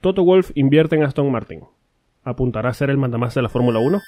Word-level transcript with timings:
Toto 0.00 0.24
Wolf 0.24 0.50
invierte 0.54 0.96
en 0.96 1.02
Aston 1.02 1.30
Martin. 1.30 1.60
¿Apuntará 2.24 2.70
a 2.70 2.74
ser 2.74 2.88
el 2.88 2.96
mandamás 2.96 3.34
de 3.34 3.42
la 3.42 3.50
Fórmula 3.50 3.80
1? 3.80 4.00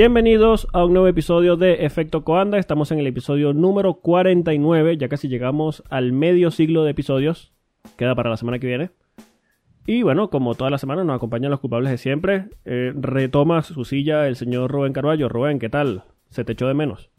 Bienvenidos 0.00 0.66
a 0.72 0.82
un 0.86 0.94
nuevo 0.94 1.08
episodio 1.08 1.58
de 1.58 1.84
Efecto 1.84 2.24
Coanda. 2.24 2.56
Estamos 2.56 2.90
en 2.90 3.00
el 3.00 3.06
episodio 3.06 3.52
número 3.52 4.00
49. 4.00 4.96
Ya 4.96 5.10
casi 5.10 5.28
llegamos 5.28 5.84
al 5.90 6.12
medio 6.12 6.50
siglo 6.50 6.84
de 6.84 6.92
episodios. 6.92 7.52
Queda 7.98 8.14
para 8.14 8.30
la 8.30 8.38
semana 8.38 8.58
que 8.58 8.66
viene. 8.66 8.92
Y 9.84 10.02
bueno, 10.02 10.30
como 10.30 10.54
toda 10.54 10.70
la 10.70 10.78
semana 10.78 11.04
nos 11.04 11.16
acompañan 11.16 11.50
los 11.50 11.60
culpables 11.60 11.90
de 11.90 11.98
siempre. 11.98 12.48
Eh, 12.64 12.94
retoma 12.96 13.60
su 13.60 13.84
silla 13.84 14.26
el 14.26 14.36
señor 14.36 14.72
Rubén 14.72 14.94
Carballo. 14.94 15.28
Rubén, 15.28 15.58
¿qué 15.58 15.68
tal? 15.68 16.04
¿Se 16.30 16.46
te 16.46 16.52
echó 16.52 16.66
de 16.66 16.72
menos? 16.72 17.10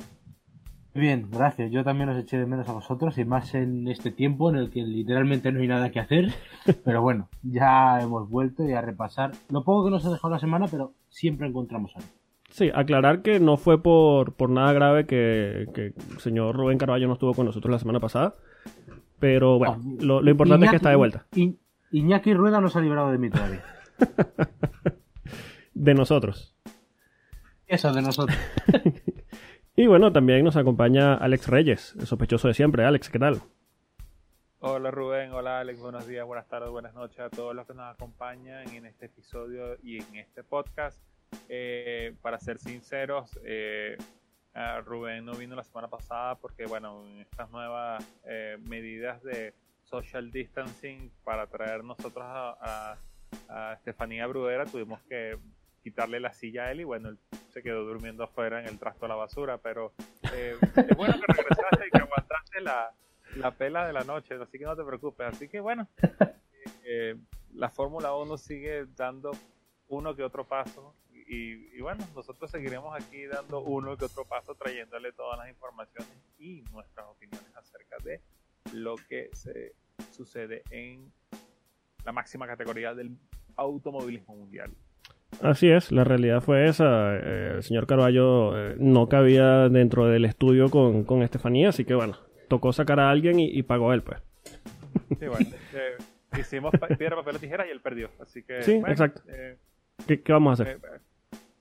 Bien, 0.96 1.28
gracias. 1.32 1.70
Yo 1.70 1.84
también 1.84 2.10
os 2.10 2.18
eché 2.18 2.40
de 2.40 2.48
menos 2.48 2.68
a 2.68 2.74
vosotros 2.74 3.16
y 3.20 3.26
más 3.26 3.54
en 3.54 3.90
este 3.90 4.10
tiempo 4.10 4.50
en 4.50 4.56
el 4.56 4.72
que 4.72 4.82
literalmente 4.82 5.52
no 5.52 5.60
hay 5.60 5.68
nada 5.68 5.92
que 5.92 6.00
hacer. 6.00 6.34
Pero 6.84 7.04
bueno, 7.04 7.30
ya 7.44 8.02
hemos 8.02 8.28
vuelto 8.28 8.68
y 8.68 8.74
a 8.74 8.82
repasar 8.82 9.34
lo 9.50 9.64
poco 9.64 9.86
que 9.86 9.92
nos 9.92 10.04
ha 10.08 10.10
dejado 10.10 10.34
la 10.34 10.40
semana, 10.40 10.66
pero 10.66 10.96
siempre 11.10 11.48
encontramos 11.48 11.96
algo. 11.96 12.21
Sí, 12.52 12.70
aclarar 12.74 13.22
que 13.22 13.40
no 13.40 13.58
fue 13.58 13.82
por, 13.82 14.34
por 14.36 14.50
nada 14.50 14.72
grave 14.74 15.06
que, 15.06 15.68
que 15.74 15.94
el 16.12 16.20
señor 16.20 16.56
Rubén 16.56 16.78
Carballo 16.78 17.08
no 17.08 17.14
estuvo 17.14 17.34
con 17.34 17.46
nosotros 17.46 17.72
la 17.72 17.80
semana 17.80 18.00
pasada. 18.00 18.36
Pero 19.20 19.58
bueno, 19.58 19.78
Ah, 19.80 19.96
lo, 20.02 20.22
lo 20.22 20.32
importante 20.32 20.66
es 20.66 20.70
que 20.72 20.76
está 20.78 20.90
de 20.90 20.96
vuelta. 20.96 21.26
I- 21.36 21.58
Iñaki 21.92 22.34
Rueda 22.34 22.62
no 22.62 22.70
se 22.70 22.80
ha 22.80 22.82
librado 22.82 23.12
de 23.12 23.18
mí 23.18 23.30
todavía. 23.30 23.64
De 25.74 25.94
nosotros. 25.94 26.56
Eso 27.68 27.92
de 27.94 28.02
nosotros. 28.02 28.38
Y 29.74 29.88
bueno, 29.88 30.12
también 30.12 30.44
nos 30.44 30.58
acompaña 30.58 31.16
Alex 31.16 31.48
Reyes, 31.48 31.96
el 31.98 32.06
sospechoso 32.06 32.48
de 32.50 32.54
siempre. 32.54 32.84
Alex, 32.84 33.10
¿qué 33.10 33.18
tal? 33.18 33.42
Hola 34.60 34.92
Rubén, 34.92 35.32
hola 35.32 35.60
Alex, 35.62 35.80
buenos 35.80 36.06
días, 36.06 36.26
buenas 36.28 36.48
tardes, 36.50 36.70
buenas 36.70 36.94
noches 36.94 37.20
a 37.22 37.30
todos 37.30 37.56
los 37.56 37.66
que 37.66 37.74
nos 37.74 37.90
acompañan 37.92 38.68
en 38.76 38.86
este 38.86 39.06
episodio 39.08 39.78
y 39.82 39.98
en 39.98 40.16
este 40.18 40.44
podcast. 40.44 41.00
Eh, 41.50 42.16
para 42.22 42.40
ser 42.40 42.60
sinceros, 42.60 43.38
eh, 43.44 43.98
a 44.54 44.82
Rubén 44.82 45.26
no 45.26 45.34
vino 45.34 45.56
la 45.56 45.64
semana 45.64 45.88
pasada 45.88 46.36
porque, 46.36 46.66
bueno, 46.66 47.06
en 47.06 47.22
estas 47.22 47.50
nuevas 47.52 48.04
eh, 48.26 48.58
medidas 48.62 49.22
de 49.24 49.54
social 49.84 50.32
distancing 50.32 51.12
para 51.24 51.48
traer 51.48 51.84
nosotros 51.84 52.24
a, 52.26 52.58
a, 52.62 52.98
a 53.50 53.74
Estefanía 53.74 54.28
Brudera, 54.28 54.66
tuvimos 54.66 55.02
que 55.04 55.38
quitarle 55.84 56.20
la 56.20 56.34
silla 56.34 56.66
a 56.66 56.72
él 56.72 56.82
y, 56.82 56.84
bueno, 56.84 57.10
él 57.10 57.18
se 57.50 57.64
quedó 57.64 57.84
durmiendo 57.84 58.24
afuera 58.24 58.62
en 58.62 58.68
el 58.68 58.80
trasto 58.80 59.06
de 59.06 59.10
la 59.10 59.16
basura, 59.16 59.58
pero 59.58 59.94
eh, 60.34 60.56
es 60.76 60.98
bueno 60.98 61.14
que 61.14 61.34
regresaste 61.34 61.88
y 61.88 61.90
que 61.92 61.98
aguantaste 61.98 62.62
la, 62.62 62.94
la 63.36 63.52
pela 63.52 63.86
de 63.86 63.94
la 63.94 64.04
noche, 64.04 64.36
así 64.36 64.58
que 64.58 64.66
no 64.66 64.76
te 64.76 64.84
preocupes. 64.84 65.28
Así 65.28 65.48
que 65.48 65.60
bueno, 65.60 65.88
eh, 66.86 67.16
la 67.54 67.70
Fórmula 67.70 68.16
1 68.16 68.38
sigue 68.38 68.86
dando 68.96 69.32
uno 69.88 70.16
que 70.16 70.24
otro 70.24 70.46
paso 70.46 70.96
y, 71.34 71.78
y 71.78 71.82
bueno, 71.82 72.04
nosotros 72.14 72.52
seguiremos 72.52 72.94
aquí 72.94 73.26
dando 73.26 73.62
uno 73.62 73.96
que 73.96 74.06
otro 74.06 74.26
paso 74.26 74.54
trayéndole 74.56 75.14
todas 75.14 75.38
las 75.40 75.50
informaciones 75.50 76.10
y 76.38 76.62
nuestras 76.74 77.08
opiniones 77.08 77.56
acerca 77.56 77.96
de 78.04 78.20
lo 78.74 78.96
que 79.08 79.30
se 79.32 79.74
sucede 80.12 80.64
en 80.72 81.12
la 82.04 82.12
máxima 82.12 82.48
categoría 82.48 82.94
del 82.94 83.16
automovilismo 83.56 84.36
mundial. 84.36 84.72
Así 85.42 85.70
es, 85.70 85.92
la 85.94 86.04
realidad 86.04 86.42
fue 86.42 86.66
esa. 86.68 87.16
Eh, 87.16 87.54
el 87.56 87.64
señor 87.64 87.88
Carballo 87.88 88.58
eh, 88.58 88.76
no 88.78 89.08
cabía 89.08 89.70
dentro 89.70 90.08
del 90.08 90.26
estudio 90.26 90.70
con, 90.70 91.06
con 91.06 91.24
Estefanía, 91.24 91.70
así 91.70 91.86
que 91.86 91.94
bueno, 91.94 92.18
tocó 92.50 92.74
sacar 92.74 93.00
a 93.00 93.10
alguien 93.10 93.40
y, 93.40 93.46
y 93.46 93.64
pagó 93.64 93.94
él, 93.94 94.04
pues. 94.04 94.22
Sí, 95.18 95.28
bueno, 95.28 95.50
eh, 95.74 95.98
hicimos 96.38 96.74
piedra, 96.98 97.16
papel 97.16 97.38
o 97.38 97.40
tijera 97.40 97.66
y 97.66 97.70
él 97.70 97.80
perdió, 97.80 98.10
así 98.20 98.44
que 98.44 98.62
Sí, 98.64 98.74
bueno, 98.74 98.90
exacto. 98.90 99.22
eh, 99.30 99.58
¿Qué, 100.06 100.22
qué 100.22 100.34
vamos 100.34 100.60
a 100.60 100.64
hacer? 100.64 100.82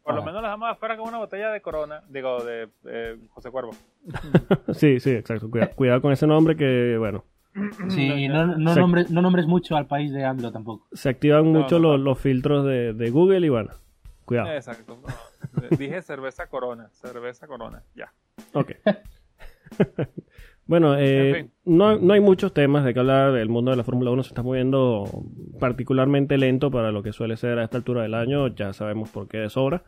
Por 0.03 0.15
lo 0.15 0.23
Ah. 0.23 0.25
menos 0.25 0.43
las 0.43 0.51
damos 0.53 0.71
afuera 0.71 0.97
con 0.97 1.09
una 1.09 1.19
botella 1.19 1.51
de 1.51 1.61
Corona, 1.61 2.03
digo, 2.09 2.43
de 2.43 2.69
eh, 2.85 3.19
José 3.31 3.51
Cuervo. 3.51 3.73
Sí, 4.75 4.99
sí, 5.01 5.11
exacto. 5.11 5.51
Cuidado, 5.51 5.73
cuidado 5.77 6.01
con 6.03 6.13
ese 6.13 6.27
nombre 6.27 6.57
que, 6.57 6.97
bueno, 6.99 7.25
Sí, 7.89 8.29
no, 8.29 8.47
no, 8.47 8.75
Sí. 8.75 8.79
nombres, 8.81 9.11
no 9.11 9.21
nombres 9.23 9.47
mucho 9.47 9.77
al 9.77 9.87
país 9.87 10.13
de 10.13 10.25
AMLO 10.25 10.53
tampoco. 10.53 10.87
se 10.93 11.09
activan 11.09 11.53
No, 11.53 11.61
mucho 11.61 11.79
no, 11.81 11.89
los, 11.91 11.99
no. 11.99 12.05
los 12.05 12.19
filtros 12.21 12.65
de, 12.65 12.93
de 12.93 13.11
Google 13.11 13.45
y 13.45 13.49
bueno, 13.49 13.71
cuidado. 14.25 14.53
Exacto. 14.53 14.99
no. 15.03 15.77
Dije 15.77 16.01
cerveza 16.03 16.47
Corona, 16.49 16.89
cerveza 16.93 17.47
Corona, 17.49 17.83
ya. 17.95 18.13
Ok. 18.55 18.73
bueno, 20.71 20.97
eh, 20.97 21.29
En 21.31 21.35
fin. 21.35 21.53
no, 21.65 21.99
no 21.99 22.15
hay 22.15 22.21
muchos 22.21 22.55
temas 22.55 22.85
de 22.85 22.95
que 22.95 23.01
hablar. 23.01 23.37
El 23.37 23.49
mundo 23.49 23.73
de 23.73 23.77
la 23.77 23.83
Fórmula 23.83 24.13
1 24.13 24.23
se 24.23 24.29
está 24.29 24.45
moviendo 24.45 25.25
particularmente 25.59 26.39
lento 26.39 26.71
para 26.71 26.93
lo 26.93 27.03
que 27.03 27.13
suele 27.13 27.37
ser 27.37 27.59
a 27.59 27.65
esta 27.65 27.77
altura 27.77 28.03
del 28.03 28.15
año. 28.15 28.47
Ya 28.55 28.73
sabemos 28.73 29.11
por 29.11 29.27
qué 29.27 29.39
de 29.39 29.51
sobra. 29.51 29.83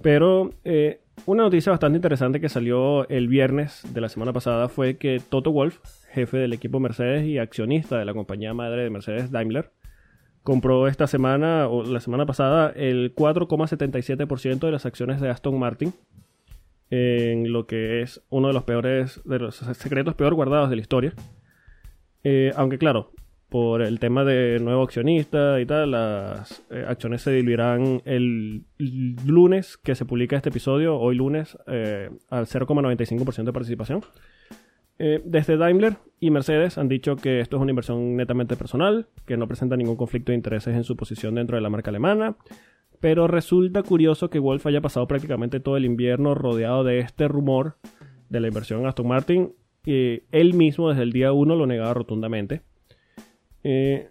Pero 0.00 0.54
eh, 0.64 1.02
una 1.26 1.42
noticia 1.42 1.70
bastante 1.70 1.96
interesante 1.96 2.40
que 2.40 2.48
salió 2.48 3.06
el 3.10 3.28
viernes 3.28 3.82
de 3.92 4.00
la 4.00 4.08
semana 4.08 4.32
pasada 4.32 4.70
fue 4.70 4.96
que 4.96 5.20
Toto 5.20 5.52
Wolf, 5.52 5.80
jefe 6.12 6.38
del 6.38 6.54
equipo 6.54 6.80
Mercedes 6.80 7.26
y 7.26 7.36
accionista 7.36 7.98
de 7.98 8.06
la 8.06 8.14
compañía 8.14 8.54
madre 8.54 8.84
de 8.84 8.88
Mercedes 8.88 9.30
Daimler, 9.30 9.70
compró 10.42 10.88
esta 10.88 11.06
semana 11.06 11.68
o 11.68 11.84
la 11.84 12.00
semana 12.00 12.24
pasada 12.24 12.72
el 12.74 13.14
4,77% 13.14 14.60
de 14.60 14.72
las 14.72 14.86
acciones 14.86 15.20
de 15.20 15.28
Aston 15.28 15.58
Martin 15.58 15.92
en 16.90 17.52
lo 17.52 17.66
que 17.66 18.02
es 18.02 18.22
uno 18.30 18.48
de 18.48 18.54
los 18.54 18.64
peores, 18.64 19.20
de 19.24 19.38
los 19.38 19.56
secretos 19.56 20.14
peor 20.14 20.34
guardados 20.34 20.70
de 20.70 20.76
la 20.76 20.82
historia. 20.82 21.12
Eh, 22.22 22.52
aunque 22.56 22.78
claro, 22.78 23.12
por 23.48 23.82
el 23.82 23.98
tema 23.98 24.24
de 24.24 24.58
nuevo 24.60 24.82
accionista 24.82 25.60
y 25.60 25.66
tal, 25.66 25.92
las 25.92 26.64
eh, 26.70 26.84
acciones 26.86 27.22
se 27.22 27.32
diluirán 27.32 28.02
el 28.04 28.64
lunes 28.78 29.76
que 29.76 29.94
se 29.94 30.04
publica 30.04 30.36
este 30.36 30.50
episodio, 30.50 30.96
hoy 30.98 31.16
lunes, 31.16 31.56
eh, 31.66 32.10
al 32.30 32.46
0,95% 32.46 33.44
de 33.44 33.52
participación. 33.52 34.02
Desde 34.98 35.58
Daimler 35.58 35.98
y 36.20 36.30
Mercedes 36.30 36.78
han 36.78 36.88
dicho 36.88 37.16
que 37.16 37.40
esto 37.40 37.56
es 37.58 37.62
una 37.62 37.70
inversión 37.70 38.16
netamente 38.16 38.56
personal, 38.56 39.06
que 39.26 39.36
no 39.36 39.46
presenta 39.46 39.76
ningún 39.76 39.96
conflicto 39.96 40.32
de 40.32 40.36
intereses 40.36 40.74
en 40.74 40.84
su 40.84 40.96
posición 40.96 41.34
dentro 41.34 41.56
de 41.56 41.60
la 41.60 41.68
marca 41.68 41.90
alemana, 41.90 42.36
pero 43.00 43.26
resulta 43.28 43.82
curioso 43.82 44.30
que 44.30 44.38
Wolf 44.38 44.66
haya 44.66 44.80
pasado 44.80 45.06
prácticamente 45.06 45.60
todo 45.60 45.76
el 45.76 45.84
invierno 45.84 46.34
rodeado 46.34 46.84
de 46.84 46.98
este 47.00 47.28
rumor 47.28 47.76
de 48.28 48.40
la 48.40 48.48
inversión 48.48 48.80
en 48.80 48.86
Aston 48.86 49.08
Martin. 49.08 49.52
Y 49.84 50.22
él 50.32 50.54
mismo 50.54 50.88
desde 50.88 51.02
el 51.04 51.12
día 51.12 51.32
1 51.32 51.54
lo 51.54 51.66
negaba 51.66 51.94
rotundamente. 51.94 52.62
Eh, 53.62 54.08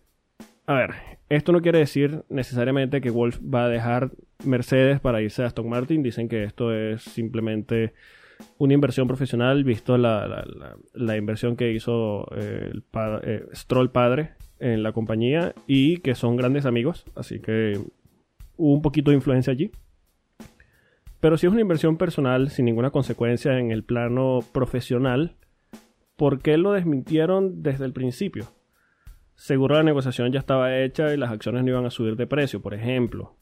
a 0.67 0.73
ver, 0.73 0.91
esto 1.29 1.51
no 1.51 1.61
quiere 1.61 1.79
decir 1.79 2.23
necesariamente 2.29 3.01
que 3.01 3.09
Wolf 3.09 3.39
va 3.41 3.65
a 3.65 3.69
dejar 3.69 4.11
Mercedes 4.45 4.99
para 4.99 5.21
irse 5.21 5.43
a 5.43 5.47
Aston 5.47 5.69
Martin. 5.69 6.01
Dicen 6.03 6.27
que 6.29 6.43
esto 6.43 6.73
es 6.73 7.01
simplemente 7.03 7.93
una 8.57 8.73
inversión 8.73 9.07
profesional, 9.07 9.63
visto 9.63 9.97
la, 9.97 10.45
la- 10.93 11.17
inversión 11.17 11.55
que 11.55 11.71
hizo 11.71 12.27
eh, 12.35 12.71
el 12.73 12.83
eh, 13.23 13.45
Stroll 13.53 13.91
padre 13.91 14.31
en 14.59 14.83
la 14.83 14.91
compañía 14.91 15.53
y 15.67 15.97
que 15.97 16.15
son 16.15 16.35
grandes 16.35 16.65
amigos. 16.65 17.05
Así 17.15 17.39
que 17.39 17.79
hubo 18.57 18.73
un 18.73 18.81
poquito 18.81 19.11
de 19.11 19.17
influencia 19.17 19.51
allí. 19.51 19.71
Pero 21.19 21.37
si 21.37 21.47
es 21.47 21.51
una 21.51 21.61
inversión 21.61 21.97
personal 21.97 22.49
sin 22.49 22.65
ninguna 22.65 22.91
consecuencia 22.91 23.57
en 23.57 23.71
el 23.71 23.83
plano 23.83 24.39
profesional, 24.51 25.35
¿por 26.15 26.39
qué 26.41 26.57
lo 26.57 26.71
desmintieron 26.71 27.63
desde 27.63 27.85
el 27.85 27.93
principio? 27.93 28.45
Seguro 29.35 29.75
la 29.75 29.83
negociación 29.83 30.31
ya 30.31 30.39
estaba 30.39 30.77
hecha 30.77 31.13
y 31.13 31.17
las 31.17 31.31
acciones 31.31 31.63
no 31.63 31.69
iban 31.69 31.85
a 31.85 31.89
subir 31.89 32.15
de 32.15 32.27
precio, 32.27 32.61
por 32.61 32.73
ejemplo. 32.73 33.35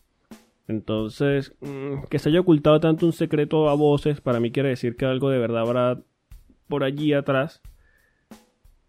Entonces, 0.67 1.55
mm, 1.61 2.05
que 2.09 2.19
se 2.19 2.29
haya 2.29 2.39
ocultado 2.39 2.79
tanto 2.79 3.05
un 3.05 3.13
secreto 3.13 3.69
a 3.69 3.75
voces, 3.75 4.21
para 4.21 4.39
mí 4.39 4.51
quiere 4.51 4.69
decir 4.69 4.95
que 4.95 5.05
algo 5.05 5.29
de 5.29 5.39
verdad 5.39 5.61
habrá 5.61 6.01
por 6.67 6.83
allí 6.83 7.13
atrás. 7.13 7.61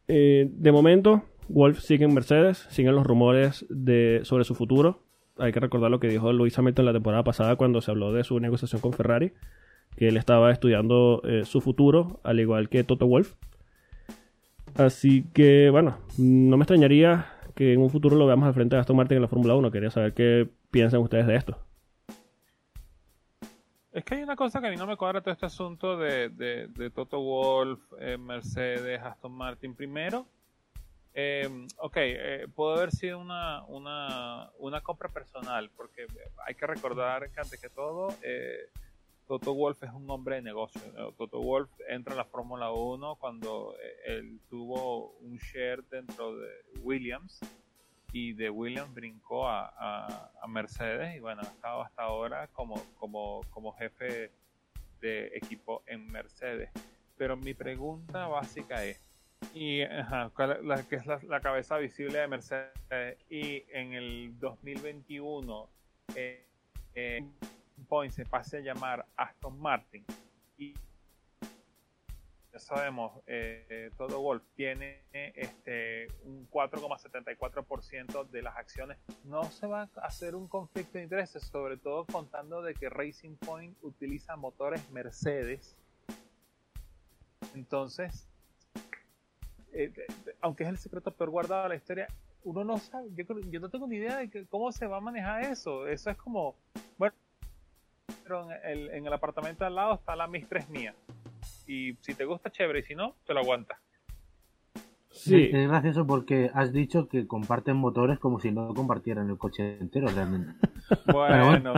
Eh, 0.07 0.49
de 0.51 0.73
momento, 0.73 1.25
Wolf 1.49 1.81
sigue 1.81 2.05
en 2.05 2.15
Mercedes, 2.15 2.67
siguen 2.71 2.95
los 2.95 3.07
rumores 3.07 3.67
de, 3.69 4.21
sobre 4.23 4.45
su 4.45 4.55
futuro. 4.55 5.04
Hay 5.39 5.53
que 5.53 5.61
recordar 5.61 5.91
lo 5.91 6.01
que 6.01 6.09
dijo 6.09 6.33
Luis 6.33 6.59
Hamilton 6.59 6.87
la 6.87 6.93
temporada 6.93 7.25
pasada 7.25 7.57
cuando 7.57 7.81
se 7.81 7.91
habló 7.91 8.13
de 8.13 8.25
su 8.25 8.39
negociación 8.39 8.81
con 8.81 8.93
Ferrari, 8.93 9.33
que 9.97 10.09
él 10.09 10.17
estaba 10.17 10.51
estudiando 10.51 11.23
eh, 11.25 11.45
su 11.45 11.61
futuro, 11.61 12.21
al 12.23 12.39
igual 12.41 12.69
que 12.69 12.85
Toto 12.85 13.07
Wolf. 13.07 13.35
Así 14.77 15.25
que, 15.33 15.71
bueno, 15.71 15.99
no 16.19 16.57
me 16.57 16.63
extrañaría 16.63 17.27
que 17.55 17.73
en 17.73 17.81
un 17.81 17.91
futuro 17.91 18.17
lo 18.17 18.27
veamos 18.27 18.47
al 18.47 18.55
frente 18.55 18.77
de 18.77 18.81
Aston 18.81 18.97
Martin 18.97 19.17
en 19.17 19.23
la 19.23 19.29
Fórmula 19.29 19.55
1. 19.55 19.71
Quería 19.71 19.91
saber 19.91 20.15
qué 20.15 20.49
piensan 20.71 21.01
ustedes 21.01 21.27
de 21.27 21.37
esto. 21.37 21.59
Es 23.93 24.05
que 24.05 24.17
hay 24.17 24.23
una 24.25 24.35
cosa 24.35 24.61
que 24.61 24.67
a 24.67 24.71
mí 24.71 24.77
no 24.77 24.89
me 24.89 24.97
cuadra 24.97 25.21
todo 25.21 25.33
este 25.33 25.47
asunto 25.47 25.97
de, 25.97 26.91
Toto 26.93 27.21
Wolf, 27.21 27.81
eh, 28.01 28.19
Mercedes, 28.19 29.01
Aston 29.01 29.33
Martin. 29.33 29.77
Primero, 29.77 30.27
Eh, 31.17 31.49
ok, 31.79 31.97
eh, 31.97 32.49
puede 32.55 32.77
haber 32.77 32.91
sido 32.91 33.21
una, 33.21 33.63
una, 33.67 34.51
una, 34.59 34.81
compra 34.81 35.09
personal, 35.09 35.71
porque 35.77 36.07
hay 36.45 36.57
que 36.57 36.67
recordar 36.67 37.31
que 37.31 37.41
antes 37.41 37.61
que 37.61 37.69
todo, 37.69 38.09
eh, 38.21 38.69
Toto 39.29 39.55
Wolf 39.55 39.83
es 39.85 39.91
un 39.91 40.11
hombre 40.11 40.37
de 40.37 40.43
negocio. 40.43 40.81
Toto 41.17 41.41
Wolf 41.41 41.71
entra 41.89 42.13
en 42.13 42.19
la 42.19 42.25
Fórmula 42.25 42.73
1 42.73 43.17
cuando 43.17 43.75
eh, 43.81 44.17
él 44.17 44.41
tuvo 44.51 45.13
un 45.21 45.39
share 45.39 45.83
dentro 45.85 46.37
de 46.37 46.51
Williams 46.81 47.41
y 48.13 48.33
de 48.33 48.51
Williams 48.51 48.93
brincó 48.93 49.49
a, 49.49 49.73
a, 49.79 50.31
a 50.43 50.47
Mercedes 50.47 51.17
y 51.17 51.21
bueno, 51.21 51.43
ha 51.43 51.47
estado 51.47 51.83
hasta 51.83 52.03
ahora 52.03 52.49
como, 52.49 52.75
como, 52.97 53.41
como 53.51 53.73
jefe 53.73 54.31
de 55.01 55.29
equipo 55.35 55.83
en 55.87 56.11
Mercedes. 56.11 56.71
Pero 57.17 57.37
mi 57.37 57.55
pregunta 57.55 58.27
básica 58.27 58.85
es, 58.85 59.01
y 59.53 59.81
que 60.89 60.97
es 60.97 61.07
la, 61.07 61.41
cabeza 61.41 61.77
visible 61.79 62.19
de 62.19 62.29
Mercedes 62.29 62.73
y 63.29 63.65
en 63.71 63.93
el 63.93 64.39
2021 64.39 65.69
eh, 66.15 66.47
eh, 66.95 67.25
Point 67.89 68.13
se 68.13 68.25
pase 68.25 68.59
a 68.59 68.61
llamar 68.61 69.05
Aston 69.17 69.59
Martin. 69.61 70.05
Y 70.57 70.75
ya 72.53 72.59
sabemos 72.59 73.21
eh, 73.27 73.91
todo 73.97 74.21
Wolf 74.21 74.43
tiene 74.55 75.03
este 75.13 76.07
un 76.23 76.49
4,74% 76.51 78.29
de 78.31 78.43
las 78.43 78.57
acciones. 78.57 78.99
No 79.25 79.45
se 79.51 79.67
va 79.67 79.83
a 79.97 80.07
hacer 80.07 80.35
un 80.35 80.49
conflicto 80.49 80.99
de 80.99 81.05
intereses 81.05 81.43
sobre 81.43 81.77
todo 81.77 82.07
contando 82.07 82.63
de 82.63 82.75
que 82.75 82.89
Racing 82.89 83.37
Point 83.37 83.77
utiliza 83.83 84.37
motores 84.37 84.89
Mercedes. 84.91 85.77
Entonces 87.55 88.29
eh, 89.75 89.93
aunque 90.41 90.63
es 90.63 90.69
el 90.69 90.79
secreto 90.79 91.11
peor 91.11 91.31
guardado 91.31 91.65
de 91.65 91.69
la 91.71 91.75
historia, 91.75 92.09
uno 92.45 92.65
no 92.65 92.79
sabe, 92.79 93.09
yo, 93.15 93.25
yo 93.51 93.61
no 93.61 93.69
tengo 93.69 93.87
ni 93.87 93.97
idea 93.97 94.19
de 94.19 94.31
que, 94.31 94.47
cómo 94.47 94.71
se 94.73 94.87
va 94.87 94.99
a 94.99 95.01
manejar 95.01 95.45
eso. 95.45 95.87
Eso 95.89 96.11
es 96.11 96.17
como, 96.17 96.55
bueno, 96.99 97.15
pero 98.23 98.51
en 98.51 98.71
el, 98.71 98.91
en 98.91 99.07
el 99.07 99.13
apartamento 99.13 99.65
al 99.65 99.75
lado 99.75 99.95
está 99.95 100.15
la 100.15 100.27
Mis 100.27 100.49
3 100.49 100.69
mía. 100.69 100.95
Y 101.67 101.95
si 102.01 102.15
te 102.15 102.25
gusta, 102.25 102.51
chévere, 102.51 102.81
y 102.81 102.83
si 102.83 102.95
no, 102.95 103.15
te 103.27 103.35
lo 103.35 103.41
aguantas. 103.41 103.79
Sí. 105.15 105.49
Es 105.53 105.69
gracioso 105.69 106.05
porque 106.07 106.51
has 106.53 106.73
dicho 106.73 107.09
que 107.09 107.29
comparten 107.29 107.77
motores 107.77 108.19
como 108.19 108.41
si 108.41 108.51
no 108.51 108.75
compartieran 108.75 109.31
el 109.31 109.39
coche 109.39 109.79
entero 109.81 110.09
realmente. 110.09 110.53
Bueno, 111.11 111.73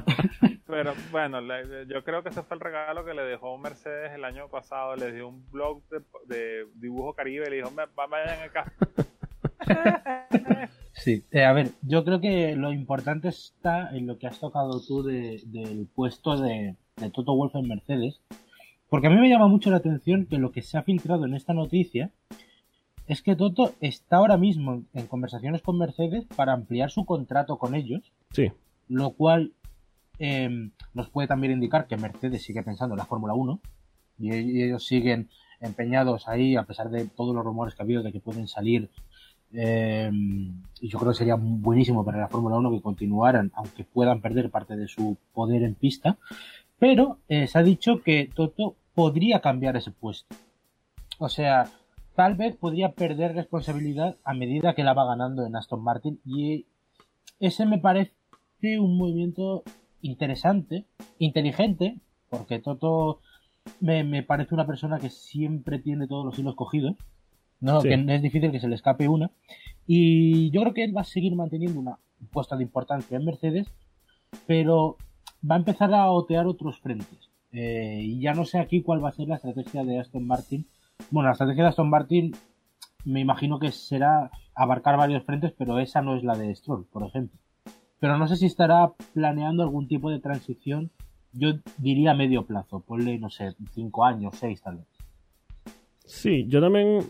pero 0.66 0.94
bueno, 1.12 1.40
yo 1.88 2.02
creo 2.02 2.22
que 2.24 2.30
ese 2.30 2.42
fue 2.42 2.56
el 2.56 2.60
regalo 2.60 3.04
que 3.04 3.14
le 3.14 3.22
dejó 3.22 3.56
Mercedes 3.56 4.12
el 4.14 4.24
año 4.24 4.48
pasado. 4.48 4.96
Le 4.96 5.12
dio 5.12 5.28
un 5.28 5.48
blog 5.50 5.82
de, 5.88 6.00
de 6.26 6.66
dibujo 6.74 7.14
caribe 7.14 7.48
le 7.48 7.56
dijo, 7.56 7.70
vayan 7.94 8.42
acá. 8.42 8.72
Sí, 10.92 11.24
eh, 11.30 11.44
a 11.44 11.52
ver, 11.52 11.68
yo 11.82 12.04
creo 12.04 12.20
que 12.20 12.56
lo 12.56 12.72
importante 12.72 13.28
está 13.28 13.90
en 13.94 14.08
lo 14.08 14.18
que 14.18 14.26
has 14.26 14.40
tocado 14.40 14.80
tú 14.80 15.04
de, 15.04 15.40
del 15.46 15.86
puesto 15.94 16.36
de, 16.36 16.74
de 16.96 17.10
Toto 17.10 17.36
Wolf 17.36 17.54
en 17.54 17.68
Mercedes. 17.68 18.20
Porque 18.88 19.06
a 19.06 19.10
mí 19.10 19.16
me 19.16 19.28
llama 19.28 19.46
mucho 19.46 19.70
la 19.70 19.76
atención 19.76 20.26
que 20.26 20.38
lo 20.38 20.50
que 20.50 20.62
se 20.62 20.78
ha 20.78 20.82
filtrado 20.82 21.26
en 21.26 21.34
esta 21.34 21.52
noticia 21.52 22.10
es 23.06 23.22
que 23.22 23.36
Toto 23.36 23.74
está 23.80 24.16
ahora 24.16 24.36
mismo 24.36 24.82
en 24.94 25.06
conversaciones 25.06 25.62
con 25.62 25.78
Mercedes 25.78 26.24
para 26.34 26.52
ampliar 26.52 26.90
su 26.90 27.04
contrato 27.04 27.58
con 27.58 27.74
ellos. 27.74 28.12
Sí. 28.32 28.52
Lo 28.88 29.10
cual 29.10 29.52
eh, 30.18 30.70
nos 30.94 31.08
puede 31.10 31.28
también 31.28 31.52
indicar 31.52 31.86
que 31.86 31.96
Mercedes 31.96 32.42
sigue 32.42 32.62
pensando 32.62 32.94
en 32.94 32.98
la 32.98 33.06
Fórmula 33.06 33.34
1 33.34 33.60
y, 34.18 34.34
y, 34.34 34.62
ellos 34.62 34.86
siguen 34.86 35.28
empeñados 35.60 36.28
ahí 36.28 36.56
a 36.56 36.64
pesar 36.64 36.90
de 36.90 37.06
todos 37.06 37.34
los 37.34 37.44
rumores 37.44 37.74
que 37.74 37.82
ha 37.82 37.84
habido 37.84 38.02
de 38.02 38.12
que 38.12 38.20
pueden 38.20 38.48
salir. 38.48 38.90
Eh, 39.52 40.10
y 40.80 40.88
yo 40.88 40.98
creo 40.98 41.12
que 41.12 41.18
sería 41.18 41.36
buenísimo 41.36 42.04
para 42.04 42.18
la 42.18 42.28
Fórmula 42.28 42.56
1 42.56 42.70
que 42.72 42.82
continuaran, 42.82 43.52
aunque 43.54 43.84
puedan 43.84 44.20
perder 44.20 44.50
parte 44.50 44.76
de 44.76 44.88
su 44.88 45.16
poder 45.32 45.62
en 45.62 45.74
pista. 45.74 46.18
Pero 46.78 47.18
eh, 47.28 47.46
se 47.46 47.58
ha 47.58 47.62
dicho 47.62 48.02
que 48.02 48.30
Toto 48.34 48.76
podría 48.94 49.40
cambiar 49.40 49.76
ese 49.76 49.92
puesto. 49.92 50.34
O 51.18 51.28
sea, 51.28 51.70
tal 52.16 52.34
vez 52.34 52.56
podría 52.56 52.92
perder 52.92 53.34
responsabilidad 53.34 54.16
a 54.24 54.34
medida 54.34 54.74
que 54.74 54.82
la 54.82 54.94
va 54.94 55.04
ganando 55.04 55.46
en 55.46 55.54
Aston 55.54 55.82
Martin 55.82 56.18
y 56.24 56.66
ese 57.38 57.66
me 57.66 57.78
parece 57.78 58.14
un 58.80 58.96
movimiento 58.96 59.62
interesante, 60.00 60.86
inteligente, 61.18 61.98
porque 62.30 62.58
Toto 62.58 63.20
me, 63.80 64.02
me, 64.02 64.22
parece 64.22 64.54
una 64.54 64.66
persona 64.66 64.98
que 64.98 65.10
siempre 65.10 65.78
tiene 65.78 66.06
todos 66.06 66.24
los 66.24 66.38
hilos 66.38 66.54
cogidos, 66.54 66.96
no, 67.60 67.82
sí. 67.82 67.88
que 67.88 68.14
es 68.14 68.22
difícil 68.22 68.50
que 68.50 68.60
se 68.60 68.68
le 68.68 68.76
escape 68.76 69.08
una, 69.08 69.30
y 69.86 70.50
yo 70.50 70.62
creo 70.62 70.74
que 70.74 70.84
él 70.84 70.96
va 70.96 71.02
a 71.02 71.04
seguir 71.04 71.36
manteniendo 71.36 71.78
una 71.78 71.98
puesta 72.32 72.56
de 72.56 72.62
importancia 72.62 73.18
en 73.18 73.24
Mercedes, 73.26 73.70
pero 74.46 74.96
va 75.48 75.56
a 75.56 75.58
empezar 75.58 75.92
a 75.92 76.10
otear 76.10 76.46
otros 76.46 76.80
frentes. 76.80 77.30
Eh, 77.52 78.00
y 78.02 78.20
ya 78.20 78.34
no 78.34 78.44
sé 78.44 78.58
aquí 78.58 78.82
cuál 78.82 79.04
va 79.04 79.10
a 79.10 79.12
ser 79.12 79.28
la 79.28 79.36
estrategia 79.36 79.84
de 79.84 80.00
Aston 80.00 80.26
Martin 80.26 80.66
bueno, 81.10 81.28
la 81.28 81.32
estrategia 81.32 81.64
de 81.64 81.68
Aston 81.70 81.90
Martin 81.90 82.32
me 83.04 83.20
imagino 83.20 83.58
que 83.58 83.70
será 83.70 84.30
abarcar 84.54 84.96
varios 84.96 85.24
frentes, 85.24 85.52
pero 85.56 85.78
esa 85.78 86.02
no 86.02 86.16
es 86.16 86.24
la 86.24 86.36
de 86.36 86.54
Stroll, 86.54 86.86
por 86.86 87.06
ejemplo. 87.06 87.38
Pero 88.00 88.18
no 88.18 88.26
sé 88.26 88.36
si 88.36 88.46
estará 88.46 88.92
planeando 89.14 89.62
algún 89.62 89.88
tipo 89.88 90.10
de 90.10 90.20
transición, 90.20 90.90
yo 91.32 91.54
diría 91.78 92.12
a 92.12 92.14
medio 92.14 92.44
plazo, 92.44 92.80
ponle, 92.80 93.18
no 93.18 93.30
sé, 93.30 93.54
cinco 93.72 94.04
años, 94.04 94.34
seis 94.36 94.60
tal 94.60 94.78
vez. 94.78 94.86
Sí, 96.04 96.46
yo 96.46 96.60
también, 96.60 97.00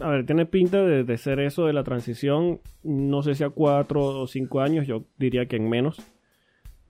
a 0.00 0.08
ver, 0.10 0.24
tiene 0.24 0.46
pinta 0.46 0.82
de, 0.82 1.02
de, 1.02 1.18
ser 1.18 1.40
eso 1.40 1.66
de 1.66 1.72
la 1.72 1.82
transición, 1.82 2.60
no 2.84 3.22
sé 3.22 3.34
si 3.34 3.42
a 3.42 3.50
cuatro 3.50 4.20
o 4.20 4.26
cinco 4.28 4.60
años, 4.60 4.86
yo 4.86 5.04
diría 5.18 5.46
que 5.46 5.56
en 5.56 5.68
menos, 5.68 6.00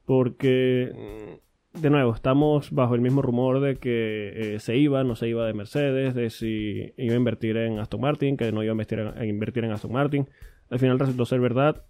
porque 0.05 1.41
de 1.81 1.91
nuevo, 1.91 2.15
estamos 2.15 2.73
bajo 2.73 2.95
el 2.95 3.01
mismo 3.01 3.23
rumor 3.23 3.61
de 3.61 3.77
que 3.77 4.55
eh, 4.55 4.61
se 4.61 4.77
iba, 4.77 5.05
no 5.05 5.15
se 5.15 5.29
iba 5.29 5.47
de 5.47 5.55
Mercedes, 5.55 6.15
de 6.15 6.31
si 6.31 6.93
iba 6.97 7.15
a 7.15 7.17
invertir 7.17 7.57
en 7.57 7.79
Aston 7.79 8.01
Martin, 8.01 8.37
que 8.37 8.51
no 8.53 8.63
iba 8.63 8.73
a 8.73 8.75
invertir 8.75 8.99
en, 8.99 9.09
a 9.09 9.25
invertir 9.25 9.65
en 9.65 9.73
Aston 9.73 9.93
Martin. 9.93 10.29
Al 10.71 10.79
final 10.79 10.99
resultó 10.99 11.25
ser 11.25 11.41
verdad, 11.41 11.85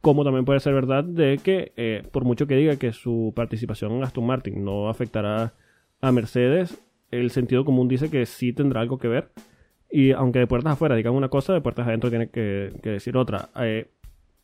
como 0.00 0.24
también 0.24 0.44
puede 0.44 0.60
ser 0.60 0.74
verdad 0.74 1.04
de 1.04 1.38
que, 1.42 1.72
eh, 1.76 2.02
por 2.12 2.24
mucho 2.24 2.46
que 2.46 2.56
diga 2.56 2.76
que 2.76 2.92
su 2.92 3.32
participación 3.34 3.92
en 3.92 4.02
Aston 4.02 4.26
Martin 4.26 4.64
no 4.64 4.88
afectará 4.88 5.54
a 6.00 6.12
Mercedes, 6.12 6.82
el 7.10 7.30
sentido 7.30 7.64
común 7.64 7.88
dice 7.88 8.10
que 8.10 8.26
sí 8.26 8.52
tendrá 8.52 8.80
algo 8.80 8.98
que 8.98 9.08
ver. 9.08 9.30
Y 9.90 10.12
aunque 10.12 10.38
de 10.38 10.46
puertas 10.46 10.74
afuera 10.74 10.94
digan 10.94 11.14
una 11.14 11.28
cosa, 11.28 11.52
de 11.52 11.60
puertas 11.60 11.86
adentro 11.86 12.10
tiene 12.10 12.28
que, 12.28 12.72
decir 12.82 13.16
otra. 13.16 13.48
Eh, 13.60 13.88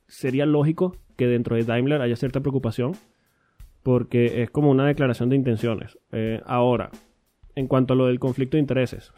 sería 0.09 0.47
lógico 0.47 0.97
que 1.17 1.27
dentro 1.27 1.55
de 1.57 1.65
Daimler 1.65 2.01
haya 2.01 2.17
cierta 2.17 2.41
preocupación 2.41 2.95
porque 3.87 4.43
es 4.43 4.51
como 4.51 4.73
una 4.73 4.85
declaración 4.85 5.29
de 5.29 5.37
intenciones. 5.37 5.97
Eh, 6.11 6.43
ahora, 6.45 6.91
en 7.55 7.69
cuanto 7.69 7.95
a 7.95 7.97
lo 7.97 8.07
del 8.07 8.19
conflicto 8.19 8.57
de 8.57 8.63
intereses, 8.63 9.13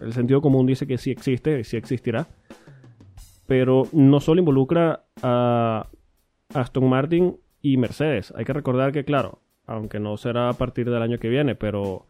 el 0.00 0.12
sentido 0.12 0.40
común 0.40 0.66
dice 0.66 0.84
que 0.88 0.98
sí 0.98 1.12
existe, 1.12 1.62
sí 1.62 1.76
existirá, 1.76 2.26
pero 3.46 3.84
no 3.92 4.18
solo 4.18 4.40
involucra 4.40 5.04
a 5.22 5.86
Aston 6.52 6.88
Martin 6.88 7.36
y 7.62 7.76
Mercedes. 7.76 8.34
Hay 8.36 8.44
que 8.44 8.52
recordar 8.52 8.90
que, 8.90 9.04
claro, 9.04 9.42
aunque 9.64 10.00
no 10.00 10.16
será 10.16 10.48
a 10.48 10.54
partir 10.54 10.90
del 10.90 11.02
año 11.02 11.18
que 11.18 11.28
viene, 11.28 11.54
pero 11.54 12.08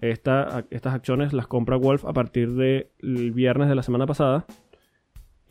esta, 0.00 0.64
estas 0.70 0.94
acciones 0.94 1.32
las 1.32 1.48
compra 1.48 1.76
Wolf 1.76 2.04
a 2.04 2.12
partir 2.12 2.52
del 2.52 3.32
viernes 3.32 3.68
de 3.68 3.74
la 3.74 3.82
semana 3.82 4.06
pasada 4.06 4.46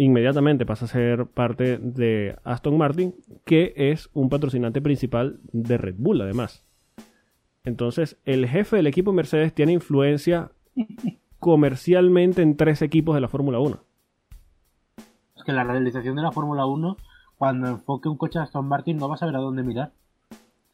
inmediatamente 0.04 0.66
pasa 0.66 0.86
a 0.86 0.88
ser 0.88 1.28
parte 1.28 1.78
de 1.78 2.36
Aston 2.44 2.78
Martin, 2.78 3.14
que 3.46 3.74
es 3.76 4.10
un 4.14 4.30
patrocinante 4.30 4.82
principal 4.82 5.40
de 5.52 5.78
Red 5.78 5.96
Bull, 5.98 6.22
además. 6.22 6.66
Entonces, 7.64 8.20
el 8.26 8.48
jefe 8.48 8.78
del 8.78 8.88
equipo 8.88 9.14
Mercedes 9.14 9.54
tiene 9.54 9.74
influencia 9.74 10.52
comercialmente 11.40 12.42
en 12.42 12.58
tres 12.58 12.82
equipos 12.82 13.14
de 13.14 13.22
la 13.22 13.28
Fórmula 13.28 13.60
1. 13.60 13.78
Es 15.36 15.44
que 15.46 15.52
la 15.52 15.64
realización 15.64 16.16
de 16.16 16.24
la 16.24 16.32
Fórmula 16.32 16.66
1, 16.66 16.98
cuando 17.38 17.68
enfoque 17.68 18.10
un 18.10 18.18
coche 18.18 18.40
a 18.40 18.44
Aston 18.44 18.68
Martin, 18.68 18.98
no 18.98 19.08
vas 19.08 19.22
a 19.22 19.28
ver 19.28 19.36
a 19.36 19.40
dónde 19.40 19.62
mirar. 19.62 19.92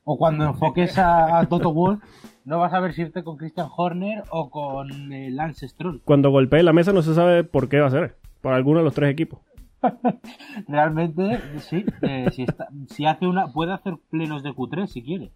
O 0.06 0.18
cuando 0.18 0.46
enfoques 0.46 0.98
a, 0.98 1.40
a 1.40 1.46
Toto 1.48 1.74
Wolff, 1.74 2.02
no 2.46 2.60
vas 2.60 2.74
a 2.74 2.80
ver 2.80 2.94
si 2.94 3.02
irte 3.02 3.26
con 3.26 3.36
Christian 3.36 3.68
Horner 3.76 4.24
o 4.30 4.50
con 4.50 5.12
eh, 5.12 5.30
Lance 5.32 5.68
Stroll. 5.68 6.02
Cuando 6.06 6.32
golpee 6.32 6.64
la 6.64 6.72
mesa 6.72 6.94
no 6.94 7.02
se 7.02 7.14
sabe 7.14 7.44
por 7.44 7.68
qué 7.68 7.82
va 7.82 7.88
a 7.88 7.92
ser 7.92 8.16
por 8.42 8.54
alguno 8.54 8.80
de 8.80 8.86
los 8.86 8.94
tres 8.94 9.12
equipos. 9.12 9.40
Realmente, 10.68 11.40
sí. 11.60 11.86
Eh, 12.02 12.30
si, 12.32 12.44
está, 12.44 12.68
si, 12.90 13.06
hace 13.06 13.28
una, 13.28 13.52
puede 13.52 13.74
hacer 13.74 13.96
plenos 14.10 14.44
de 14.44 14.52
Q3 14.52 14.88
si 14.88 15.04
quiere. 15.04 15.32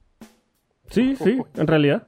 Sí, 0.89 1.15
sí, 1.15 1.41
en 1.55 1.67
realidad. 1.67 2.08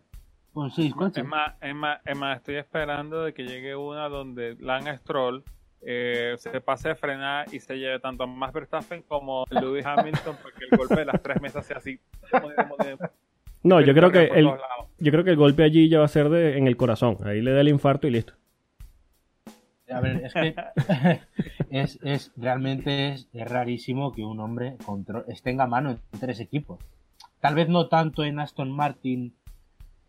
Con 0.54 0.70
seis 0.72 0.94
coches. 0.94 1.24
Es 1.24 1.30
más, 1.30 1.54
es 1.62 1.76
más, 1.76 2.00
es 2.06 2.18
más, 2.18 2.38
estoy 2.38 2.56
esperando 2.56 3.24
de 3.24 3.34
que 3.34 3.44
llegue 3.44 3.76
una 3.76 4.10
donde 4.10 4.56
Lance 4.60 4.98
Stroll 4.98 5.44
eh, 5.86 6.36
se 6.38 6.62
pase 6.62 6.90
de 6.90 6.96
frenar 6.96 7.54
y 7.54 7.60
se 7.60 7.78
lleve 7.78 8.00
tanto 8.00 8.24
a 8.24 8.28
Max 8.28 8.54
Verstappen 8.54 9.02
como 9.02 9.44
a 9.50 9.60
Lewis 9.60 9.86
Hamilton 9.86 10.38
porque 10.42 10.66
el 10.70 10.78
golpe 10.78 10.96
de 10.96 11.06
las 11.06 11.22
tres 11.22 11.42
mesas 11.42 11.66
sea 11.66 11.78
así. 11.78 12.00
No, 13.64 13.82
yo 13.82 13.94
creo 13.94 14.12
que 14.12 14.26
el, 14.26 14.46
yo 15.00 15.12
creo 15.12 15.24
que 15.24 15.32
el 15.32 15.36
golpe 15.36 15.64
allí 15.64 15.90
ya 15.90 16.00
va 16.00 16.06
a 16.06 16.10
ser 16.10 16.30
de, 16.30 16.58
en 16.58 16.68
el 16.68 16.78
corazón. 16.78 17.18
Ahí 17.26 17.42
le 17.42 17.52
da 17.52 17.62
el 17.62 17.70
infarto 17.70 18.08
y 18.08 18.12
listo. 18.12 18.34
A 19.94 20.00
ver, 20.02 20.24
es 20.26 20.34
que 20.34 20.56
es, 21.70 22.00
es 22.04 22.32
realmente 22.38 23.14
es, 23.14 23.28
rarísimo 23.34 24.12
que 24.12 24.24
un 24.24 24.40
hombre 24.40 24.76
control, 24.86 25.26
tenga 25.44 25.68
mano 25.68 25.92
en 25.92 26.00
tres 26.20 26.40
equipos. 26.40 26.80
Tal 27.40 27.56
vez 27.56 27.68
no 27.70 27.88
tanto 27.88 28.24
en 28.24 28.40
Aston 28.40 28.72
Martin, 28.72 29.34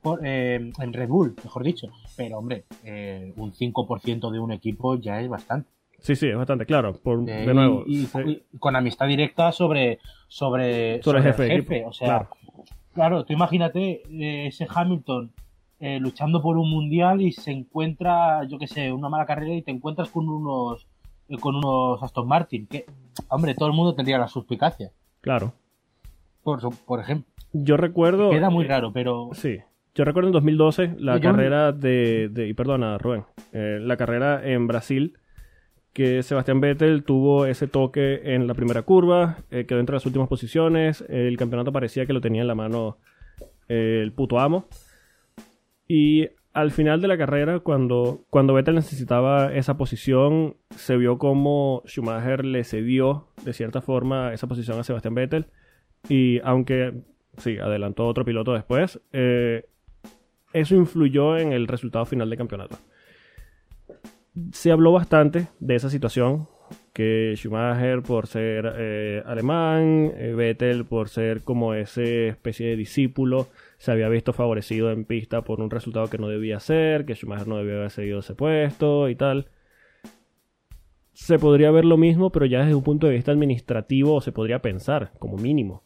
por, 0.03 0.21
eh, 0.25 0.57
en 0.79 0.93
Red 0.93 1.09
Bull, 1.09 1.35
mejor 1.43 1.65
dicho, 1.65 1.89
pero 2.17 2.39
hombre, 2.39 2.65
eh, 2.85 3.33
un 3.37 3.53
5% 3.53 4.31
de 4.31 4.39
un 4.39 4.53
equipo 4.53 4.97
ya 4.97 5.21
es 5.21 5.29
bastante. 5.29 5.69
Sí, 6.01 6.15
sí, 6.17 6.29
es 6.29 6.37
bastante 6.37 6.67
claro. 6.67 6.93
Por, 6.93 7.21
Eh, 7.29 7.47
de 7.47 7.55
nuevo, 7.55 7.83
y, 7.87 8.03
y- 8.03 8.07
sí. 8.07 8.19
y 8.53 8.59
con 8.59 8.77
amistad 8.77 9.07
directa 9.07 9.51
sobre 9.53 10.01
sobre, 10.29 11.03
Sobre 11.03 11.21
el 11.21 11.27
el 11.27 11.35
jefe 11.35 11.85
O 11.87 11.93
sea, 11.93 12.29
claro. 12.93 13.25
tú 13.25 13.33
imagínate 13.33 14.03
eh, 14.11 14.49
ese 14.49 14.67
Hamilton 14.69 15.33
eh, 15.81 15.99
luchando 16.01 16.41
por 16.43 16.57
un 16.57 16.71
mundial 16.71 17.21
y 17.21 17.33
se 17.33 17.51
encuentra, 17.51 18.45
yo 18.45 18.59
qué 18.59 18.67
sé, 18.67 18.93
una 18.93 19.09
mala 19.09 19.27
carrera 19.27 19.53
y 19.55 19.63
te 19.63 19.71
encuentras 19.71 20.09
con 20.11 20.29
unos 20.29 20.87
eh, 21.29 21.37
con 21.39 21.57
unos 21.57 22.03
Aston 22.03 22.27
Martin. 22.29 22.67
Que, 22.67 22.85
hombre, 23.29 23.55
todo 23.55 23.69
el 23.69 23.75
mundo 23.75 23.95
tendría 23.95 24.19
la 24.19 24.29
suspicacia. 24.29 24.91
claro. 25.21 25.53
Por, 26.43 26.61
su- 26.61 26.71
por 26.85 27.01
ejemplo, 27.01 27.27
Yo 27.55 27.79
recuerdo. 27.79 28.29
queda 28.31 28.51
muy 28.51 28.67
raro, 28.67 28.93
pero 28.93 29.31
Sí. 29.33 29.59
Yo 29.95 30.05
recuerdo 30.05 30.29
en 30.29 30.33
2012 30.33 30.95
la 30.99 31.17
Yo- 31.17 31.23
carrera 31.23 31.73
de, 31.73 32.29
de- 32.31 32.49
Y 32.49 32.53
perdona, 32.55 32.99
Rubén. 32.99 33.25
eh, 33.53 33.79
la 33.81 33.97
carrera 33.97 34.47
en 34.47 34.67
Brasil. 34.67 35.17
Que 35.95 36.23
Sebastián 36.25 36.61
Vettel 36.61 37.05
tuvo 37.05 37.47
ese 37.47 37.69
toque 37.69 38.35
en 38.35 38.47
la 38.49 38.55
primera 38.55 38.83
curva. 38.83 39.39
eh, 39.53 39.65
quedó 39.67 39.79
entre 39.81 39.95
las 39.95 40.05
últimas 40.05 40.29
posiciones. 40.29 41.03
El 41.09 41.37
campeonato 41.39 41.71
parecía 41.73 42.05
que 42.05 42.13
lo 42.13 42.21
tenía 42.21 42.43
en 42.43 42.49
la 42.49 42.55
mano 42.57 42.99
eh, 43.69 44.01
el 44.03 44.13
puto 44.13 44.39
amo. 44.41 44.67
Y 45.87 46.29
al 46.53 46.71
final 46.71 47.01
de 47.01 47.09
la 47.09 47.19
carrera, 47.19 47.61
cuando, 47.61 48.25
cuando 48.31 48.55
Vettel 48.55 48.77
necesitaba 48.77 49.53
esa 49.55 49.77
posición, 49.77 50.57
se 50.71 50.97
vio 50.97 51.19
como 51.19 51.83
Schumacher 51.87 52.45
le 52.45 52.65
cedió 52.65 53.29
de 53.45 53.53
cierta 53.53 53.81
forma 53.81 54.33
esa 54.33 54.47
posición 54.47 54.79
a 54.79 54.85
Sebastián 54.85 55.15
Vettel. 55.15 55.47
Y 56.09 56.41
aunque 56.45 56.95
sí, 57.39 57.59
adelantó 57.59 58.07
otro 58.07 58.25
piloto 58.25 58.53
después, 58.53 59.01
eh, 59.13 59.67
eso 60.53 60.77
influyó 60.77 61.37
en 61.37 61.53
el 61.53 61.67
resultado 61.67 62.07
final 62.07 62.31
del 62.31 62.39
campeonato. 62.39 62.79
Se 64.53 64.71
habló 64.71 64.93
bastante 64.93 65.49
de 65.59 65.75
esa 65.75 65.91
situación, 65.91 66.49
que 66.95 67.35
Schumacher 67.37 68.03
por 68.03 68.29
ser 68.29 68.73
eh, 68.79 69.23
alemán, 69.27 70.13
eh, 70.17 70.33
Vettel 70.35 70.85
por 70.85 71.09
ser 71.09 71.43
como 71.43 71.75
ese 71.75 72.29
especie 72.29 72.69
de 72.69 72.77
discípulo, 72.77 73.49
se 73.79 73.91
había 73.91 74.09
visto 74.09 74.33
favorecido 74.33 74.93
en 74.93 75.05
pista 75.05 75.43
por 75.43 75.61
un 75.61 75.71
resultado 75.71 76.09
que 76.09 76.19
no 76.19 76.29
debía 76.29 76.61
ser, 76.61 77.05
que 77.05 77.17
Schumacher 77.17 77.49
no 77.49 77.59
debía 77.59 77.75
haber 77.75 77.91
seguido 77.91 78.21
ese 78.21 78.35
puesto 78.35 79.09
y 79.09 79.17
tal. 79.17 79.49
Se 81.13 81.39
podría 81.39 81.73
ver 81.73 81.85
lo 81.85 81.97
mismo, 81.97 82.31
pero 82.31 82.47
ya 82.47 82.61
desde 82.61 82.77
un 82.77 82.85
punto 82.85 83.09
de 83.09 83.15
vista 83.15 83.33
administrativo 83.33 84.21
se 84.21 84.31
podría 84.31 84.61
pensar, 84.63 85.11
como 85.19 85.37
mínimo. 85.37 85.83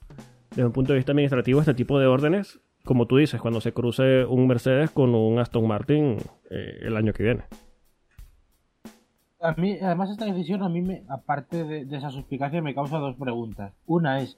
Desde 0.51 0.67
un 0.67 0.73
punto 0.73 0.93
de 0.93 0.99
vista 0.99 1.13
administrativo, 1.13 1.61
este 1.61 1.75
tipo 1.75 1.99
de 1.99 2.07
órdenes, 2.07 2.61
como 2.85 3.07
tú 3.07 3.17
dices, 3.17 3.41
cuando 3.41 3.63
se 3.63 3.73
cruce 3.73 4.27
un 4.27 4.47
Mercedes 4.47 4.91
con 4.91 5.15
un 5.15 5.39
Aston 5.39 5.67
Martin 5.67 6.19
eh, 6.51 6.81
el 6.83 6.97
año 6.99 7.15
que 7.15 7.23
viene. 7.23 7.45
A 9.41 9.53
mí, 9.53 9.79
además 9.81 10.11
esta 10.11 10.25
decisión 10.25 10.63
a 10.63 10.69
mí, 10.69 10.83
me, 10.83 11.05
aparte 11.09 11.65
de, 11.65 11.85
de 11.85 11.97
esa 11.97 12.11
suspicacia, 12.11 12.61
me 12.61 12.75
causa 12.75 12.99
dos 12.99 13.17
preguntas. 13.17 13.73
Una 13.87 14.21
es, 14.21 14.37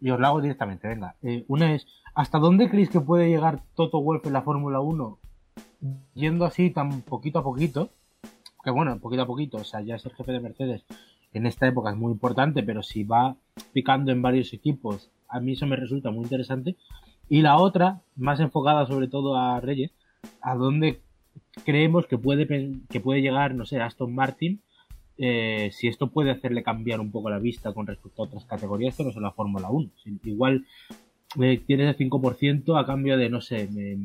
y 0.00 0.10
os 0.10 0.18
la 0.18 0.28
hago 0.28 0.40
directamente, 0.40 0.88
venga. 0.88 1.14
Eh, 1.22 1.44
una 1.48 1.74
es, 1.74 1.86
¿hasta 2.14 2.38
dónde 2.38 2.68
creéis 2.68 2.90
que 2.90 3.00
puede 3.00 3.28
llegar 3.28 3.62
Toto 3.74 4.00
Wolff 4.00 4.26
en 4.26 4.32
la 4.32 4.42
Fórmula 4.42 4.80
1 4.80 5.18
yendo 6.14 6.44
así 6.44 6.70
tan 6.70 7.02
poquito 7.02 7.38
a 7.38 7.44
poquito? 7.44 7.90
Que 8.64 8.70
bueno, 8.70 8.98
poquito 8.98 9.22
a 9.22 9.26
poquito, 9.26 9.58
o 9.58 9.64
sea, 9.64 9.80
ya 9.80 9.98
ser 9.98 10.14
jefe 10.14 10.32
de 10.32 10.40
Mercedes 10.40 10.84
en 11.32 11.46
esta 11.46 11.66
época 11.66 11.90
es 11.90 11.96
muy 11.96 12.12
importante, 12.12 12.62
pero 12.62 12.82
si 12.82 13.04
va 13.04 13.36
picando 13.72 14.10
en 14.10 14.22
varios 14.22 14.52
equipos, 14.52 15.10
a 15.28 15.38
mí 15.40 15.52
eso 15.52 15.66
me 15.66 15.76
resulta 15.76 16.10
muy 16.10 16.24
interesante. 16.24 16.76
Y 17.28 17.42
la 17.42 17.56
otra, 17.58 18.00
más 18.16 18.40
enfocada 18.40 18.86
sobre 18.86 19.06
todo 19.06 19.36
a 19.36 19.60
Reyes, 19.60 19.92
¿a 20.40 20.56
dónde 20.56 21.00
creemos 21.64 22.06
que 22.06 22.18
puede, 22.18 22.46
que 22.88 23.00
puede 23.00 23.20
llegar, 23.22 23.54
no 23.54 23.66
sé, 23.66 23.80
Aston 23.80 24.14
Martin, 24.14 24.60
eh, 25.18 25.70
si 25.72 25.88
esto 25.88 26.08
puede 26.10 26.30
hacerle 26.30 26.62
cambiar 26.62 27.00
un 27.00 27.10
poco 27.10 27.28
la 27.30 27.38
vista 27.38 27.72
con 27.74 27.86
respecto 27.86 28.22
a 28.22 28.26
otras 28.26 28.44
categorías 28.46 28.96
que 28.96 29.04
no 29.04 29.12
son 29.12 29.22
la 29.22 29.32
Fórmula 29.32 29.68
1. 29.70 29.90
Si- 30.02 30.18
Igual 30.24 30.64
eh, 31.40 31.60
tienes 31.66 31.88
el 31.88 31.96
5% 31.96 32.78
a 32.78 32.86
cambio 32.86 33.16
de, 33.18 33.28
no 33.28 33.40
sé, 33.40 33.68
me- 33.70 33.96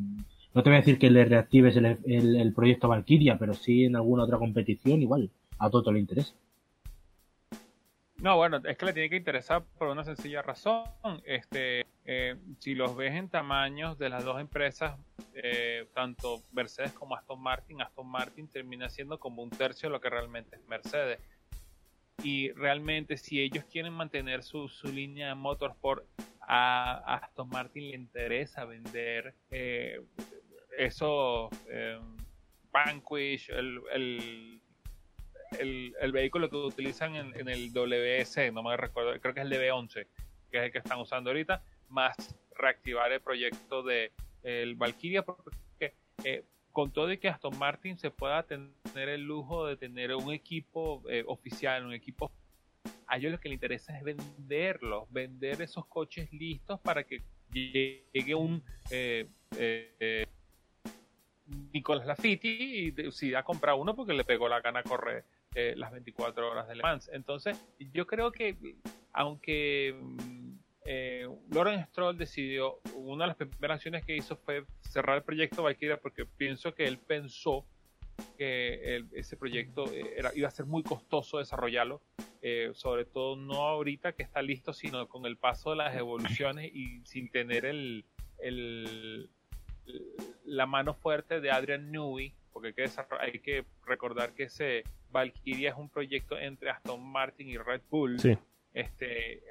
no 0.53 0.63
te 0.63 0.70
voy 0.70 0.75
a 0.77 0.79
decir 0.82 0.98
que 1.00 1.10
le 1.10 1.25
reactives 1.25 1.75
el, 1.77 1.86
el- 2.05 2.36
el 2.36 2.53
proyecto 2.53 2.88
Valkyria, 2.88 3.38
pero 3.38 3.53
sí 3.53 3.86
en 3.86 3.96
alguna 3.96 4.24
otra 4.24 4.38
competición, 4.38 5.01
igual 5.01 5.29
a 5.58 5.70
Toto 5.70 5.91
le 5.91 6.00
interesa. 6.00 6.34
No, 8.17 8.38
bueno, 8.38 8.58
es 8.63 8.77
que 8.77 8.86
le 8.86 8.94
tiene 8.94 9.10
que 9.10 9.17
interesar 9.17 9.63
por 9.77 9.89
una 9.89 10.03
sencilla 10.03 10.41
razón. 10.41 10.84
Este, 11.25 11.86
eh, 12.06 12.36
si 12.60 12.76
los 12.76 12.96
ves 12.96 13.16
en 13.16 13.30
tamaños 13.30 13.98
de 13.98 14.10
las 14.10 14.24
dos 14.24 14.40
empresas, 14.40 14.98
eh, 15.34 15.88
tanto 15.94 16.44
Mercedes 16.52 16.92
como 16.94 17.16
Aston 17.16 17.42
Martin, 17.42 17.82
Aston 17.82 18.08
Martin 18.08 18.48
termina 18.48 18.90
siendo 18.90 19.20
como 19.20 19.42
un 19.42 19.50
tercio 19.50 19.90
de 19.90 19.94
lo 19.94 20.02
que 20.02 20.10
realmente 20.10 20.56
es 20.56 20.68
Mercedes. 20.68 21.20
Y 22.24 22.52
realmente, 22.54 23.18
si 23.18 23.42
ellos 23.42 23.66
quieren 23.66 23.94
mantener 23.94 24.44
su, 24.44 24.70
su 24.70 24.88
línea 24.88 25.30
de 25.30 25.36
motorsport, 25.36 26.06
a, 26.42 27.16
Aston 27.16 27.50
Martin 27.50 27.90
le 27.90 27.96
interesa 27.96 28.66
vender 28.66 29.34
eh, 29.50 30.00
eso, 30.78 31.50
eh, 31.70 32.00
Vanquish, 32.72 33.50
el, 33.50 33.82
el 33.94 34.62
el, 35.60 35.96
el 36.02 36.12
vehículo 36.12 36.50
que 36.50 36.58
utilizan 36.58 37.16
en, 37.16 37.40
en 37.40 37.48
el 37.48 37.72
WS, 37.72 38.52
no 38.52 38.64
me 38.64 38.76
recuerdo, 38.76 39.20
creo 39.20 39.34
que 39.34 39.42
es 39.42 39.46
el 39.46 39.52
DB11, 39.52 40.08
que 40.52 40.58
es 40.58 40.64
el 40.64 40.72
que 40.72 40.80
están 40.80 41.00
usando 41.00 41.30
ahorita, 41.30 41.64
más 41.89 42.15
reactivar 42.56 43.12
el 43.12 43.22
proyecto 43.22 43.84
de 43.84 44.12
el 44.44 44.75
Valkyria, 44.75 45.24
porque 45.24 45.94
eh, 46.24 46.44
con 46.72 46.92
todo 46.92 47.12
y 47.12 47.18
que 47.18 47.30
Aston 47.30 47.58
Martin 47.58 47.98
se 47.98 48.12
pueda 48.12 48.44
tener 48.44 49.10
el 49.10 49.24
lujo 49.24 49.65
de 49.65 49.77
tener 49.77 50.13
un 50.13 50.32
equipo 50.34 51.04
eh, 51.10 51.24
oficial, 51.25 51.86
un 51.86 51.94
equipo 51.94 52.32
a 53.08 53.18
ellos 53.18 53.32
lo 53.32 53.39
que 53.39 53.50
les 53.50 53.56
interesa 53.56 53.98
es 53.98 54.04
venderlos, 54.04 55.12
vender 55.12 55.62
esos 55.62 55.86
coches 55.86 56.32
listos 56.32 56.80
para 56.82 57.04
que 57.04 57.22
llegue 57.51 58.36
un 58.36 58.63
eh, 58.89 59.27
eh, 59.58 59.96
eh, 60.00 60.25
Nicolás 61.74 62.06
Lafitti 62.06 62.50
y 62.50 62.92
decida 62.92 63.44
comprar 63.44 63.75
uno 63.75 63.96
porque 63.96 64.13
le 64.13 64.24
pegó 64.24 64.50
la 64.50 64.62
gana 64.62 64.84
correr 64.84 65.24
las 65.77 65.89
24 65.89 66.51
horas 66.51 66.68
de 66.68 66.75
Le 66.75 66.84
Mans. 66.84 67.10
Entonces, 67.13 67.58
yo 67.94 68.06
creo 68.06 68.30
que 68.34 68.58
aunque 69.13 69.96
eh, 70.86 71.27
Loren 71.50 71.84
Stroll 71.88 72.18
decidió, 72.18 72.80
una 72.96 73.24
de 73.25 73.27
las 73.30 73.36
primeras 73.38 73.77
acciones 73.77 74.06
que 74.06 74.15
hizo 74.15 74.38
fue 74.38 74.65
cerrar 74.82 75.18
el 75.18 75.24
proyecto 75.24 75.63
Valkyria 75.63 75.98
porque 75.98 76.25
pienso 76.25 76.75
que 76.75 76.86
él 76.86 77.00
pensó 77.00 77.65
que 78.38 79.04
ese 79.13 79.36
proyecto 79.36 79.92
eh, 79.92 80.13
era, 80.15 80.32
iba 80.36 80.48
a 80.48 80.51
ser 80.51 80.68
muy 80.68 80.84
costoso 80.84 81.39
desarrollarlo, 81.39 82.01
eh, 82.42 82.70
sobre 82.74 83.06
todo 83.06 83.36
no 83.36 83.56
ahorita 83.56 84.13
que 84.13 84.24
está 84.24 84.42
listo, 84.44 84.74
sino 84.74 85.08
con 85.08 85.25
el 85.25 85.38
paso 85.38 85.72
de 85.72 85.77
las 85.77 85.96
evoluciones 85.96 86.72
y 86.74 87.01
sin 87.04 87.30
tener 87.30 87.65
el, 87.65 88.06
la 90.46 90.65
mano 90.68 90.94
fuerte 90.94 91.42
de 91.42 91.50
Adrian 91.50 91.92
Newey, 91.92 92.34
porque 92.54 92.68
hay 92.68 92.74
que, 92.74 92.92
hay 93.20 93.39
que 93.39 93.65
recordar 93.86 94.34
que 94.34 94.44
ese 94.44 94.84
Valkyria 95.10 95.72
es 95.72 95.75
un 95.77 95.89
proyecto 95.89 96.38
entre 96.38 96.70
Aston 96.70 97.04
Martin 97.04 97.50
y 97.50 97.58
Red 97.58 97.82
Bull. 97.89 98.18
Este, 98.75 99.41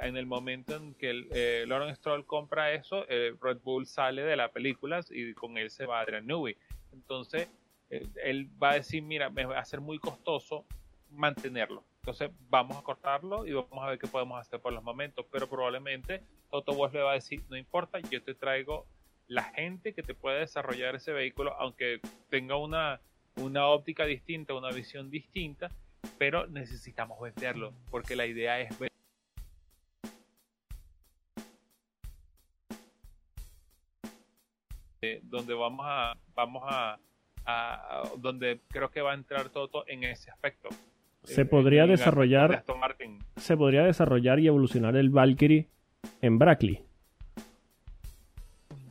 en 0.00 0.16
el 0.16 0.26
momento 0.26 0.74
en 0.74 0.92
que 0.94 1.10
el, 1.10 1.28
eh, 1.30 1.64
Lawrence 1.68 1.94
Stroll 2.00 2.26
compra 2.26 2.72
eso, 2.72 3.06
eh, 3.08 3.32
Red 3.40 3.58
Bull 3.62 3.86
sale 3.86 4.22
de 4.22 4.34
la 4.34 4.50
película 4.50 5.00
y 5.10 5.32
con 5.34 5.56
él 5.56 5.70
se 5.70 5.86
va 5.86 6.00
Adrian 6.00 6.26
Newey. 6.26 6.56
Entonces, 6.92 7.48
eh, 7.88 8.04
él 8.24 8.50
va 8.60 8.70
a 8.70 8.74
decir, 8.74 9.04
mira, 9.04 9.30
me 9.30 9.44
va 9.44 9.60
a 9.60 9.64
ser 9.64 9.80
muy 9.80 10.00
costoso 10.00 10.66
mantenerlo. 11.12 11.84
Entonces, 12.02 12.32
vamos 12.50 12.76
a 12.76 12.82
cortarlo 12.82 13.46
y 13.46 13.52
vamos 13.52 13.78
a 13.80 13.90
ver 13.90 13.98
qué 14.00 14.08
podemos 14.08 14.40
hacer 14.40 14.58
por 14.58 14.72
los 14.72 14.82
momentos. 14.82 15.24
Pero 15.30 15.48
probablemente 15.48 16.24
Toto 16.50 16.72
Wolff 16.74 16.94
le 16.94 17.02
va 17.02 17.12
a 17.12 17.14
decir, 17.14 17.44
no 17.48 17.56
importa, 17.56 18.00
yo 18.10 18.24
te 18.24 18.34
traigo 18.34 18.86
la 19.28 19.44
gente 19.44 19.94
que 19.94 20.02
te 20.02 20.14
puede 20.14 20.40
desarrollar 20.40 20.96
ese 20.96 21.12
vehículo, 21.12 21.54
aunque 21.60 22.00
tenga 22.28 22.56
una, 22.56 23.00
una 23.36 23.68
óptica 23.68 24.04
distinta, 24.04 24.54
una 24.54 24.72
visión 24.72 25.10
distinta, 25.10 25.70
pero 26.18 26.46
necesitamos 26.46 27.20
venderlo, 27.20 27.72
porque 27.90 28.16
la 28.16 28.26
idea 28.26 28.60
es 28.60 28.76
ver 28.78 28.90
eh, 35.02 35.20
donde 35.22 35.54
vamos 35.54 35.86
a 35.88 36.16
vamos 36.34 36.62
a, 36.66 36.98
a- 37.44 38.00
a- 38.00 38.02
donde 38.18 38.60
creo 38.68 38.90
que 38.90 39.00
va 39.00 39.12
a 39.12 39.14
entrar 39.14 39.48
Toto 39.50 39.84
en 39.86 40.04
ese 40.04 40.30
aspecto. 40.30 40.68
Se 41.24 41.42
Eh, 41.42 41.44
podría 41.44 41.84
en 41.84 41.90
desarrollar- 41.90 42.50
de 42.50 42.56
Aston 42.56 42.80
Martin. 42.80 43.18
Se 43.36 43.56
podría 43.56 43.84
desarrollar 43.84 44.38
y 44.40 44.46
evolucionar 44.48 44.96
el 44.96 45.10
Valkyrie 45.10 45.68
en 46.22 46.38
Brackley. 46.38 46.84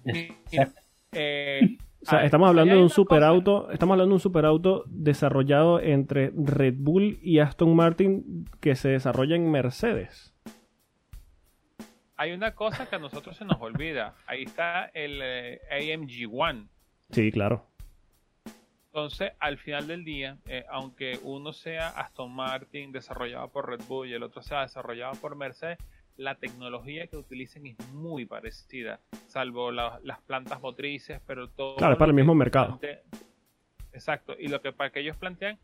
Mira, 0.04 0.72
eh, 1.12 1.78
O 2.08 2.10
sea, 2.10 2.20
Ay, 2.20 2.28
estamos 2.28 2.48
hablando 2.48 2.74
de 2.74 2.82
un 2.82 2.90
superauto, 2.90 3.70
estamos 3.70 3.96
hablando 3.96 4.12
de 4.12 4.16
un 4.16 4.22
superauto 4.22 4.86
desarrollado 4.88 5.82
entre 5.82 6.32
Red 6.38 6.76
Bull 6.78 7.20
y 7.22 7.40
Aston 7.40 7.76
Martin 7.76 8.46
que 8.62 8.78
se 8.78 8.88
desarrolla 8.88 9.36
en 9.36 9.52
Mercedes. 9.52 10.34
Hay 12.16 12.32
una 12.32 12.56
cosa 12.56 12.90
que 12.90 12.96
a 12.96 13.00
nosotros 13.00 13.36
se 13.36 13.44
nos 13.44 13.60
olvida. 13.60 14.16
Ahí 14.26 14.44
está 14.44 14.86
el 14.94 15.20
eh, 15.22 15.60
AMG 15.70 16.34
One. 16.34 16.68
Sí, 17.10 17.30
claro. 17.30 17.66
Entonces, 18.86 19.34
al 19.40 19.58
final 19.58 19.88
del 19.88 20.06
día, 20.06 20.38
eh, 20.46 20.64
aunque 20.70 21.20
uno 21.24 21.52
sea 21.52 21.90
Aston 21.90 22.32
Martin 22.32 22.94
desarrollado 22.94 23.50
por 23.52 23.70
Red 23.70 23.82
Bull 23.86 24.08
y 24.08 24.14
el 24.14 24.24
otro 24.24 24.42
sea 24.42 24.62
desarrollado 24.62 25.16
por 25.20 25.36
Mercedes, 25.36 25.78
la 26.18 26.36
tecnología 26.36 27.08
que 27.08 27.18
utilicen 27.18 27.68
es 27.68 27.78
muy 27.94 28.26
parecida, 28.26 29.00
salvo 29.28 29.72
la- 29.72 30.00
las 30.04 30.20
plantas 30.22 30.60
motrices, 30.62 31.22
pero 31.26 31.50
todo... 31.50 31.76
Claro, 31.78 31.94
es 31.94 32.00
para 32.00 32.10
el 32.10 32.16
mismo 32.16 32.34
mercado. 32.36 32.80
Exacto, 33.94 34.36
y 34.38 34.48
lo 34.48 34.62
que 34.62 34.72
para 34.74 34.92
que 34.92 35.00
ellos 35.00 35.18
plantean, 35.18 35.58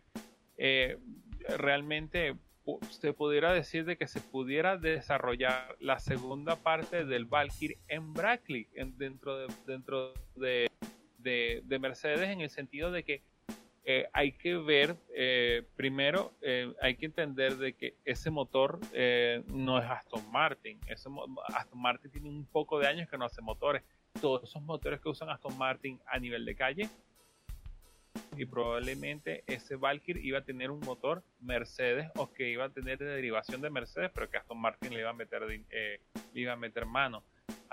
eh, 0.57 0.97
realmente 1.57 2.35
se 2.89 3.13
pudiera 3.13 3.51
decir 3.53 3.83
de 3.85 3.97
que 3.97 4.07
se 4.07 4.21
pudiera 4.21 4.77
desarrollar 4.77 5.75
la 5.79 5.99
segunda 5.99 6.55
parte 6.55 7.03
del 7.05 7.25
Valkyrie 7.25 7.77
en 7.87 8.13
Brackley, 8.13 8.67
en- 8.75 8.97
dentro 8.97 9.37
de, 9.37 9.53
dentro 9.67 10.13
de, 10.35 10.69
de- 11.17 11.61
de 11.65 11.79
Mercedes, 11.79 12.29
en 12.29 12.41
el 12.41 12.49
sentido 12.49 12.91
de 12.91 13.03
que 13.03 13.21
eh, 13.85 14.07
hay 14.13 14.31
que 14.31 14.55
ver, 14.55 14.95
eh, 15.13 15.63
primero, 15.75 16.33
eh, 16.41 16.73
hay 16.81 16.95
que 16.95 17.05
entender 17.05 17.57
de 17.57 17.73
que 17.73 17.95
ese 18.05 18.29
motor 18.29 18.79
eh, 18.93 19.43
no 19.47 19.77
es 19.79 19.85
Aston 19.89 20.31
Martin. 20.31 20.79
Ese 20.87 21.09
Aston 21.53 21.81
Martin 21.81 22.11
tiene 22.11 22.29
un 22.29 22.45
poco 22.45 22.79
de 22.79 22.87
años 22.87 23.09
que 23.09 23.17
no 23.17 23.25
hace 23.25 23.41
motores. 23.41 23.83
Todos 24.21 24.43
esos 24.43 24.61
motores 24.61 25.01
que 25.01 25.09
usan 25.09 25.29
Aston 25.29 25.57
Martin 25.57 25.99
a 26.05 26.17
nivel 26.19 26.45
de 26.45 26.55
calle 26.55 26.89
y 28.37 28.45
probablemente 28.45 29.43
ese 29.47 29.75
Valkyrie 29.75 30.25
iba 30.25 30.39
a 30.39 30.43
tener 30.43 30.71
un 30.71 30.79
motor 30.81 31.23
Mercedes 31.39 32.09
o 32.15 32.31
que 32.31 32.49
iba 32.49 32.65
a 32.65 32.69
tener 32.69 32.99
de 32.99 33.05
derivación 33.05 33.61
de 33.61 33.69
Mercedes, 33.69 34.11
pero 34.13 34.29
que 34.29 34.37
Aston 34.37 34.59
Martin 34.59 34.93
le 34.93 35.01
iba 35.01 35.09
a 35.09 35.13
meter, 35.13 35.43
eh, 35.69 35.99
le 36.33 36.41
iba 36.41 36.53
a 36.53 36.57
meter 36.57 36.85
mano. 36.85 37.23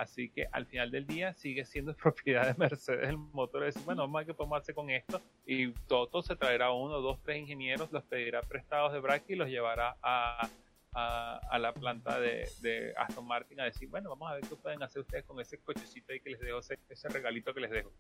Así 0.01 0.31
que 0.31 0.47
al 0.51 0.65
final 0.65 0.91
del 0.91 1.07
día 1.07 1.35
sigue 1.35 1.65
siendo 1.67 1.95
propiedad 2.03 2.47
de 2.47 2.55
Mercedes 2.59 3.09
el 3.11 3.19
motor. 3.19 3.65
Es 3.65 3.85
bueno, 3.85 4.11
ver 4.11 4.25
qué 4.25 4.33
podemos 4.35 4.59
hacer 4.59 4.75
con 4.75 4.89
esto. 4.89 5.21
Y 5.47 5.73
Toto 5.89 6.23
se 6.23 6.37
traerá 6.37 6.73
uno, 6.73 7.01
dos, 7.01 7.21
tres 7.23 7.39
ingenieros, 7.39 7.93
los 7.93 8.03
pedirá 8.05 8.41
prestados 8.41 8.93
de 8.95 9.01
Brackley 9.01 9.37
y 9.37 9.39
los 9.39 9.49
llevará 9.49 9.97
a, 10.03 10.49
a, 10.95 11.59
la 11.59 11.73
planta 11.75 12.19
de, 12.19 12.49
de 12.63 12.95
Aston 12.97 13.27
Martin 13.27 13.61
a 13.61 13.65
decir, 13.65 13.89
bueno, 13.91 14.09
vamos 14.09 14.31
a 14.31 14.35
ver 14.37 14.43
qué 14.49 14.57
pueden 14.57 14.83
hacer 14.83 15.03
ustedes 15.03 15.25
con 15.25 15.39
ese 15.39 15.59
cochecito 15.59 16.13
ahí 16.13 16.21
que 16.21 16.31
les 16.31 16.41
dejo, 16.41 16.61
ese, 16.61 16.79
ese 16.89 17.09
regalito 17.11 17.53
que 17.53 17.61
les 17.61 17.71
dejo. 17.71 17.93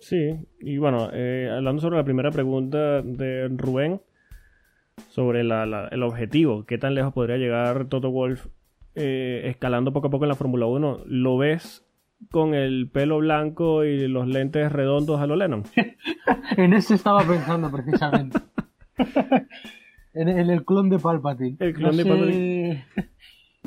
Sí, 0.00 0.34
y 0.58 0.78
bueno, 0.78 1.10
eh, 1.12 1.48
hablando 1.56 1.80
sobre 1.80 1.98
la 1.98 2.04
primera 2.04 2.32
pregunta 2.32 3.00
de 3.02 3.46
Rubén, 3.48 4.02
sobre 5.08 5.44
la- 5.44 5.66
la- 5.66 5.86
el 5.88 6.02
objetivo, 6.02 6.64
qué 6.66 6.78
tan 6.78 6.94
lejos 6.94 7.12
podría 7.14 7.36
llegar 7.36 7.86
Toto 7.88 8.10
Wolf 8.10 8.46
eh, 8.94 9.42
escalando 9.46 9.92
poco 9.92 10.08
a 10.08 10.10
poco 10.10 10.24
en 10.24 10.28
la 10.30 10.34
Fórmula 10.34 10.66
1, 10.66 11.00
¿lo 11.06 11.36
ves 11.38 11.84
con 12.30 12.54
el 12.54 12.88
pelo 12.90 13.18
blanco 13.18 13.84
y 13.84 14.06
los 14.08 14.28
lentes 14.28 14.70
redondos 14.70 15.20
a 15.20 15.26
lo 15.26 15.36
Lennon? 15.36 15.64
En 16.56 16.72
eso 16.74 16.94
estaba 16.94 17.22
pensando 17.22 17.70
precisamente. 17.70 18.38
en, 20.14 20.28
en 20.28 20.50
el 20.50 20.64
clon 20.64 20.90
de 20.90 20.98
Palpatine. 20.98 21.56
El 21.60 21.72
clon 21.74 21.90
No 21.90 21.96
de 21.96 22.02
sé- 22.02 22.08
Palpatine. 22.08 22.84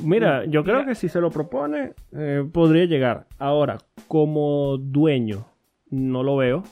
Mira, 0.03 0.45
yo 0.49 0.63
creo 0.63 0.85
que 0.85 0.95
si 0.95 1.09
se 1.09 1.19
lo 1.21 1.31
propone, 1.31 1.93
eh, 2.15 2.43
podría 2.51 2.85
llegar. 2.85 3.27
Ahora, 3.39 3.77
como 4.07 4.77
dueño, 4.77 5.47
no 5.89 6.23
lo 6.23 6.37
veo. 6.37 6.63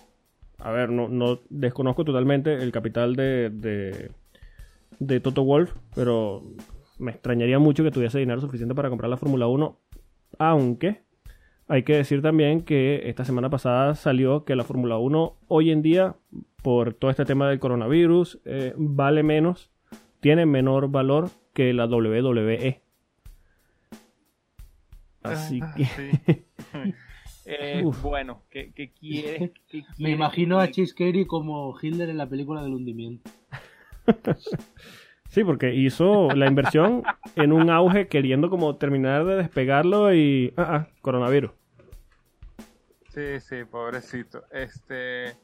A 0.60 0.72
ver, 0.72 0.90
no, 0.90 1.10
no 1.10 1.40
desconozco 1.50 2.06
totalmente 2.06 2.54
el 2.54 2.72
capital 2.72 3.16
de, 3.16 3.50
de, 3.50 4.12
de 5.00 5.20
Toto 5.20 5.44
Wolf, 5.44 5.74
pero 5.96 6.44
me 7.04 7.12
extrañaría 7.12 7.60
mucho 7.60 7.84
que 7.84 7.92
tuviese 7.92 8.20
dinero 8.20 8.42
suficiente 8.42 8.74
para 8.74 8.90
comprar 8.90 9.10
la 9.10 9.18
Fórmula 9.18 9.48
1. 9.48 9.80
Aunque 10.39 11.04
hay 11.68 11.84
que 11.84 11.96
decir 11.96 12.22
también 12.22 12.62
que 12.63 13.08
esta 13.10 13.26
semana 13.26 13.50
pasada 13.50 13.96
salió 13.96 14.46
que 14.46 14.56
la 14.56 14.63
Fórmula 14.63 14.98
1 14.98 15.38
hoy 15.48 15.72
en 15.72 15.82
día, 15.82 16.16
por 16.62 16.94
todo 16.94 17.12
este 17.12 17.26
tema 17.26 17.50
del 17.50 17.60
coronavirus, 17.60 18.39
eh, 18.46 18.74
vale 18.78 19.24
menos, 19.24 19.70
tiene 20.20 20.46
menor 20.46 20.89
valor 20.89 21.30
que 21.54 21.74
la 21.74 21.86
WWE. 21.86 22.82
Así 25.22 25.60
Ah, 25.62 25.74
que 25.76 25.86
sí. 25.86 26.44
Eh, 27.46 27.84
bueno, 28.02 28.44
¿qué, 28.50 28.72
qué 28.74 28.94
quiere? 28.94 29.52
qué 29.68 29.80
Me 29.80 29.96
quiere 29.96 30.12
imagino 30.13 30.60
a 30.60 30.68
Chase 30.72 30.94
Carey 30.96 31.26
como 31.26 31.76
Hitler 31.78 32.10
en 32.10 32.18
la 32.18 32.30
película 32.30 32.63
del 32.63 32.74
hundimiento. 32.74 33.30
sí, 35.34 35.43
porque 35.43 35.74
hizo 35.74 36.30
la 36.36 36.46
inversión 36.48 37.04
en 37.36 37.52
un 37.52 37.69
auge 37.69 38.08
queriendo 38.08 38.50
como 38.50 38.76
terminar 38.78 39.26
de 39.26 39.36
despegarlo 39.36 40.13
y 40.13 40.54
ah, 40.58 40.67
ah, 40.69 40.88
coronavirus. 41.02 41.52
Sí, 43.10 43.39
sí, 43.39 43.63
pobrecito. 43.69 44.43
Este, 44.52 45.36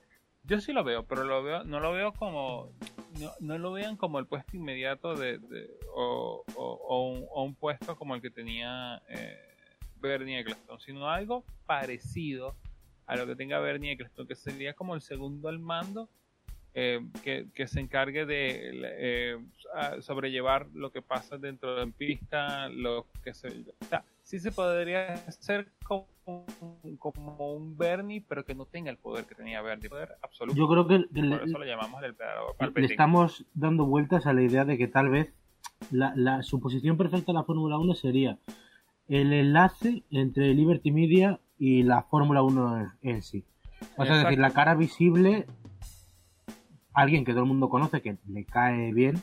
yo 0.43 0.59
sí 0.59 0.73
lo 0.73 0.83
veo, 0.83 1.03
pero 1.03 1.23
lo 1.23 1.43
veo, 1.43 1.63
no 1.63 1.79
lo 1.79 1.91
veo 1.91 2.13
como, 2.13 2.71
no, 3.19 3.31
no 3.39 3.57
lo 3.57 3.71
vean 3.71 3.95
como 3.95 4.17
el 4.19 4.25
puesto 4.25 4.57
inmediato 4.57 5.15
de, 5.15 5.39
o- 5.93 6.43
o 6.55 7.09
un, 7.11 7.25
o 7.29 7.43
un 7.43 7.55
puesto 7.55 7.95
como 7.95 8.15
el 8.15 8.21
que 8.21 8.31
tenía 8.31 9.01
eh, 9.09 9.37
Bernie 10.01 10.39
Eccleston, 10.39 10.79
sino 10.79 11.09
algo 11.09 11.43
parecido 11.67 12.55
a 13.05 13.15
lo 13.15 13.27
que 13.27 13.35
tenga 13.35 13.59
Bernie 13.59 13.91
Eccleston, 13.91 14.27
que 14.27 14.35
sería 14.35 14.73
como 14.73 14.95
el 14.95 15.01
segundo 15.01 15.49
al 15.49 15.59
mando, 15.59 16.09
eh, 16.73 16.99
que, 17.23 17.47
que 17.53 17.67
se 17.67 17.79
encargue 17.79 18.25
de 18.25 18.71
eh, 18.83 19.37
sobrellevar 20.01 20.67
lo 20.73 20.91
que 20.91 21.01
pasa 21.01 21.37
dentro 21.37 21.75
de 21.75 21.85
la 21.85 21.91
pista, 21.91 22.69
lo 22.69 23.05
que 23.23 23.33
se... 23.33 23.47
O 23.81 23.85
sea, 23.85 24.03
sí 24.23 24.39
se 24.39 24.51
podría 24.51 25.13
hacer 25.15 25.67
como, 25.83 26.07
un- 26.25 26.97
como 26.97 27.53
un 27.55 27.77
Bernie, 27.77 28.23
pero 28.27 28.45
que 28.45 28.53
no 28.55 28.65
tenga 28.65 28.91
el 28.91 28.97
poder 28.97 29.25
que 29.25 29.35
tenía 29.35 29.61
Bernie, 29.61 29.89
poder 29.89 30.15
absoluto. 30.21 30.57
Yo 30.57 30.67
creo 30.67 30.87
que, 30.87 30.99
Por 30.99 31.23
le, 31.23 31.35
eso 31.43 31.57
lo 31.57 31.65
llamamos 31.65 32.01
el 32.03 32.11
emperador 32.11 32.51
le 32.51 32.57
Palpatine. 32.57 32.85
estamos 32.87 33.45
dando 33.53 33.85
vueltas 33.85 34.25
a 34.27 34.33
la 34.33 34.43
idea 34.43 34.65
de 34.65 34.77
que 34.77 34.87
tal 34.87 35.09
vez 35.09 35.33
la, 35.91 36.13
la, 36.15 36.43
su 36.43 36.59
posición 36.59 36.97
perfecta 36.97 37.31
en 37.31 37.35
la 37.37 37.43
Fórmula 37.43 37.77
1 37.79 37.95
sería 37.95 38.37
el 39.07 39.33
enlace 39.33 40.03
entre 40.11 40.53
Liberty 40.53 40.91
Media 40.91 41.39
y 41.57 41.81
la 41.83 42.03
Fórmula 42.03 42.43
1 42.43 42.77
en, 43.01 43.09
en 43.15 43.21
sí. 43.23 43.43
O 43.97 44.05
sea, 44.05 44.17
es 44.17 44.23
decir, 44.23 44.37
la 44.39 44.51
cara 44.51 44.75
visible, 44.75 45.47
alguien 46.93 47.25
que 47.25 47.31
todo 47.31 47.43
el 47.43 47.47
mundo 47.49 47.69
conoce, 47.69 48.01
que 48.01 48.17
le 48.27 48.45
cae 48.45 48.93
bien 48.93 49.21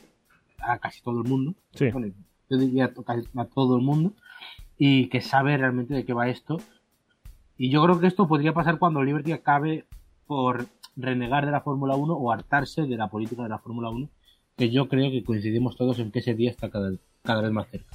a 0.59 0.79
casi 0.79 1.03
todo 1.03 1.21
el 1.23 1.29
mundo, 1.29 1.55
Sí. 1.73 1.91
bueno, 1.91 2.13
yo 2.49 2.59
diría 2.59 2.93
a 3.37 3.45
todo 3.47 3.77
el 3.77 3.83
mundo, 3.83 4.13
y 4.79 5.09
que 5.09 5.21
sabe 5.21 5.57
realmente 5.57 5.95
de 5.95 6.05
qué 6.05 6.13
va 6.13 6.29
esto. 6.29 6.59
Y 7.59 7.71
yo 7.71 7.83
creo 7.83 7.99
que 8.01 8.07
esto 8.07 8.29
podría 8.29 8.53
pasar 8.53 8.79
cuando 8.79 9.03
Liberty 9.03 9.33
acabe 9.33 9.87
por 10.27 10.67
renegar 10.97 11.47
de 11.47 11.53
la 11.53 11.61
Fórmula 11.63 11.95
1 11.97 12.15
o 12.15 12.33
hartarse 12.33 12.83
de 12.83 12.97
la 12.97 13.09
política 13.09 13.43
de 13.43 13.49
la 13.49 13.59
Fórmula 13.59 13.89
1, 13.91 14.09
que 14.57 14.71
yo 14.71 14.89
creo 14.89 15.11
que 15.11 15.25
coincidimos 15.25 15.77
todos 15.77 15.99
en 15.99 16.11
que 16.11 16.19
ese 16.21 16.35
día 16.35 16.51
está 16.51 16.71
cada, 16.71 16.91
cada 17.23 17.43
vez 17.43 17.51
más 17.53 17.69
cerca. 17.69 17.95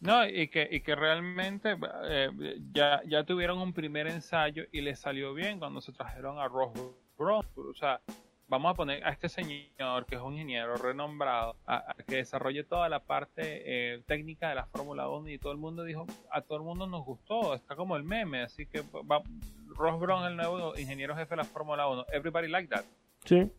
No, 0.00 0.26
y 0.28 0.48
que, 0.48 0.68
y 0.70 0.80
que 0.80 0.94
realmente 0.94 1.76
eh, 2.08 2.28
ya, 2.72 3.00
ya 3.08 3.24
tuvieron 3.24 3.58
un 3.58 3.72
primer 3.72 4.06
ensayo 4.08 4.64
y 4.70 4.80
les 4.82 5.00
salió 5.00 5.32
bien 5.34 5.58
cuando 5.58 5.80
se 5.80 5.92
trajeron 5.92 6.38
a 6.38 6.46
Ross 6.48 6.72
Brown. 7.18 7.44
O 7.56 7.74
sea, 7.74 8.00
vamos 8.48 8.70
a 8.70 8.74
poner 8.74 9.04
a 9.04 9.10
este 9.10 9.28
señor 9.28 10.06
que 10.06 10.14
es 10.14 10.20
un 10.20 10.34
ingeniero 10.34 10.76
renombrado 10.76 11.56
a, 11.66 11.90
a 11.90 11.94
que 12.06 12.16
desarrolle 12.16 12.64
toda 12.64 12.88
la 12.88 13.00
parte 13.00 13.94
eh, 13.94 14.02
técnica 14.06 14.48
de 14.48 14.54
la 14.54 14.66
Fórmula 14.66 15.08
1 15.08 15.28
y 15.30 15.38
todo 15.38 15.52
el 15.52 15.58
mundo 15.58 15.84
dijo, 15.84 16.06
a 16.30 16.40
todo 16.42 16.58
el 16.58 16.64
mundo 16.64 16.86
nos 16.86 17.04
gustó, 17.04 17.54
está 17.54 17.76
como 17.76 17.96
el 17.96 18.04
meme, 18.04 18.42
así 18.42 18.66
que 18.66 18.82
va, 18.82 19.22
Ross 19.68 20.00
Brown 20.00 20.26
el 20.26 20.36
nuevo 20.36 20.76
ingeniero 20.78 21.16
jefe 21.16 21.30
de 21.30 21.36
la 21.36 21.44
Fórmula 21.44 21.88
1. 21.88 22.06
Everybody 22.12 22.48
like 22.48 22.68
that. 22.68 22.84
Sí. 23.24 23.50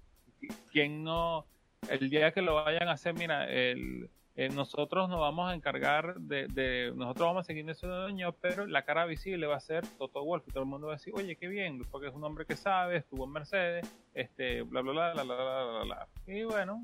quien 0.71 1.03
no, 1.03 1.45
el 1.89 2.09
día 2.09 2.31
que 2.31 2.41
lo 2.41 2.55
vayan 2.55 2.87
a 2.87 2.93
hacer, 2.93 3.13
mira, 3.13 3.49
el, 3.49 4.09
eh, 4.37 4.49
nosotros 4.49 5.09
nos 5.09 5.19
vamos 5.19 5.49
a 5.49 5.55
encargar 5.55 6.19
de, 6.19 6.93
nosotros 6.95 7.27
vamos 7.27 7.41
a 7.41 7.43
seguir 7.43 7.67
ese 7.67 7.87
dueño, 7.87 8.33
pero 8.33 8.67
la 8.67 8.85
cara 8.85 9.07
visible 9.07 9.47
va 9.47 9.55
a 9.55 9.59
ser 9.59 9.83
Toto 9.97 10.23
Wolf 10.23 10.47
y 10.47 10.51
todo 10.51 10.61
el 10.61 10.69
mundo 10.69 10.85
va 10.85 10.93
a 10.93 10.97
decir, 10.97 11.11
oye, 11.15 11.35
qué 11.35 11.47
bien, 11.47 11.81
porque 11.89 12.09
es 12.09 12.13
un 12.13 12.23
hombre 12.23 12.45
que 12.45 12.55
sabe, 12.55 12.97
estuvo 12.97 13.25
en 13.25 13.31
Mercedes, 13.31 13.91
este, 14.13 14.61
bla, 14.61 14.81
bla, 14.81 14.91
bla, 14.91 15.13
bla, 15.13 15.23
bla, 15.23 15.35
bla, 15.35 15.65
bla, 15.65 15.83
bla. 15.83 16.07
Y 16.27 16.43
bueno, 16.43 16.79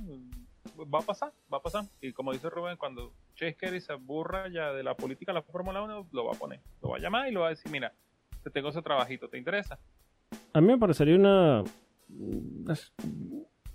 va 0.91 0.97
a 0.97 1.03
pasar, 1.03 1.31
va 1.53 1.59
a 1.59 1.61
pasar. 1.61 1.85
Y 2.01 2.11
como 2.11 2.33
dice 2.33 2.49
Rubén, 2.49 2.75
cuando 2.75 3.13
Chase 3.35 3.53
Carey 3.53 3.81
se 3.81 3.93
aburra 3.93 4.49
ya 4.49 4.73
de 4.73 4.81
la 4.81 4.95
política 4.95 5.31
de 5.31 5.35
la 5.35 5.43
Fórmula 5.43 5.83
1, 5.83 6.07
lo 6.11 6.25
va 6.25 6.31
a 6.31 6.39
poner, 6.39 6.59
lo 6.81 6.89
va 6.89 6.97
a 6.97 6.99
llamar 6.99 7.27
y 7.27 7.33
lo 7.33 7.41
va 7.41 7.47
a 7.47 7.51
decir, 7.51 7.71
mira, 7.71 7.93
te 8.43 8.49
tengo 8.49 8.69
ese 8.69 8.81
trabajito, 8.81 9.29
¿te 9.29 9.37
interesa? 9.37 9.77
A 10.53 10.59
mí 10.59 10.65
me 10.65 10.79
parecería 10.79 11.15
una 11.15 11.63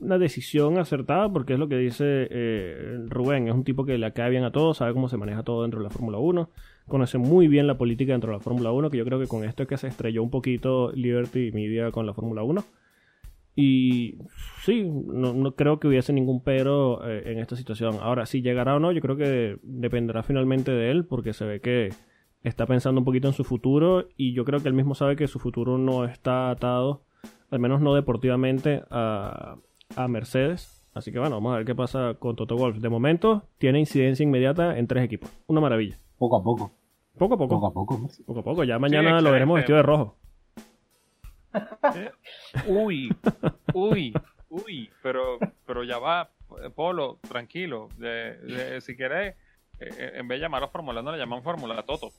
una 0.01 0.19
decisión 0.19 0.79
acertada 0.79 1.33
porque 1.33 1.55
es 1.55 1.59
lo 1.59 1.69
que 1.69 1.77
dice 1.77 2.29
eh, 2.31 2.99
Rubén. 3.09 3.49
Es 3.49 3.55
un 3.55 3.65
tipo 3.65 3.85
que 3.85 3.99
le 3.99 4.13
cae 4.13 4.31
bien 4.31 4.45
a 4.45 4.53
todo, 4.53 4.75
sabe 4.75 4.93
cómo 4.93 5.09
se 5.09 5.17
maneja 5.17 5.43
todo 5.43 5.63
dentro 5.63 5.81
de 5.81 5.85
la 5.85 5.91
Fórmula 5.91 6.19
1, 6.19 6.51
conoce 6.87 7.19
muy 7.19 7.49
bien 7.49 7.67
la 7.67 7.79
política 7.79 8.13
dentro 8.13 8.31
de 8.31 8.39
la 8.39 8.43
Fórmula 8.43 8.73
1, 8.73 8.91
que 8.91 8.99
yo 8.99 9.05
creo 9.05 9.19
que 9.19 9.27
con 9.27 9.45
esto 9.45 9.63
es 9.63 9.69
que 9.69 9.77
se 9.77 9.89
estrelló 9.89 10.23
un 10.23 10.31
poquito 10.31 10.93
Liberty 10.93 11.53
Media 11.53 11.91
con 11.91 12.07
la 12.07 12.15
Fórmula 12.15 12.43
1. 12.43 12.65
Y 13.61 14.19
sí, 14.63 14.85
no, 14.85 15.57
creo 15.57 15.81
que 15.81 15.89
hubiese 15.89 16.13
ningún 16.13 16.45
pero 16.45 17.05
eh, 17.09 17.33
en 17.33 17.41
esta 17.41 17.57
situación. 17.57 17.97
Ahora, 18.01 18.25
si 18.25 18.41
llegará 18.41 18.77
o 18.77 18.79
no, 18.79 18.93
yo 18.93 19.01
creo 19.01 19.17
que 19.17 19.59
dependerá 19.65 20.23
finalmente 20.23 20.71
de 20.71 20.93
él, 20.93 21.05
porque 21.05 21.33
se 21.33 21.45
ve 21.45 21.61
que 21.61 21.89
está 22.45 22.67
pensando 22.67 23.01
un 23.01 23.05
poquito 23.05 23.27
en 23.27 23.35
su 23.35 23.43
futuro 23.43 24.07
y 24.17 24.33
yo 24.33 24.45
creo 24.45 24.61
que 24.61 24.69
él 24.69 24.75
mismo 24.75 24.95
sabe 24.95 25.17
que 25.17 25.27
su 25.27 25.41
futuro 25.41 25.77
no 25.77 26.05
está 26.05 26.51
atado, 26.51 27.03
al 27.51 27.59
menos 27.59 27.81
no 27.81 27.97
deportivamente, 27.97 28.83
a, 28.91 29.57
Mercedes. 30.09 30.87
Así 30.95 31.13
que 31.13 31.19
bueno, 31.19 31.37
vamos 31.37 31.55
a 31.55 31.57
ver 31.59 31.67
qué 31.67 31.75
pasa 31.75 32.15
con 32.19 32.37
Toto 32.37 32.57
Wolf. 32.57 32.79
De 32.79 32.89
momento 32.89 33.45
tiene 33.59 33.79
incidencia 33.79 34.23
inmediata 34.23 34.79
en 34.79 34.87
tres 34.87 35.05
equipos. 35.05 35.31
Una 35.47 35.61
maravilla. 35.61 35.97
Poco 36.19 36.37
a 36.37 36.43
poco. 36.43 36.73
Poco 37.17 37.35
a 37.35 37.39
poco. 37.39 37.55
Poco 37.55 37.67
a 37.67 37.73
poco. 37.73 38.09
Poco 38.27 38.41
a 38.41 38.43
poco. 38.43 38.65
Ya 38.65 38.79
mañana 38.79 39.21
lo 39.21 39.31
veremos 39.31 39.57
vestido 39.57 39.77
de 39.77 39.83
rojo. 39.83 40.17
uy, 42.67 43.11
uy, 43.73 44.13
uy, 44.51 44.91
pero, 45.03 45.39
pero 45.67 45.83
ya 45.83 45.99
va, 45.99 46.31
Polo, 46.75 47.19
tranquilo. 47.29 47.89
si 48.81 48.97
querés, 48.97 49.35
eh, 49.81 50.13
en 50.15 50.29
vez 50.29 50.39
de 50.39 50.43
llamarlo 50.43 50.69
Fórmula, 50.69 51.03
no 51.03 51.13
le 51.13 51.19
llaman 51.19 51.43
Fórmula 51.43 51.83
Toto. 51.85 52.11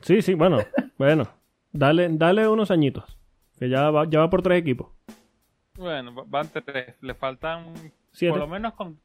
Sí, 0.00 0.22
sí, 0.22 0.34
bueno, 0.34 0.58
bueno. 0.98 1.28
Dale, 1.72 2.08
dale 2.10 2.48
unos 2.48 2.70
añitos. 2.70 3.18
Que 3.58 3.68
ya 3.68 3.90
va, 3.90 4.08
ya 4.08 4.20
va 4.20 4.30
por 4.30 4.42
tres 4.42 4.60
equipos. 4.60 4.88
Bueno, 5.78 6.24
van 6.26 6.48
tres. 6.48 6.94
Le 7.00 7.14
faltan 7.14 7.74
por 8.20 8.38
lo 8.38 8.48
menos 8.48 8.74
con, 8.74 8.98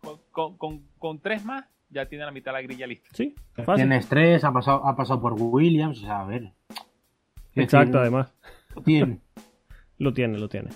con, 0.97 1.19
tres 1.19 1.43
más, 1.43 1.65
ya 1.89 2.05
tiene 2.05 2.25
la 2.25 2.31
mitad 2.31 2.51
de 2.51 2.57
la 2.57 2.62
grilla 2.62 2.88
lista. 2.88 3.10
Sí, 3.13 3.36
fácil. 3.55 3.75
Tienes 3.75 4.07
tres, 4.07 4.43
ha 4.43 4.53
pasado, 4.53 4.86
ha 4.86 4.95
pasado 4.95 5.21
por 5.21 5.34
Williams, 5.34 5.99
o 5.99 6.01
sea, 6.01 6.21
a 6.21 6.25
ver. 6.25 6.51
Exacto, 7.55 7.99
además. 7.99 8.34
Tiene. 8.86 9.19
Lo 9.97 10.13
tiene, 10.13 10.38
lo 10.39 10.47
tiene. 10.47 10.69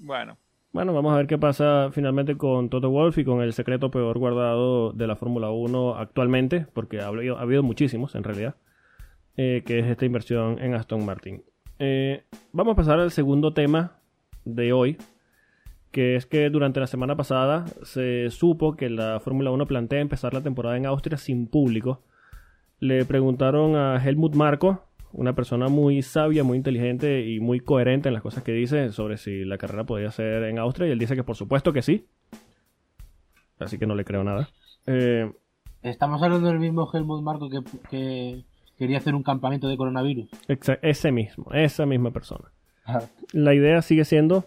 Bueno. 0.00 0.36
Bueno, 0.72 0.92
vamos 0.92 1.14
a 1.14 1.16
ver 1.16 1.26
qué 1.26 1.38
pasa 1.38 1.88
finalmente 1.92 2.36
con 2.36 2.68
Toto 2.68 2.90
Wolf 2.90 3.16
y 3.18 3.24
con 3.24 3.40
el 3.40 3.52
secreto 3.54 3.90
peor 3.90 4.18
guardado 4.18 4.92
de 4.92 5.06
la 5.06 5.16
Fórmula 5.16 5.50
1 5.50 5.96
actualmente, 5.96 6.66
porque 6.74 7.00
ha 7.00 7.06
habido, 7.06 7.38
ha 7.38 7.42
habido 7.42 7.62
muchísimos 7.62 8.14
en 8.14 8.22
realidad, 8.22 8.56
eh, 9.36 9.62
que 9.64 9.78
es 9.78 9.86
esta 9.86 10.04
inversión 10.04 10.58
en 10.60 10.74
Aston 10.74 11.06
Martin. 11.06 11.42
Eh, 11.78 12.24
vamos 12.52 12.72
a 12.72 12.76
pasar 12.76 13.00
al 13.00 13.12
segundo 13.12 13.54
tema 13.54 13.97
de 14.44 14.72
hoy, 14.72 14.96
que 15.90 16.16
es 16.16 16.26
que 16.26 16.50
durante 16.50 16.80
la 16.80 16.86
semana 16.86 17.16
pasada 17.16 17.66
se 17.82 18.30
supo 18.30 18.76
que 18.76 18.90
la 18.90 19.20
Fórmula 19.20 19.50
1 19.50 19.66
plantea 19.66 20.00
empezar 20.00 20.34
la 20.34 20.42
temporada 20.42 20.76
en 20.76 20.86
Austria 20.86 21.16
sin 21.16 21.46
público. 21.46 22.02
Le 22.80 23.04
preguntaron 23.04 23.76
a 23.76 24.02
Helmut 24.04 24.34
Marko, 24.34 24.84
una 25.12 25.34
persona 25.34 25.68
muy 25.68 26.02
sabia, 26.02 26.44
muy 26.44 26.56
inteligente 26.56 27.26
y 27.26 27.40
muy 27.40 27.60
coherente 27.60 28.08
en 28.08 28.14
las 28.14 28.22
cosas 28.22 28.42
que 28.42 28.52
dice 28.52 28.92
sobre 28.92 29.16
si 29.16 29.44
la 29.44 29.58
carrera 29.58 29.84
podía 29.84 30.10
ser 30.10 30.44
en 30.44 30.58
Austria 30.58 30.88
y 30.88 30.90
él 30.92 30.98
dice 30.98 31.16
que 31.16 31.24
por 31.24 31.36
supuesto 31.36 31.72
que 31.72 31.82
sí. 31.82 32.06
Así 33.58 33.78
que 33.78 33.86
no 33.86 33.94
le 33.94 34.04
creo 34.04 34.22
nada. 34.22 34.48
Eh, 34.86 35.30
Estamos 35.82 36.22
hablando 36.22 36.48
del 36.48 36.58
mismo 36.58 36.90
Helmut 36.92 37.22
Marco 37.22 37.48
que, 37.88 38.44
quería 38.76 38.98
hacer 38.98 39.14
un 39.14 39.22
campamento 39.22 39.68
de 39.68 39.76
coronavirus. 39.76 40.28
ese 40.82 41.12
mismo, 41.12 41.46
esa 41.52 41.86
misma 41.86 42.10
persona. 42.10 42.50
La 43.32 43.54
idea 43.54 43.82
sigue 43.82 44.04
siendo 44.04 44.44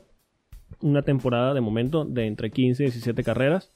una 0.81 1.03
temporada 1.03 1.53
de 1.53 1.61
momento 1.61 2.05
de 2.05 2.25
entre 2.25 2.51
15 2.51 2.83
y 2.83 2.85
17 2.87 3.23
carreras. 3.23 3.71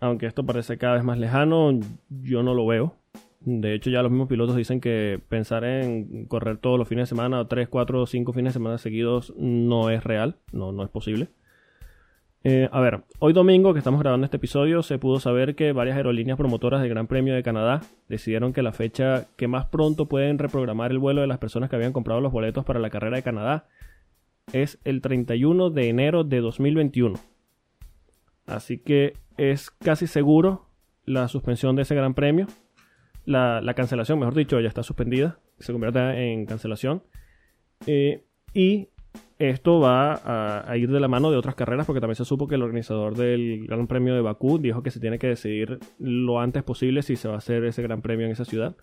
Aunque 0.00 0.26
esto 0.26 0.44
parece 0.44 0.78
cada 0.78 0.94
vez 0.94 1.04
más 1.04 1.18
lejano, 1.18 1.78
yo 2.08 2.42
no 2.42 2.54
lo 2.54 2.66
veo. 2.66 2.96
De 3.40 3.74
hecho, 3.74 3.90
ya 3.90 4.02
los 4.02 4.10
mismos 4.10 4.28
pilotos 4.28 4.56
dicen 4.56 4.80
que 4.80 5.20
pensar 5.28 5.64
en 5.64 6.26
correr 6.26 6.58
todos 6.58 6.78
los 6.78 6.88
fines 6.88 7.04
de 7.04 7.16
semana, 7.16 7.48
3, 7.48 7.68
4 7.68 8.02
o 8.02 8.06
5 8.06 8.32
fines 8.32 8.52
de 8.52 8.58
semana 8.58 8.78
seguidos, 8.78 9.34
no 9.36 9.90
es 9.90 10.04
real, 10.04 10.36
no, 10.52 10.72
no 10.72 10.82
es 10.82 10.90
posible. 10.90 11.28
Eh, 12.42 12.68
a 12.72 12.80
ver, 12.80 13.02
hoy 13.18 13.32
domingo 13.32 13.74
que 13.74 13.78
estamos 13.78 14.00
grabando 14.00 14.24
este 14.24 14.38
episodio, 14.38 14.82
se 14.82 14.98
pudo 14.98 15.20
saber 15.20 15.54
que 15.54 15.72
varias 15.72 15.96
aerolíneas 15.96 16.38
promotoras 16.38 16.80
del 16.80 16.88
Gran 16.90 17.06
Premio 17.06 17.34
de 17.34 17.42
Canadá 17.42 17.82
decidieron 18.08 18.52
que 18.52 18.62
la 18.62 18.72
fecha 18.72 19.26
que 19.36 19.46
más 19.46 19.66
pronto 19.66 20.06
pueden 20.06 20.38
reprogramar 20.38 20.90
el 20.90 20.98
vuelo 20.98 21.20
de 21.20 21.26
las 21.26 21.38
personas 21.38 21.68
que 21.68 21.76
habían 21.76 21.92
comprado 21.92 22.20
los 22.20 22.32
boletos 22.32 22.64
para 22.64 22.80
la 22.80 22.88
carrera 22.88 23.16
de 23.16 23.22
Canadá 23.22 23.68
es 24.52 24.78
el 24.84 25.02
31 25.02 25.70
de 25.70 25.88
enero 25.88 26.24
de 26.24 26.40
2021. 26.40 27.18
Así 28.46 28.78
que 28.78 29.12
es 29.36 29.70
casi 29.70 30.06
seguro 30.06 30.66
la 31.04 31.28
suspensión 31.28 31.76
de 31.76 31.82
ese 31.82 31.94
Gran 31.94 32.14
Premio 32.14 32.46
la, 33.24 33.74
cancelación, 33.74 34.18
mejor 34.18 34.34
dicho, 34.34 34.60
ya 34.60 34.68
está 34.68 34.82
suspendida, 34.82 35.38
se 35.58 35.72
convierte 35.72 36.32
en 36.32 36.46
cancelación. 36.46 37.02
Eh, 37.86 38.24
y 38.54 38.88
esto 39.40 39.80
va 39.80 40.20
a, 40.70 40.76
ir 40.76 40.90
de 40.90 41.00
la 41.00 41.08
mano 41.08 41.30
de 41.30 41.38
otras 41.38 41.54
carreras 41.54 41.86
porque 41.86 42.00
también 42.00 42.16
se 42.16 42.26
supo 42.26 42.46
que 42.46 42.56
el 42.56 42.62
organizador 42.62 43.16
del 43.16 43.66
Gran 43.66 43.86
Premio 43.86 44.14
de 44.14 44.20
Bakú 44.20 44.58
dijo 44.58 44.82
que 44.82 44.90
se 44.90 45.00
tiene 45.00 45.18
que 45.18 45.28
decidir 45.28 45.78
lo 45.98 46.40
antes 46.40 46.62
posible 46.62 47.00
si 47.00 47.16
se 47.16 47.26
va 47.26 47.34
a 47.34 47.38
hacer 47.38 47.64
ese 47.64 47.82
Gran 47.82 48.02
Premio 48.02 48.26
en 48.26 48.32
esa 48.32 48.44
ciudad. 48.44 48.76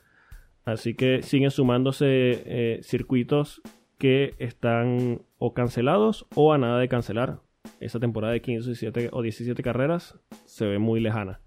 Así 0.65 0.96
que 0.96 1.22
siguen 1.22 1.52
sumándose 1.52 2.08
eh, 2.46 2.80
circuitos 2.82 3.62
que 4.00 4.34
están 4.39 5.22
o 5.38 5.54
cancelados 5.54 6.26
o 6.34 6.52
a 6.52 6.58
nada 6.58 6.80
de 6.80 6.89
cancelar. 6.89 7.39
Esa 7.80 8.00
temporada 8.00 8.34
de 8.34 8.41
15 8.41 8.70
17, 8.70 9.10
o 9.12 9.22
17 9.22 9.62
carreras 9.62 10.20
se 10.46 10.65
ve 10.65 10.80
muy 10.80 11.00
lejana. 11.02 11.39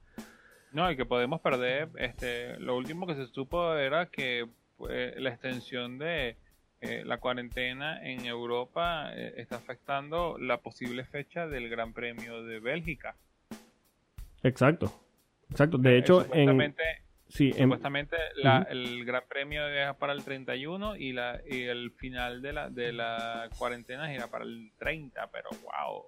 No, 0.73 0.89
y 0.89 0.97
que 0.97 1.05
podemos 1.05 1.41
perder, 1.41 1.89
este, 1.99 2.61
lo 2.61 2.77
último 2.77 3.09
que 3.09 3.17
se 3.17 3.27
supo 3.27 3.75
era 3.75 4.07
que 4.07 4.47
pues, 4.77 5.21
la 5.21 5.31
extensión 5.31 5.99
de 5.99 6.37
eh, 6.81 7.03
la 7.05 7.19
cuarentena 7.19 8.03
en 8.03 8.25
Europa 8.25 9.13
eh, 9.15 9.35
está 9.37 9.57
afectando 9.57 10.39
la 10.39 10.59
posible 10.59 11.05
fecha 11.05 11.47
del 11.47 11.69
Gran 11.69 11.93
Premio 11.93 12.43
de 12.43 12.59
Bélgica. 12.59 13.17
Exacto, 14.43 14.91
exacto. 15.51 15.77
De 15.77 15.99
hecho, 15.99 16.23
supuestamente, 16.23 16.83
sí, 17.29 17.53
supuestamente 17.53 18.17
el 18.71 19.05
Gran 19.05 19.25
Premio 19.29 19.69
es 19.69 19.95
para 19.97 20.15
el 20.15 20.25
31 20.25 20.97
y, 20.97 21.13
la, 21.13 21.41
y 21.47 21.65
el 21.65 21.91
final 21.91 22.41
de 22.41 22.53
la, 22.55 22.71
de 22.71 22.93
la 22.93 23.51
cuarentena 23.59 24.11
era 24.13 24.29
para 24.29 24.45
el 24.45 24.73
30, 24.79 25.31
pero 25.31 25.51
wow. 25.63 26.05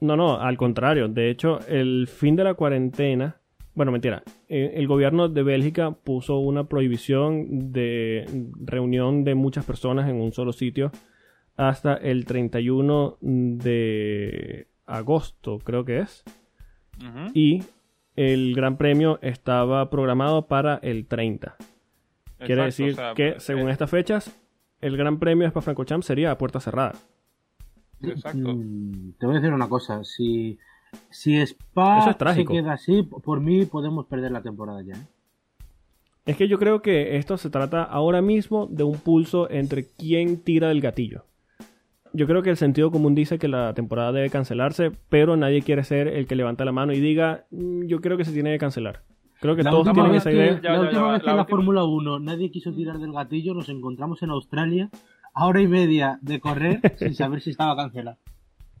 No, 0.00 0.16
no, 0.16 0.40
al 0.40 0.56
contrario. 0.56 1.08
De 1.08 1.30
hecho, 1.30 1.58
el 1.66 2.06
fin 2.06 2.36
de 2.36 2.44
la 2.44 2.54
cuarentena 2.54 3.41
bueno, 3.74 3.92
mentira. 3.92 4.22
Eh, 4.48 4.74
el 4.76 4.86
gobierno 4.86 5.28
de 5.28 5.42
Bélgica 5.42 5.92
puso 5.92 6.38
una 6.38 6.64
prohibición 6.64 7.72
de 7.72 8.26
reunión 8.60 9.24
de 9.24 9.34
muchas 9.34 9.64
personas 9.64 10.08
en 10.08 10.16
un 10.16 10.32
solo 10.32 10.52
sitio 10.52 10.90
hasta 11.56 11.94
el 11.94 12.24
31 12.24 13.18
de 13.20 14.66
agosto, 14.86 15.58
creo 15.58 15.84
que 15.84 16.00
es. 16.00 16.24
Y 17.34 17.64
el 18.14 18.54
Gran 18.54 18.76
Premio 18.76 19.18
estaba 19.22 19.90
programado 19.90 20.46
para 20.46 20.76
el 20.76 21.06
30. 21.06 21.56
Quiere 22.38 22.64
decir 22.64 22.96
que, 23.16 23.36
según 23.38 23.68
eh, 23.68 23.72
estas 23.72 23.90
fechas, 23.90 24.38
el 24.80 24.96
Gran 24.96 25.18
Premio 25.18 25.44
de 25.44 25.48
Spa-Francorchamps 25.48 26.06
sería 26.06 26.30
a 26.30 26.38
puerta 26.38 26.60
cerrada. 26.60 26.92
Exacto. 28.02 28.54
Mm, 28.54 29.12
te 29.18 29.26
voy 29.26 29.36
a 29.36 29.40
decir 29.40 29.54
una 29.54 29.68
cosa. 29.68 30.04
Si 30.04 30.58
si 31.10 31.36
Spa 31.40 32.16
se 32.34 32.44
queda 32.44 32.72
así, 32.72 33.02
por 33.02 33.40
mí 33.40 33.64
podemos 33.66 34.06
perder 34.06 34.32
la 34.32 34.42
temporada 34.42 34.82
ya. 34.82 34.94
¿eh? 34.94 35.06
Es 36.24 36.36
que 36.36 36.46
yo 36.46 36.58
creo 36.58 36.82
que 36.82 37.16
esto 37.16 37.36
se 37.36 37.50
trata 37.50 37.82
ahora 37.82 38.22
mismo 38.22 38.66
de 38.70 38.84
un 38.84 38.98
pulso 38.98 39.50
entre 39.50 39.86
quién 39.86 40.38
tira 40.38 40.68
del 40.68 40.80
gatillo. 40.80 41.24
Yo 42.12 42.26
creo 42.26 42.42
que 42.42 42.50
el 42.50 42.56
sentido 42.56 42.90
común 42.90 43.14
dice 43.14 43.38
que 43.38 43.48
la 43.48 43.72
temporada 43.74 44.12
debe 44.12 44.30
cancelarse, 44.30 44.92
pero 45.08 45.36
nadie 45.36 45.62
quiere 45.62 45.82
ser 45.82 46.08
el 46.08 46.26
que 46.26 46.36
levanta 46.36 46.64
la 46.64 46.72
mano 46.72 46.92
y 46.92 47.00
diga, 47.00 47.46
mm, 47.50 47.86
yo 47.86 48.00
creo 48.00 48.16
que 48.16 48.24
se 48.24 48.32
tiene 48.32 48.52
que 48.52 48.58
cancelar. 48.58 49.02
Creo 49.40 49.56
que 49.56 49.64
todos 49.64 49.92
tienen 49.92 50.14
esa 50.14 50.30
idea. 50.30 50.60
la 50.62 50.80
última 50.80 51.12
vez 51.12 51.22
que 51.22 51.30
en 51.30 51.36
la 51.36 51.46
Fórmula 51.46 51.84
1 51.84 52.20
nadie 52.20 52.50
quiso 52.50 52.72
tirar 52.72 52.98
del 52.98 53.12
gatillo, 53.12 53.54
nos 53.54 53.68
encontramos 53.68 54.22
en 54.22 54.30
Australia 54.30 54.90
a 55.34 55.46
hora 55.46 55.60
y 55.60 55.66
media 55.66 56.18
de 56.22 56.38
correr 56.38 56.80
sin 56.98 57.14
saber 57.14 57.40
si 57.40 57.50
estaba 57.50 57.74
cancelado. 57.74 58.18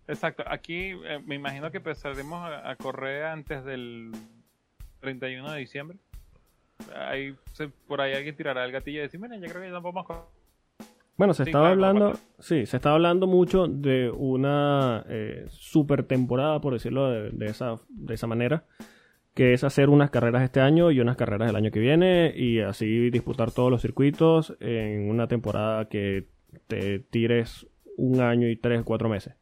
Exacto, 0.08 0.42
aquí 0.46 0.90
eh, 1.04 1.20
me 1.24 1.36
imagino 1.36 1.70
que 1.70 1.78
empezaremos 1.78 2.40
a, 2.44 2.74
correr 2.76 3.24
antes 3.24 3.64
del 3.64 4.10
31 5.00 5.52
de 5.52 5.58
diciembre. 5.58 5.98
Ahí, 6.96 7.36
por 7.86 8.00
ahí 8.00 8.12
alguien 8.14 8.36
tirará 8.36 8.64
el 8.64 8.72
gatillo 8.72 8.98
y 8.98 9.02
decir, 9.02 9.20
miren, 9.20 9.40
ya 9.40 9.48
creo 9.48 9.62
que 9.62 9.68
ya 9.68 9.74
no 9.74 9.82
podemos 9.82 10.06
correr. 10.06 10.24
Bueno, 11.16 11.34
se 11.34 11.44
estaba 11.44 11.70
hablando, 11.70 12.14
sí, 12.40 12.66
se 12.66 12.76
estaba 12.76 12.96
hablando 12.96 13.26
mucho 13.26 13.68
de 13.68 14.10
una 14.10 15.04
eh, 15.08 15.44
super 15.50 16.02
temporada, 16.04 16.60
por 16.60 16.72
decirlo 16.72 17.10
de, 17.10 17.46
esa, 17.46 17.76
de 17.88 18.14
esa 18.14 18.26
manera, 18.26 18.64
que 19.34 19.52
es 19.52 19.62
hacer 19.62 19.88
unas 19.88 20.10
carreras 20.10 20.42
este 20.42 20.60
año 20.60 20.90
y 20.90 21.00
unas 21.00 21.16
carreras 21.16 21.48
el 21.48 21.54
año 21.54 21.70
que 21.70 21.78
viene 21.78 22.32
y 22.34 22.60
así 22.60 23.10
disputar 23.10 23.52
todos 23.52 23.70
los 23.70 23.82
circuitos 23.82 24.56
en 24.58 25.08
una 25.08 25.28
temporada 25.28 25.88
que 25.88 26.26
te 26.66 26.98
tires 26.98 27.68
un 27.96 28.20
año 28.20 28.48
y 28.48 28.56
tres, 28.56 28.82
cuatro 28.82 29.08
meses. 29.08 29.36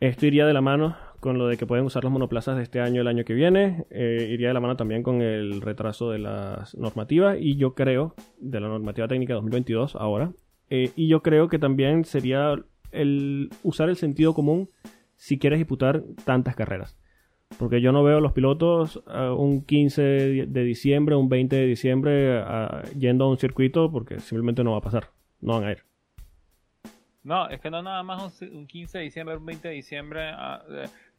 Esto 0.00 0.24
iría 0.24 0.46
de 0.46 0.54
la 0.54 0.62
mano 0.62 0.96
con 1.20 1.36
lo 1.36 1.46
de 1.46 1.58
que 1.58 1.66
pueden 1.66 1.84
usar 1.84 2.02
los 2.04 2.12
monoplazas 2.12 2.56
de 2.56 2.62
este 2.62 2.80
año 2.80 3.02
el 3.02 3.06
año 3.06 3.24
que 3.24 3.34
viene. 3.34 3.84
Eh, 3.90 4.30
iría 4.32 4.48
de 4.48 4.54
la 4.54 4.60
mano 4.60 4.74
también 4.74 5.02
con 5.02 5.20
el 5.20 5.60
retraso 5.60 6.10
de 6.10 6.18
las 6.18 6.74
normativas 6.74 7.36
y 7.38 7.56
yo 7.56 7.74
creo, 7.74 8.14
de 8.38 8.60
la 8.60 8.68
normativa 8.68 9.06
técnica 9.06 9.34
2022 9.34 9.96
ahora. 9.96 10.32
Eh, 10.70 10.90
y 10.96 11.06
yo 11.06 11.22
creo 11.22 11.48
que 11.48 11.58
también 11.58 12.06
sería 12.06 12.54
el 12.92 13.50
usar 13.62 13.90
el 13.90 13.96
sentido 13.96 14.32
común 14.32 14.70
si 15.16 15.38
quieres 15.38 15.58
disputar 15.58 16.02
tantas 16.24 16.56
carreras. 16.56 16.96
Porque 17.58 17.82
yo 17.82 17.92
no 17.92 18.02
veo 18.02 18.18
a 18.18 18.20
los 18.20 18.32
pilotos 18.32 19.02
un 19.36 19.66
15 19.66 20.02
de 20.46 20.64
diciembre, 20.64 21.16
un 21.16 21.28
20 21.28 21.56
de 21.56 21.66
diciembre 21.66 22.42
yendo 22.96 23.24
a 23.24 23.28
un 23.28 23.38
circuito 23.38 23.90
porque 23.90 24.20
simplemente 24.20 24.64
no 24.64 24.72
va 24.72 24.78
a 24.78 24.82
pasar. 24.82 25.10
No 25.40 25.54
van 25.54 25.64
a 25.64 25.72
ir. 25.72 25.89
No, 27.22 27.48
es 27.48 27.60
que 27.60 27.70
no 27.70 27.82
nada 27.82 28.02
más 28.02 28.40
un, 28.42 28.66
15 28.66 28.98
de 28.98 29.04
diciembre, 29.04 29.36
un 29.36 29.44
20 29.44 29.68
de 29.68 29.74
diciembre 29.74 30.30
ah, 30.32 30.62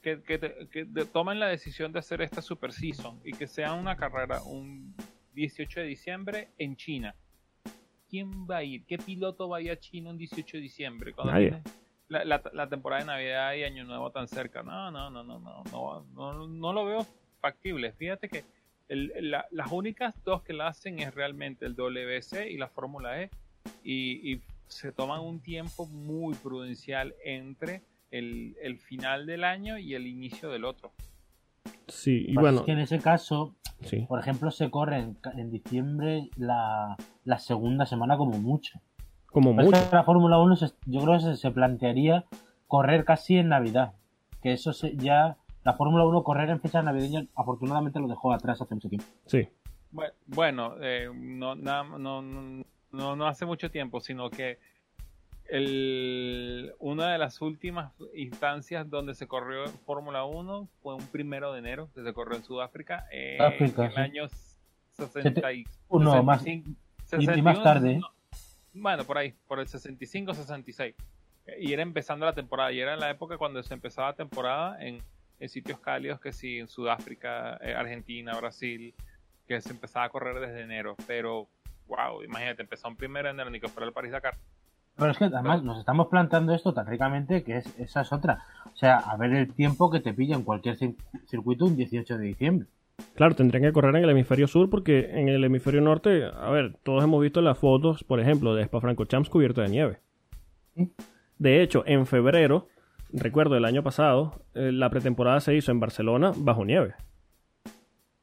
que, 0.01 0.21
que, 0.23 0.85
tomen 1.11 1.39
la 1.39 1.47
decisión 1.47 1.91
de 1.91 1.99
hacer 1.99 2.21
esta 2.21 2.41
super 2.41 2.73
season 2.73 3.19
y 3.23 3.33
que 3.33 3.47
sea 3.47 3.73
una 3.73 3.95
carrera 3.95 4.41
un 4.41 4.95
18 5.33 5.81
de 5.81 5.85
diciembre 5.85 6.49
en 6.57 6.75
China. 6.75 7.15
¿Quién 8.09 8.47
va 8.49 8.57
a 8.57 8.63
ir? 8.63 8.83
¿Qué 8.85 8.97
piloto 8.97 9.47
va 9.47 9.57
a 9.57 9.61
ir 9.61 9.71
a 9.71 9.79
China 9.79 10.09
un 10.09 10.17
18 10.17 10.57
de 10.57 10.63
diciembre? 10.63 11.13
Nadie 11.23 11.61
la, 12.11 12.67
temporada 12.69 13.01
de 13.01 13.07
Navidad 13.07 13.53
y 13.53 13.63
Año 13.63 13.85
Nuevo 13.85 14.11
tan 14.11 14.27
cerca. 14.27 14.63
No, 14.63 14.91
no, 14.91 15.09
no, 15.09 15.23
no, 15.23 15.39
no, 15.39 16.05
no, 16.13 16.47
no, 16.47 16.73
lo 16.73 16.85
veo 16.85 17.07
factible. 17.39 17.93
Fíjate 17.93 18.27
que 18.29 18.43
las 18.89 19.71
únicas 19.71 20.21
dos 20.23 20.43
que 20.43 20.53
la 20.53 20.67
hacen 20.67 20.99
es 20.99 21.15
realmente 21.15 21.65
el 21.65 21.75
WC 21.75 22.51
y 22.51 22.57
la 22.57 22.67
Fórmula 22.67 23.21
E 23.21 23.29
y, 23.83 24.41
se 24.71 24.91
toman 24.91 25.21
un 25.21 25.41
tiempo 25.41 25.85
muy 25.87 26.33
prudencial 26.33 27.13
entre 27.23 27.83
el, 28.09 28.79
final 28.79 29.25
del 29.25 29.43
año 29.43 29.77
y 29.77 29.95
el 29.95 30.07
inicio 30.07 30.49
del 30.49 30.65
otro. 30.65 30.91
Sí, 31.87 32.25
y 32.27 32.35
bueno. 32.35 32.63
que 32.65 32.71
en 32.71 32.79
ese 32.79 32.99
caso, 32.99 33.55
por 34.07 34.19
ejemplo, 34.19 34.49
se 34.51 34.69
corre 34.69 35.13
en, 35.35 35.51
diciembre 35.51 36.29
la, 36.37 36.95
la 37.25 37.39
segunda 37.39 37.85
semana 37.85 38.17
como 38.17 38.37
mucho. 38.39 38.79
Como 39.27 39.53
mucho. 39.53 39.71
la 39.91 40.03
Fórmula 40.03 40.39
1 40.39 40.55
yo 40.85 41.01
creo 41.01 41.19
que 41.19 41.35
se, 41.35 41.51
plantearía 41.51 42.25
correr 42.67 43.05
casi 43.05 43.37
en 43.37 43.49
Navidad. 43.49 43.93
Que 44.41 44.53
eso 44.53 44.71
ya. 44.95 45.37
La 45.63 45.73
Fórmula 45.73 46.05
1 46.05 46.23
correr 46.23 46.49
en 46.49 46.59
fecha 46.59 46.81
navideña 46.81 47.27
afortunadamente 47.35 47.99
lo 47.99 48.07
dejó 48.07 48.33
atrás 48.33 48.61
hace 48.61 48.73
mucho 48.73 48.89
tiempo. 48.89 49.05
Sí. 49.27 49.47
Bueno, 50.25 50.75
eh, 50.81 51.09
no, 51.13 51.53
no, 51.55 51.97
no, 51.97 52.63
hace 53.25 53.45
mucho 53.45 53.71
tiempo, 53.71 54.01
sino 54.01 54.29
que 54.29 54.59
el, 55.51 56.73
una 56.79 57.11
de 57.11 57.17
las 57.17 57.41
últimas 57.41 57.91
instancias 58.15 58.89
donde 58.89 59.15
se 59.15 59.27
corrió 59.27 59.65
Fórmula 59.85 60.23
1 60.23 60.69
fue 60.81 60.95
un 60.95 61.05
primero 61.07 61.51
de 61.51 61.59
enero, 61.59 61.89
que 61.93 62.03
se 62.03 62.13
corrió 62.13 62.37
en 62.37 62.43
Sudáfrica, 62.43 63.05
eh, 63.11 63.37
en 63.59 63.81
el 63.81 63.97
año 63.97 64.27
61, 64.91 66.23
más, 66.23 66.45
y 66.47 67.41
más 67.41 67.61
tarde. 67.61 67.99
Bueno, 68.73 69.03
por 69.03 69.17
ahí, 69.17 69.33
por 69.47 69.59
el 69.59 69.67
65, 69.67 70.33
66. 70.33 70.95
Y 71.59 71.73
era 71.73 71.81
empezando 71.81 72.25
la 72.25 72.33
temporada, 72.33 72.71
y 72.71 72.79
era 72.79 72.93
en 72.93 72.99
la 72.99 73.09
época 73.09 73.37
cuando 73.37 73.61
se 73.63 73.73
empezaba 73.73 74.09
la 74.09 74.15
temporada 74.15 74.77
en, 74.81 75.01
sitios 75.49 75.79
cálidos 75.79 76.21
que 76.21 76.31
sí, 76.31 76.59
en 76.59 76.67
Sudáfrica, 76.67 77.57
eh, 77.61 77.73
Argentina, 77.73 78.37
Brasil, 78.37 78.93
que 79.47 79.59
se 79.59 79.71
empezaba 79.71 80.05
a 80.05 80.09
correr 80.09 80.39
desde 80.39 80.61
enero. 80.61 80.95
Pero, 81.07 81.49
wow, 81.91 82.23
imagínate, 82.23 82.61
empezó 82.61 82.87
un 82.87 82.95
primero 82.95 83.27
de 83.27 83.33
enero, 83.33 83.49
ni 83.49 83.59
que 83.59 83.67
fuera 83.67 83.85
el 83.85 83.93
París-Dakar. 83.93 84.35
Pero 84.95 85.11
es 85.11 85.17
que 85.17 85.25
además 85.25 85.63
nos 85.63 85.79
estamos 85.79 86.07
planteando 86.07 86.53
esto 86.53 86.73
tan 86.73 86.85
ricamente 86.85 87.43
que 87.43 87.57
es, 87.57 87.79
esa 87.79 88.01
es 88.01 88.11
otra. 88.11 88.43
O 88.73 88.77
sea, 88.77 88.97
a 88.97 89.17
ver 89.17 89.33
el 89.33 89.53
tiempo 89.53 89.89
que 89.89 89.99
te 89.99 90.13
pilla 90.13 90.35
en 90.35 90.43
cualquier 90.43 90.77
circuito 91.27 91.65
un 91.65 91.75
18 91.75 92.17
de 92.17 92.25
diciembre. 92.25 92.67
Claro, 93.15 93.35
tendrían 93.35 93.63
que 93.63 93.73
correr 93.73 93.95
en 93.95 94.03
el 94.03 94.09
hemisferio 94.09 94.47
sur 94.47 94.69
porque 94.69 95.09
en 95.11 95.27
el 95.29 95.43
hemisferio 95.43 95.81
norte, 95.81 96.25
a 96.25 96.49
ver, 96.51 96.77
todos 96.83 97.03
hemos 97.03 97.21
visto 97.21 97.41
las 97.41 97.57
fotos, 97.57 98.03
por 98.03 98.19
ejemplo, 98.19 98.53
de 98.53 98.63
Spa-Francorchamps 98.63 99.29
cubierto 99.29 99.61
de 99.61 99.69
nieve. 99.69 99.99
De 101.39 101.63
hecho, 101.63 101.83
en 101.87 102.05
febrero, 102.05 102.67
recuerdo 103.11 103.55
el 103.57 103.65
año 103.65 103.81
pasado, 103.81 104.43
eh, 104.53 104.71
la 104.71 104.89
pretemporada 104.89 105.39
se 105.39 105.55
hizo 105.55 105.71
en 105.71 105.79
Barcelona 105.79 106.31
bajo 106.35 106.63
nieve. 106.63 106.93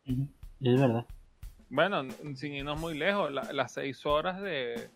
Es 0.04 0.80
verdad. 0.80 1.06
Bueno, 1.70 2.06
sin 2.34 2.54
irnos 2.54 2.80
muy 2.80 2.96
lejos, 2.96 3.30
las 3.30 3.72
seis 3.72 4.04
horas 4.06 4.40
de 4.40 4.88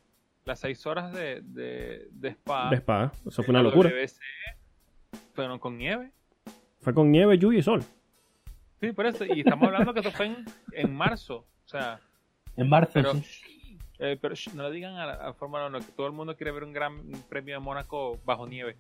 las 0.45 0.59
seis 0.59 0.85
horas 0.87 1.13
de, 1.13 1.41
de, 1.43 2.29
Spa. 2.31 2.71
De 2.71 2.77
Spa, 2.77 3.13
eso 3.27 3.43
fue 3.43 3.53
una 3.53 3.63
locura. 3.63 3.91
fueron 5.35 5.59
con 5.59 5.79
nieve. 5.79 6.11
Fue 6.81 6.93
con 6.93 7.11
nieve, 7.11 7.39
lluvia 7.39 7.61
y 7.61 7.63
sol. 7.63 7.83
Sí, 8.81 8.93
por 8.93 9.07
eso. 9.07 9.25
Y 9.25 9.41
estamos 9.41 9.69
hablando 9.69 9.95
que 9.95 10.01
esto 10.01 10.11
fue 10.11 10.35
en, 10.73 10.95
marzo. 10.95 11.47
O 11.65 11.69
sea. 11.69 12.01
En 12.57 12.69
marzo, 12.69 12.93
pero, 12.95 13.13
eh, 14.01 14.19
pero 14.21 14.35
no 14.55 14.65
le 14.65 14.75
digan 14.75 14.97
a, 14.97 15.13
a 15.13 15.33
Fórmula 15.35 15.67
1 15.69 15.79
que 15.79 15.93
todo 15.93 16.09
el 16.09 16.13
mundo 16.13 16.37
quiere 16.37 16.51
ver 16.51 16.65
un 16.65 16.73
gran 16.73 17.01
premio 17.29 17.55
de 17.55 17.61
Mónaco 17.61 18.19
bajo 18.25 18.47
nieve. 18.49 18.77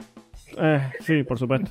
Eh, 0.56 0.90
sí, 1.00 1.22
por 1.22 1.38
supuesto. 1.38 1.70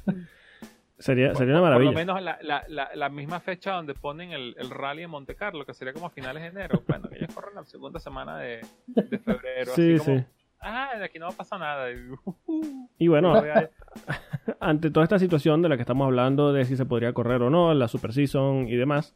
Sería, 1.02 1.36
sería 1.36 1.54
una 1.54 1.62
maravilla. 1.62 1.92
Por 1.92 2.00
lo 2.00 2.14
menos 2.14 2.22
la, 2.22 2.64
la, 2.68 2.90
la, 2.94 3.10
misma 3.10 3.40
fecha 3.40 3.74
donde 3.74 3.94
ponen 3.94 4.32
el, 4.32 4.56
el, 4.58 4.70
rally 4.70 5.04
en 5.04 5.10
Monte 5.10 5.36
Carlo, 5.36 5.66
que 5.66 5.74
sería 5.74 5.94
como 5.94 6.08
a 6.08 6.10
finales 6.10 6.44
de 6.44 6.50
enero. 6.50 6.84
Bueno, 6.88 7.10
ellos 7.12 7.30
corren 7.36 7.56
la 7.56 7.66
segunda 7.66 8.00
semana 8.00 8.38
de, 8.38 8.62
de 8.88 9.18
febrero. 9.18 9.72
Sí, 9.74 9.96
así 9.96 10.06
como, 10.06 10.20
sí. 10.20 10.26
Ah, 10.62 10.92
de 10.98 11.06
aquí 11.06 11.18
no 11.18 11.26
va 11.26 11.34
a 11.34 11.36
pasar 11.36 11.60
nada. 11.60 11.88
Y 13.00 13.08
bueno, 13.08 13.34
ante 14.60 14.92
toda 14.92 15.04
esta 15.04 15.18
situación 15.18 15.64
de 15.64 15.70
la 15.70 15.76
que 15.76 15.82
estamos 15.82 16.06
hablando, 16.06 16.54
de 16.54 16.66
si 16.66 16.78
se 16.78 16.86
podría 16.86 17.14
correr 17.14 17.42
o 17.42 17.50
no, 17.50 17.74
la 17.74 17.88
Super 17.88 18.14
Season 18.14 18.68
y 18.68 18.76
demás, 18.76 19.16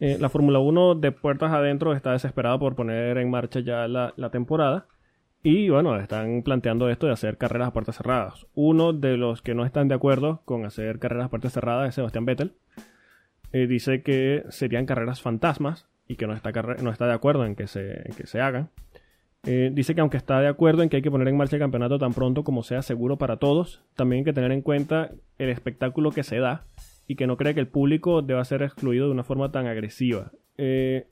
eh, 0.00 0.16
la 0.18 0.28
Fórmula 0.28 0.58
1 0.58 0.96
de 0.96 1.12
puertas 1.12 1.52
adentro 1.52 1.92
está 1.92 2.10
desesperada 2.10 2.58
por 2.58 2.74
poner 2.74 3.18
en 3.18 3.30
marcha 3.30 3.60
ya 3.60 3.86
la, 3.86 4.30
temporada. 4.32 4.86
Y 5.46 5.68
bueno, 5.68 5.94
están 6.00 6.42
planteando 6.42 6.88
esto 6.88 7.06
de 7.06 7.12
hacer 7.12 7.36
carreras 7.36 7.68
a 7.68 7.72
puertas 7.74 7.96
cerradas. 7.96 8.46
Uno 8.54 8.94
de 8.94 9.18
los 9.18 9.42
que 9.42 9.54
no 9.54 9.66
están 9.66 9.88
de 9.88 9.94
acuerdo 9.94 10.40
con 10.46 10.64
hacer 10.64 10.98
carreras 10.98 11.26
a 11.26 11.28
puertas 11.28 11.52
cerradas 11.52 11.90
es 11.90 11.94
Sebastián 11.94 12.24
Vettel. 12.24 12.54
Eh, 13.52 13.66
dice 13.66 14.02
que 14.02 14.42
serían 14.48 14.86
carreras 14.86 15.20
fantasmas 15.20 15.86
y 16.08 16.16
que 16.16 16.26
no 16.26 16.32
está, 16.32 16.50
no 16.82 16.90
está 16.90 17.06
de 17.06 17.12
acuerdo 17.12 17.44
en 17.44 17.56
que 17.56 17.66
se, 17.66 18.04
que 18.16 18.26
se 18.26 18.40
hagan. 18.40 18.70
Eh, 19.44 19.70
dice 19.70 19.94
que 19.94 20.00
aunque 20.00 20.16
está 20.16 20.40
de 20.40 20.48
acuerdo 20.48 20.82
en 20.82 20.88
que 20.88 20.96
hay 20.96 21.02
que 21.02 21.10
poner 21.10 21.28
en 21.28 21.36
marcha 21.36 21.56
el 21.56 21.60
campeonato 21.60 21.98
tan 21.98 22.14
pronto 22.14 22.42
como 22.42 22.62
sea 22.62 22.80
seguro 22.80 23.18
para 23.18 23.36
todos, 23.36 23.82
también 23.96 24.20
hay 24.20 24.24
que 24.24 24.32
tener 24.32 24.50
en 24.50 24.62
cuenta 24.62 25.10
el 25.36 25.50
espectáculo 25.50 26.10
que 26.10 26.22
se 26.22 26.38
da 26.38 26.64
y 27.06 27.16
que 27.16 27.26
no 27.26 27.36
cree 27.36 27.52
que 27.52 27.60
el 27.60 27.68
público 27.68 28.22
deba 28.22 28.42
ser 28.46 28.62
excluido 28.62 29.08
de 29.08 29.12
una 29.12 29.24
forma 29.24 29.52
tan 29.52 29.66
agresiva. 29.66 30.32
Eh, 30.56 31.06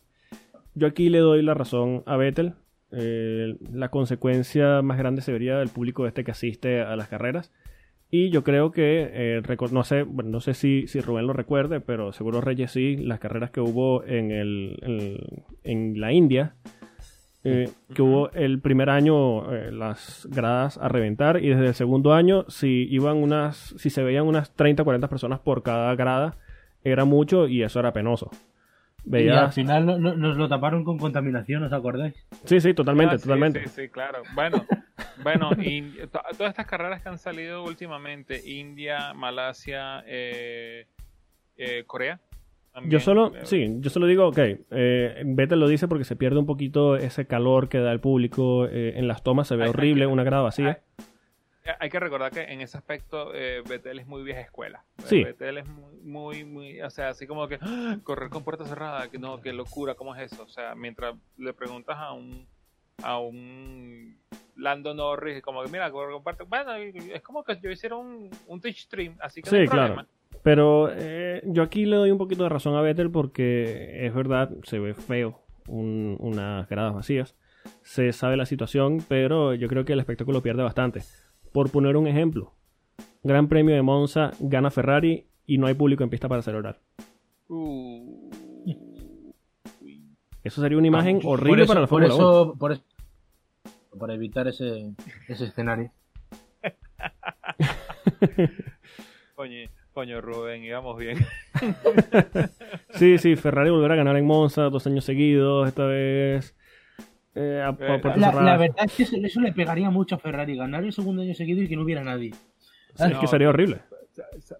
yo 0.74 0.86
aquí 0.86 1.10
le 1.10 1.18
doy 1.18 1.42
la 1.42 1.52
razón 1.52 2.02
a 2.06 2.16
Vettel. 2.16 2.54
Eh, 2.92 3.56
la 3.72 3.88
consecuencia 3.88 4.82
más 4.82 4.98
grande 4.98 5.22
se 5.22 5.32
vería 5.32 5.58
del 5.58 5.68
público 5.68 6.06
este 6.06 6.24
que 6.24 6.30
asiste 6.30 6.80
a 6.80 6.96
las 6.96 7.08
carreras. 7.08 7.52
Y 8.10 8.28
yo 8.28 8.44
creo 8.44 8.72
que, 8.72 9.42
no 9.72 9.84
sé, 9.84 10.04
no 10.04 10.40
sé 10.40 10.52
si, 10.52 10.86
si, 10.86 11.00
Rubén 11.00 11.26
lo 11.26 11.32
recuerde, 11.32 11.80
pero 11.80 12.12
seguro 12.12 12.42
Reyes 12.42 12.70
sí, 12.70 12.96
las 12.98 13.20
carreras 13.20 13.50
que 13.50 13.62
hubo 13.62 14.04
en, 14.04 14.30
el, 14.30 15.42
en 15.64 15.98
la 15.98 16.12
India, 16.12 16.54
eh, 17.44 17.70
que 17.92 18.02
hubo 18.02 18.30
el 18.30 18.60
primer 18.60 18.88
año 18.88 19.52
eh, 19.52 19.72
las 19.72 20.28
gradas 20.30 20.78
a 20.78 20.86
reventar 20.86 21.42
y 21.42 21.48
desde 21.48 21.66
el 21.66 21.74
segundo 21.74 22.12
año 22.12 22.44
si 22.48 22.86
iban 22.88 23.16
unas 23.16 23.74
si 23.78 23.90
se 23.90 24.04
veían 24.04 24.28
unas 24.28 24.54
30 24.54 24.84
40 24.84 25.08
personas 25.08 25.40
por 25.40 25.64
cada 25.64 25.92
grada 25.96 26.36
era 26.84 27.04
mucho 27.04 27.48
y 27.48 27.64
eso 27.64 27.80
era 27.80 27.92
penoso 27.92 28.30
y 29.04 29.28
al 29.28 29.52
final 29.52 30.00
nos 30.00 30.36
lo 30.36 30.48
taparon 30.48 30.84
con 30.84 30.98
contaminación 30.98 31.62
¿os 31.64 31.72
acordáis? 31.72 32.14
sí 32.44 32.60
sí 32.60 32.72
totalmente 32.74 33.16
ah, 33.16 33.18
totalmente 33.18 33.68
sí, 33.68 33.82
sí 33.82 33.88
claro 33.88 34.22
bueno 34.34 34.64
bueno 35.22 35.50
y 35.58 35.82
todas 36.10 36.50
estas 36.50 36.66
carreras 36.66 37.02
que 37.02 37.08
han 37.08 37.18
salido 37.18 37.64
últimamente 37.64 38.40
India 38.48 39.12
Malasia 39.14 40.04
eh, 40.06 40.86
Corea 41.86 42.20
yo 42.88 43.00
solo, 43.00 43.32
sí, 43.42 43.76
yo 43.80 43.90
solo 43.90 44.06
digo, 44.06 44.28
ok, 44.28 44.38
eh, 44.38 45.22
Vettel 45.26 45.60
lo 45.60 45.68
dice 45.68 45.88
porque 45.88 46.04
se 46.04 46.16
pierde 46.16 46.38
un 46.38 46.46
poquito 46.46 46.96
ese 46.96 47.26
calor 47.26 47.68
que 47.68 47.78
da 47.78 47.92
el 47.92 48.00
público 48.00 48.66
eh, 48.66 48.94
en 48.96 49.08
las 49.08 49.22
tomas, 49.22 49.48
se 49.48 49.56
ve 49.56 49.68
horrible, 49.68 50.06
una 50.06 50.24
grada 50.24 50.44
vacía. 50.44 50.80
Hay, 51.78 51.90
que 51.90 52.00
recordar 52.00 52.32
que 52.32 52.42
en 52.42 52.60
ese 52.60 52.76
aspecto 52.76 53.32
eh, 53.34 53.62
Vettel 53.68 54.00
es 54.00 54.06
muy 54.06 54.22
vieja 54.22 54.40
escuela. 54.40 54.84
Sí. 55.04 55.22
Vettel 55.22 55.58
es 55.58 55.66
muy, 56.02 56.44
muy, 56.44 56.80
o 56.82 56.90
sea, 56.90 57.10
así 57.10 57.26
como 57.26 57.46
que 57.46 57.58
¡ah! 57.60 57.98
correr 58.02 58.30
con 58.30 58.42
puerta 58.42 58.64
cerrada, 58.64 59.08
que 59.08 59.18
no, 59.18 59.40
qué 59.40 59.52
locura, 59.52 59.94
¿cómo 59.94 60.14
es 60.14 60.32
eso? 60.32 60.42
O 60.42 60.48
sea, 60.48 60.74
mientras 60.74 61.14
le 61.38 61.52
preguntas 61.52 61.96
a 61.98 62.12
un 62.12 62.46
a 63.02 63.18
un 63.18 64.16
Lando 64.56 64.94
Norris, 64.94 65.42
como 65.42 65.62
que 65.62 65.70
mira, 65.70 65.90
correr 65.90 66.12
con 66.12 66.22
puerta, 66.22 66.44
bueno, 66.44 66.74
es 66.74 67.22
como 67.22 67.42
que 67.42 67.58
yo 67.60 67.70
hiciera 67.70 67.96
un, 67.96 68.30
un 68.46 68.60
Twitch 68.60 68.84
stream, 68.84 69.16
así 69.20 69.42
que 69.42 69.50
sí, 69.50 69.66
claro. 69.66 70.06
Pero 70.42 70.90
eh, 70.92 71.42
yo 71.46 71.62
aquí 71.62 71.84
le 71.84 71.96
doy 71.96 72.10
un 72.10 72.18
poquito 72.18 72.42
de 72.42 72.48
razón 72.48 72.74
a 72.74 72.80
Vettel 72.80 73.10
porque 73.10 74.06
es 74.06 74.14
verdad, 74.14 74.50
se 74.64 74.78
ve 74.78 74.94
feo 74.94 75.40
unas 75.68 76.68
gradas 76.68 76.94
vacías. 76.94 77.36
Se 77.82 78.12
sabe 78.12 78.36
la 78.36 78.46
situación, 78.46 78.98
pero 79.08 79.54
yo 79.54 79.68
creo 79.68 79.84
que 79.84 79.92
el 79.92 80.00
espectáculo 80.00 80.42
pierde 80.42 80.64
bastante. 80.64 81.02
Por 81.52 81.70
poner 81.70 81.96
un 81.96 82.06
ejemplo, 82.06 82.52
Gran 83.22 83.48
Premio 83.48 83.74
de 83.74 83.82
Monza, 83.82 84.30
gana 84.40 84.70
Ferrari 84.70 85.26
y 85.46 85.58
no 85.58 85.66
hay 85.66 85.74
público 85.74 86.02
en 86.04 86.10
pista 86.10 86.28
para 86.28 86.42
celebrar. 86.42 86.78
Uh, 87.48 88.30
Eso 90.42 90.60
sería 90.60 90.78
una 90.78 90.86
imagen 90.88 91.20
Por 91.20 91.38
horrible 91.40 91.62
eso- 91.64 91.68
para 91.70 91.80
la 91.82 91.86
por 91.86 92.00
Fórmula 92.02 92.14
1. 92.14 92.42
eso, 92.42 92.54
por 92.58 92.72
eso- 92.72 92.82
para 93.98 94.14
evitar 94.14 94.48
ese, 94.48 94.92
ese 95.28 95.44
escenario. 95.44 95.92
coño, 99.34 99.68
coño, 99.92 100.20
Rubén, 100.20 100.64
íbamos 100.64 100.98
bien. 100.98 101.18
Sí, 102.94 103.18
sí, 103.18 103.36
Ferrari 103.36 103.70
volverá 103.70 103.94
a 103.94 103.98
ganar 103.98 104.16
en 104.16 104.26
Monza 104.26 104.62
dos 104.68 104.86
años 104.86 105.04
seguidos, 105.04 105.68
esta 105.68 105.84
vez 105.86 106.54
eh, 107.34 107.62
a, 107.64 107.68
a 107.68 107.76
puertas 107.76 108.16
La, 108.18 108.56
verdad 108.56 108.84
es 108.86 108.92
que 108.94 109.02
eso, 109.04 109.16
eso 109.16 109.40
le 109.40 109.52
pegaría 109.52 109.90
mucho 109.90 110.16
a 110.16 110.18
Ferrari, 110.18 110.56
ganar 110.56 110.84
el 110.84 110.92
segundo 110.92 111.22
año 111.22 111.34
seguido 111.34 111.62
y 111.62 111.68
que 111.68 111.76
no 111.76 111.82
hubiera 111.82 112.02
nadie. 112.02 112.32
Sí, 112.94 113.04
es 113.10 113.18
que 113.18 113.26
sería 113.26 113.48
horrible. 113.48 113.80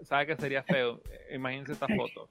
¿Sabes 0.03 0.27
qué 0.27 0.37
sería 0.37 0.63
feo? 0.63 1.03
Eh, 1.11 1.35
Imagínense 1.35 1.73
esta 1.73 1.87
foto. 1.89 2.31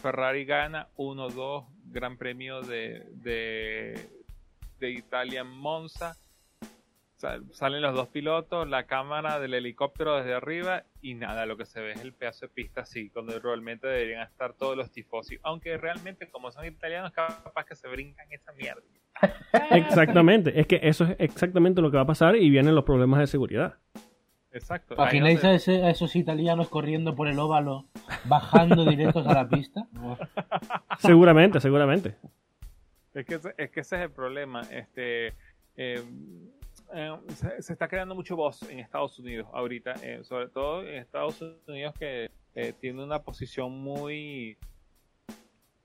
Ferrari 0.00 0.44
gana 0.44 0.88
1-2 0.96 1.66
Gran 1.90 2.16
Premio 2.16 2.62
de, 2.62 3.04
de, 3.12 4.08
de 4.80 4.90
Italia 4.90 5.42
en 5.42 5.48
Monza. 5.48 6.16
Sal- 7.16 7.44
Salen 7.52 7.82
los 7.82 7.94
dos 7.94 8.08
pilotos, 8.08 8.68
la 8.68 8.86
cámara 8.86 9.38
del 9.38 9.54
helicóptero 9.54 10.16
desde 10.16 10.34
arriba 10.34 10.82
y 11.00 11.14
nada, 11.14 11.46
lo 11.46 11.56
que 11.56 11.66
se 11.66 11.80
ve 11.80 11.92
es 11.92 12.00
el 12.00 12.12
pedazo 12.14 12.46
de 12.46 12.52
pista 12.52 12.80
así, 12.80 13.10
cuando 13.10 13.38
realmente 13.38 13.86
deberían 13.86 14.22
estar 14.26 14.54
todos 14.54 14.76
los 14.76 14.90
tifosi. 14.90 15.38
Aunque 15.44 15.76
realmente, 15.76 16.28
como 16.28 16.50
son 16.50 16.64
italianos, 16.66 17.12
capaz 17.12 17.64
que 17.66 17.76
se 17.76 17.86
brincan 17.86 18.26
esa 18.32 18.52
mierda. 18.54 18.82
Exactamente, 19.70 20.58
es 20.60 20.66
que 20.66 20.80
eso 20.82 21.04
es 21.04 21.16
exactamente 21.18 21.80
lo 21.80 21.90
que 21.90 21.96
va 21.96 22.02
a 22.02 22.06
pasar 22.06 22.36
y 22.36 22.50
vienen 22.50 22.74
los 22.74 22.84
problemas 22.84 23.20
de 23.20 23.26
seguridad. 23.26 23.74
Exacto. 24.52 24.94
¿Imagináis 24.94 25.42
a, 25.44 25.54
ese- 25.54 25.82
a 25.82 25.90
esos 25.90 26.14
italianos 26.14 26.68
corriendo 26.68 27.14
por 27.14 27.26
el 27.28 27.38
óvalo, 27.38 27.86
bajando 28.24 28.84
directos 28.84 29.26
a 29.26 29.32
la 29.32 29.48
pista? 29.48 29.86
Seguramente, 30.98 31.58
seguramente. 31.60 32.16
Es 33.14 33.24
que, 33.26 33.34
ese- 33.36 33.54
es 33.56 33.70
que 33.70 33.80
ese 33.80 33.96
es 33.96 34.02
el 34.02 34.10
problema. 34.10 34.60
Este, 34.70 35.28
eh, 35.76 36.02
eh, 36.94 37.16
se, 37.34 37.62
se 37.62 37.72
está 37.72 37.88
creando 37.88 38.14
mucho 38.14 38.36
voz 38.36 38.62
en 38.70 38.78
Estados 38.80 39.18
Unidos 39.18 39.48
ahorita, 39.54 39.94
eh, 40.02 40.20
sobre 40.22 40.48
todo 40.48 40.82
en 40.86 40.96
Estados 40.96 41.42
Unidos 41.66 41.94
que 41.98 42.30
eh, 42.54 42.74
tiene 42.78 43.02
una 43.02 43.20
posición 43.20 43.72
muy 43.80 44.58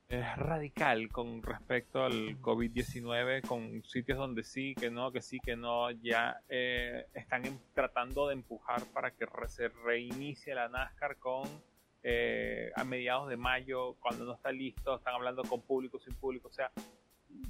eh, 0.09 0.23
radical 0.37 1.09
con 1.09 1.41
respecto 1.43 2.03
al 2.03 2.39
COVID-19, 2.41 3.45
con 3.45 3.83
sitios 3.83 4.17
donde 4.17 4.43
sí, 4.43 4.73
que 4.75 4.89
no, 4.89 5.11
que 5.11 5.21
sí, 5.21 5.39
que 5.39 5.55
no, 5.57 5.91
ya 5.91 6.39
eh, 6.47 7.07
están 7.13 7.45
em- 7.45 7.59
tratando 7.73 8.27
de 8.27 8.35
empujar 8.35 8.81
para 8.93 9.11
que 9.11 9.25
re- 9.25 9.49
se 9.49 9.67
reinicie 9.67 10.55
la 10.55 10.69
NASCAR 10.69 11.17
con 11.17 11.43
eh, 12.03 12.71
a 12.75 12.85
mediados 12.85 13.27
de 13.27 13.35
mayo, 13.35 13.95
cuando 13.99 14.23
no 14.23 14.33
está 14.33 14.51
listo, 14.51 14.95
están 14.95 15.15
hablando 15.15 15.43
con 15.43 15.61
público, 15.61 15.99
sin 15.99 16.13
público, 16.15 16.47
o 16.47 16.51
sea, 16.53 16.71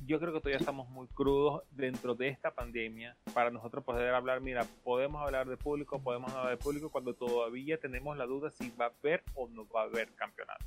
yo 0.07 0.19
creo 0.19 0.33
que 0.33 0.39
todavía 0.39 0.57
estamos 0.57 0.89
muy 0.89 1.07
crudos 1.09 1.61
dentro 1.69 2.15
de 2.15 2.29
esta 2.29 2.49
pandemia 2.55 3.15
para 3.35 3.51
nosotros 3.51 3.83
poder 3.83 4.11
hablar, 4.15 4.41
mira, 4.41 4.65
podemos 4.83 5.21
hablar 5.21 5.47
de 5.47 5.57
público, 5.57 6.01
podemos 6.01 6.33
hablar 6.33 6.57
de 6.57 6.63
público 6.63 6.89
cuando 6.89 7.13
todavía 7.13 7.77
tenemos 7.77 8.17
la 8.17 8.25
duda 8.25 8.49
si 8.49 8.71
va 8.71 8.85
a 8.85 8.93
haber 8.99 9.23
o 9.35 9.47
no 9.47 9.67
va 9.67 9.81
a 9.81 9.85
haber 9.85 10.11
campeonato. 10.15 10.65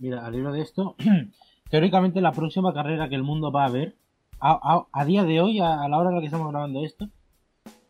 Mira, 0.00 0.24
al 0.26 0.34
hilo 0.34 0.52
de 0.52 0.62
esto, 0.62 0.96
teóricamente 1.70 2.20
la 2.20 2.32
próxima 2.32 2.72
carrera 2.72 3.08
que 3.08 3.14
el 3.14 3.22
mundo 3.22 3.50
va 3.52 3.64
a 3.66 3.70
ver, 3.70 3.94
a, 4.40 4.52
a- 4.52 4.86
a 4.92 5.04
día 5.04 5.24
de 5.24 5.40
hoy, 5.40 5.60
a, 5.60 5.82
a 5.82 5.88
la 5.88 5.98
hora 5.98 6.10
en 6.10 6.14
la 6.16 6.20
que 6.20 6.26
estamos 6.26 6.50
grabando 6.50 6.84
esto, 6.84 7.08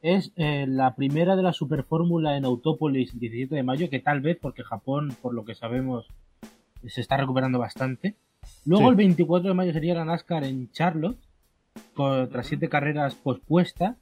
es 0.02 0.32
eh, 0.36 0.66
la 0.68 0.94
primera 0.94 1.34
de 1.36 1.42
la 1.42 1.52
Super 1.52 1.82
Fórmula 1.82 2.36
en 2.36 2.44
Autópolis 2.44 3.18
17 3.18 3.54
de 3.54 3.62
mayo, 3.62 3.90
que 3.90 3.98
tal 3.98 4.20
vez, 4.20 4.38
porque 4.40 4.62
Japón, 4.62 5.16
por 5.20 5.34
lo 5.34 5.44
que 5.44 5.54
sabemos, 5.54 6.06
se 6.86 7.00
está 7.00 7.16
recuperando 7.16 7.58
bastante. 7.58 8.14
Luego 8.64 8.84
Sí. 8.84 8.90
el 8.90 8.96
24 8.96 9.48
de 9.48 9.54
mayo 9.54 9.72
sería 9.72 9.94
la 9.94 10.04
NASCAR 10.04 10.44
en 10.44 10.70
Charlotte, 10.70 11.18
con, 11.94 12.28
tras 12.28 12.46
siete 12.46 12.68
carreras 12.68 13.14
pospuestas, 13.16 13.96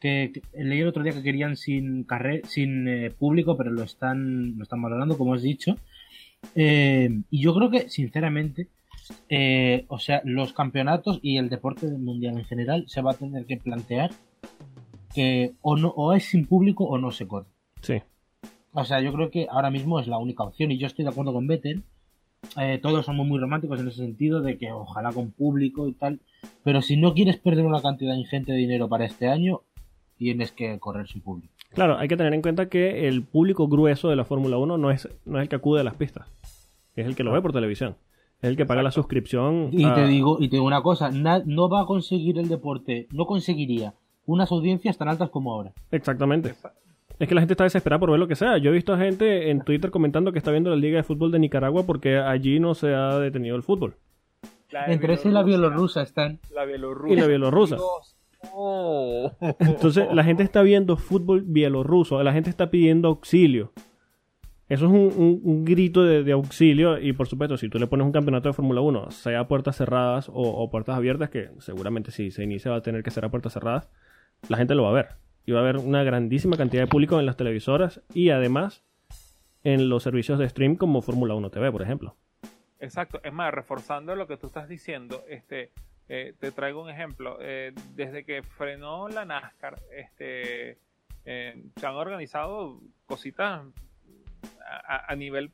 que, 0.00 0.32
que 0.34 0.42
leí 0.64 0.80
el 0.80 0.88
otro 0.88 1.02
día 1.02 1.12
que 1.12 1.22
querían 1.22 1.56
sin 1.56 2.04
carre 2.04 2.42
sin 2.46 2.86
eh, 2.88 3.10
público, 3.10 3.56
pero 3.56 3.70
lo 3.70 3.82
están, 3.82 4.56
lo 4.58 4.62
están 4.62 4.82
valorando, 4.82 5.16
como 5.16 5.34
has 5.34 5.42
dicho. 5.42 5.76
Eh, 6.54 7.22
y 7.30 7.42
yo 7.42 7.54
creo 7.54 7.70
que, 7.70 7.88
sinceramente, 7.88 8.68
eh, 9.28 9.84
o 9.88 9.98
sea, 9.98 10.22
los 10.24 10.52
campeonatos 10.52 11.18
y 11.22 11.36
el 11.36 11.48
deporte 11.48 11.86
mundial 11.86 12.38
en 12.38 12.44
general 12.44 12.84
se 12.88 13.02
va 13.02 13.12
a 13.12 13.16
tener 13.16 13.46
que 13.46 13.56
plantear 13.56 14.10
que 15.14 15.52
o 15.62 15.76
no 15.76 15.88
o 15.88 16.12
es 16.12 16.24
sin 16.24 16.46
público 16.46 16.84
o 16.84 16.98
no 16.98 17.10
se 17.10 17.26
corre. 17.26 17.48
Sí. 17.82 18.02
O 18.72 18.84
sea, 18.84 19.00
yo 19.00 19.12
creo 19.12 19.30
que 19.30 19.48
ahora 19.50 19.70
mismo 19.70 19.98
es 19.98 20.06
la 20.06 20.18
única 20.18 20.44
opción 20.44 20.70
y 20.70 20.78
yo 20.78 20.86
estoy 20.86 21.04
de 21.04 21.10
acuerdo 21.10 21.32
con 21.32 21.46
Vettel. 21.46 21.82
Eh, 22.56 22.78
todos 22.80 23.04
somos 23.04 23.26
muy 23.26 23.38
románticos 23.38 23.80
en 23.80 23.88
ese 23.88 23.98
sentido 23.98 24.40
de 24.40 24.56
que 24.56 24.72
ojalá 24.72 25.12
con 25.12 25.32
público 25.32 25.88
y 25.88 25.92
tal. 25.92 26.20
Pero 26.62 26.80
si 26.80 26.96
no 26.96 27.12
quieres 27.14 27.36
perder 27.36 27.66
una 27.66 27.82
cantidad 27.82 28.14
ingente 28.14 28.52
de 28.52 28.58
dinero 28.58 28.88
para 28.88 29.04
este 29.04 29.28
año, 29.28 29.62
tienes 30.16 30.52
que 30.52 30.78
correr 30.78 31.08
sin 31.08 31.20
público. 31.20 31.52
Claro, 31.72 31.96
hay 31.98 32.08
que 32.08 32.16
tener 32.16 32.34
en 32.34 32.42
cuenta 32.42 32.68
que 32.68 33.06
el 33.08 33.22
público 33.22 33.68
grueso 33.68 34.08
de 34.08 34.16
la 34.16 34.24
Fórmula 34.24 34.56
1 34.58 34.76
no 34.78 34.90
es, 34.90 35.08
no 35.24 35.38
es 35.38 35.42
el 35.44 35.48
que 35.48 35.56
acude 35.56 35.80
a 35.80 35.84
las 35.84 35.94
pistas, 35.94 36.26
es 36.96 37.06
el 37.06 37.14
que 37.14 37.22
lo 37.22 37.32
ve 37.32 37.40
por 37.40 37.52
televisión, 37.52 37.96
es 38.42 38.50
el 38.50 38.56
que 38.56 38.66
paga 38.66 38.82
la 38.82 38.90
suscripción. 38.90 39.68
Y 39.72 39.84
a- 39.84 39.94
te 39.94 40.06
digo, 40.06 40.38
y 40.40 40.48
te 40.48 40.56
digo 40.56 40.66
una 40.66 40.82
cosa, 40.82 41.10
na- 41.10 41.42
no 41.46 41.68
va 41.68 41.82
a 41.82 41.86
conseguir 41.86 42.38
el 42.38 42.48
deporte, 42.48 43.06
no 43.12 43.26
conseguiría 43.26 43.94
unas 44.26 44.50
audiencias 44.52 44.98
tan 44.98 45.08
altas 45.08 45.30
como 45.30 45.52
ahora. 45.52 45.72
Exactamente. 45.92 46.50
Esa- 46.50 46.72
Es 47.18 47.28
que 47.28 47.34
la 47.34 47.42
gente 47.42 47.52
está 47.52 47.64
desesperada 47.64 48.00
por 48.00 48.10
ver 48.10 48.18
lo 48.18 48.26
que 48.28 48.34
sea. 48.34 48.56
Yo 48.56 48.70
he 48.70 48.72
visto 48.72 48.94
a 48.94 48.98
gente 48.98 49.50
en 49.50 49.60
Twitter 49.62 49.90
comentando 49.90 50.32
que 50.32 50.38
está 50.38 50.50
viendo 50.52 50.70
la 50.70 50.76
Liga 50.76 50.96
de 50.96 51.02
Fútbol 51.02 51.30
de 51.30 51.38
Nicaragua 51.38 51.82
porque 51.84 52.16
allí 52.16 52.58
no 52.60 52.74
se 52.74 52.94
ha 52.94 53.18
detenido 53.18 53.56
el 53.56 53.62
fútbol. 53.62 53.94
La 54.70 54.86
de 54.86 54.94
Entre 54.94 55.12
ese 55.14 55.28
y 55.28 55.32
la 55.32 55.42
bielorrusa 55.42 56.00
están. 56.02 56.38
La 56.54 56.64
bielorrusa. 56.64 57.12
Y 57.12 57.16
la 57.20 57.26
bielorrusa. 57.26 57.76
Dios. 57.76 58.16
Entonces 59.58 60.06
la 60.12 60.24
gente 60.24 60.42
está 60.42 60.62
viendo 60.62 60.96
fútbol 60.96 61.42
bielorruso, 61.46 62.22
la 62.22 62.32
gente 62.32 62.50
está 62.50 62.70
pidiendo 62.70 63.08
auxilio. 63.08 63.72
Eso 64.68 64.86
es 64.86 64.92
un, 64.92 65.12
un- 65.20 65.40
un 65.42 65.64
grito 65.64 66.04
de, 66.04 66.22
de 66.22 66.32
auxilio 66.32 66.98
y 66.98 67.12
por 67.12 67.26
supuesto 67.26 67.56
si 67.56 67.68
tú 67.68 67.78
le 67.78 67.86
pones 67.88 68.06
un 68.06 68.12
campeonato 68.12 68.48
de 68.48 68.52
Fórmula 68.52 68.80
1, 68.80 69.10
sea 69.10 69.40
a 69.40 69.48
puertas 69.48 69.76
cerradas 69.76 70.28
o, 70.28 70.34
o 70.34 70.70
puertas 70.70 70.96
abiertas, 70.96 71.28
que 71.30 71.50
seguramente 71.58 72.12
si 72.12 72.30
se 72.30 72.44
inicia 72.44 72.70
va 72.70 72.76
a 72.78 72.82
tener 72.82 73.02
que 73.02 73.10
ser 73.10 73.24
a 73.24 73.30
puertas 73.30 73.52
cerradas, 73.52 73.90
la 74.48 74.56
gente 74.56 74.74
lo 74.76 74.84
va 74.84 74.90
a 74.90 74.94
ver. 74.94 75.08
Y 75.44 75.52
va 75.52 75.58
a 75.58 75.62
haber 75.62 75.78
una 75.78 76.04
grandísima 76.04 76.56
cantidad 76.56 76.82
de 76.82 76.86
público 76.86 77.18
en 77.18 77.26
las 77.26 77.36
televisoras 77.36 78.00
y 78.14 78.30
además 78.30 78.84
en 79.64 79.88
los 79.88 80.04
servicios 80.04 80.38
de 80.38 80.48
stream 80.48 80.76
como 80.76 81.02
Fórmula 81.02 81.34
1 81.34 81.50
TV, 81.50 81.72
por 81.72 81.82
ejemplo. 81.82 82.16
Exacto, 82.78 83.20
es 83.24 83.32
más, 83.32 83.52
reforzando 83.52 84.14
lo 84.14 84.26
que 84.28 84.36
tú 84.36 84.46
estás 84.46 84.68
diciendo, 84.68 85.22
este, 85.28 85.72
eh, 86.12 86.34
te 86.40 86.50
traigo 86.50 86.82
un 86.82 86.90
ejemplo. 86.90 87.38
Eh, 87.40 87.72
desde 87.94 88.24
que 88.24 88.42
frenó 88.42 89.08
la 89.08 89.24
NASCAR, 89.24 89.80
este, 89.92 90.76
eh, 91.24 91.62
se 91.76 91.86
han 91.86 91.94
organizado 91.94 92.80
cositas 93.06 93.62
a, 94.88 95.14
nivel 95.14 95.52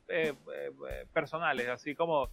personales, 1.13 1.67
así 1.69 1.93
como, 1.93 2.29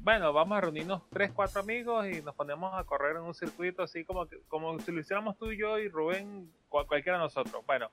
bueno, 0.00 0.32
vamos 0.32 0.56
a 0.56 0.60
reunirnos 0.62 1.02
tres, 1.10 1.32
cuatro 1.32 1.60
amigos 1.60 2.06
y 2.08 2.22
nos 2.22 2.34
ponemos 2.34 2.72
a 2.74 2.84
correr 2.84 3.16
en 3.16 3.22
un 3.22 3.34
circuito 3.34 3.82
así 3.82 4.04
como, 4.04 4.26
como 4.48 4.78
si 4.80 4.92
lo 4.92 5.00
hiciéramos 5.00 5.36
tú 5.38 5.50
y 5.50 5.58
yo 5.58 5.78
y 5.78 5.88
Rubén, 5.88 6.50
cual- 6.68 6.86
cualquiera 6.86 7.18
de 7.18 7.24
nosotros. 7.24 7.64
Bueno, 7.66 7.90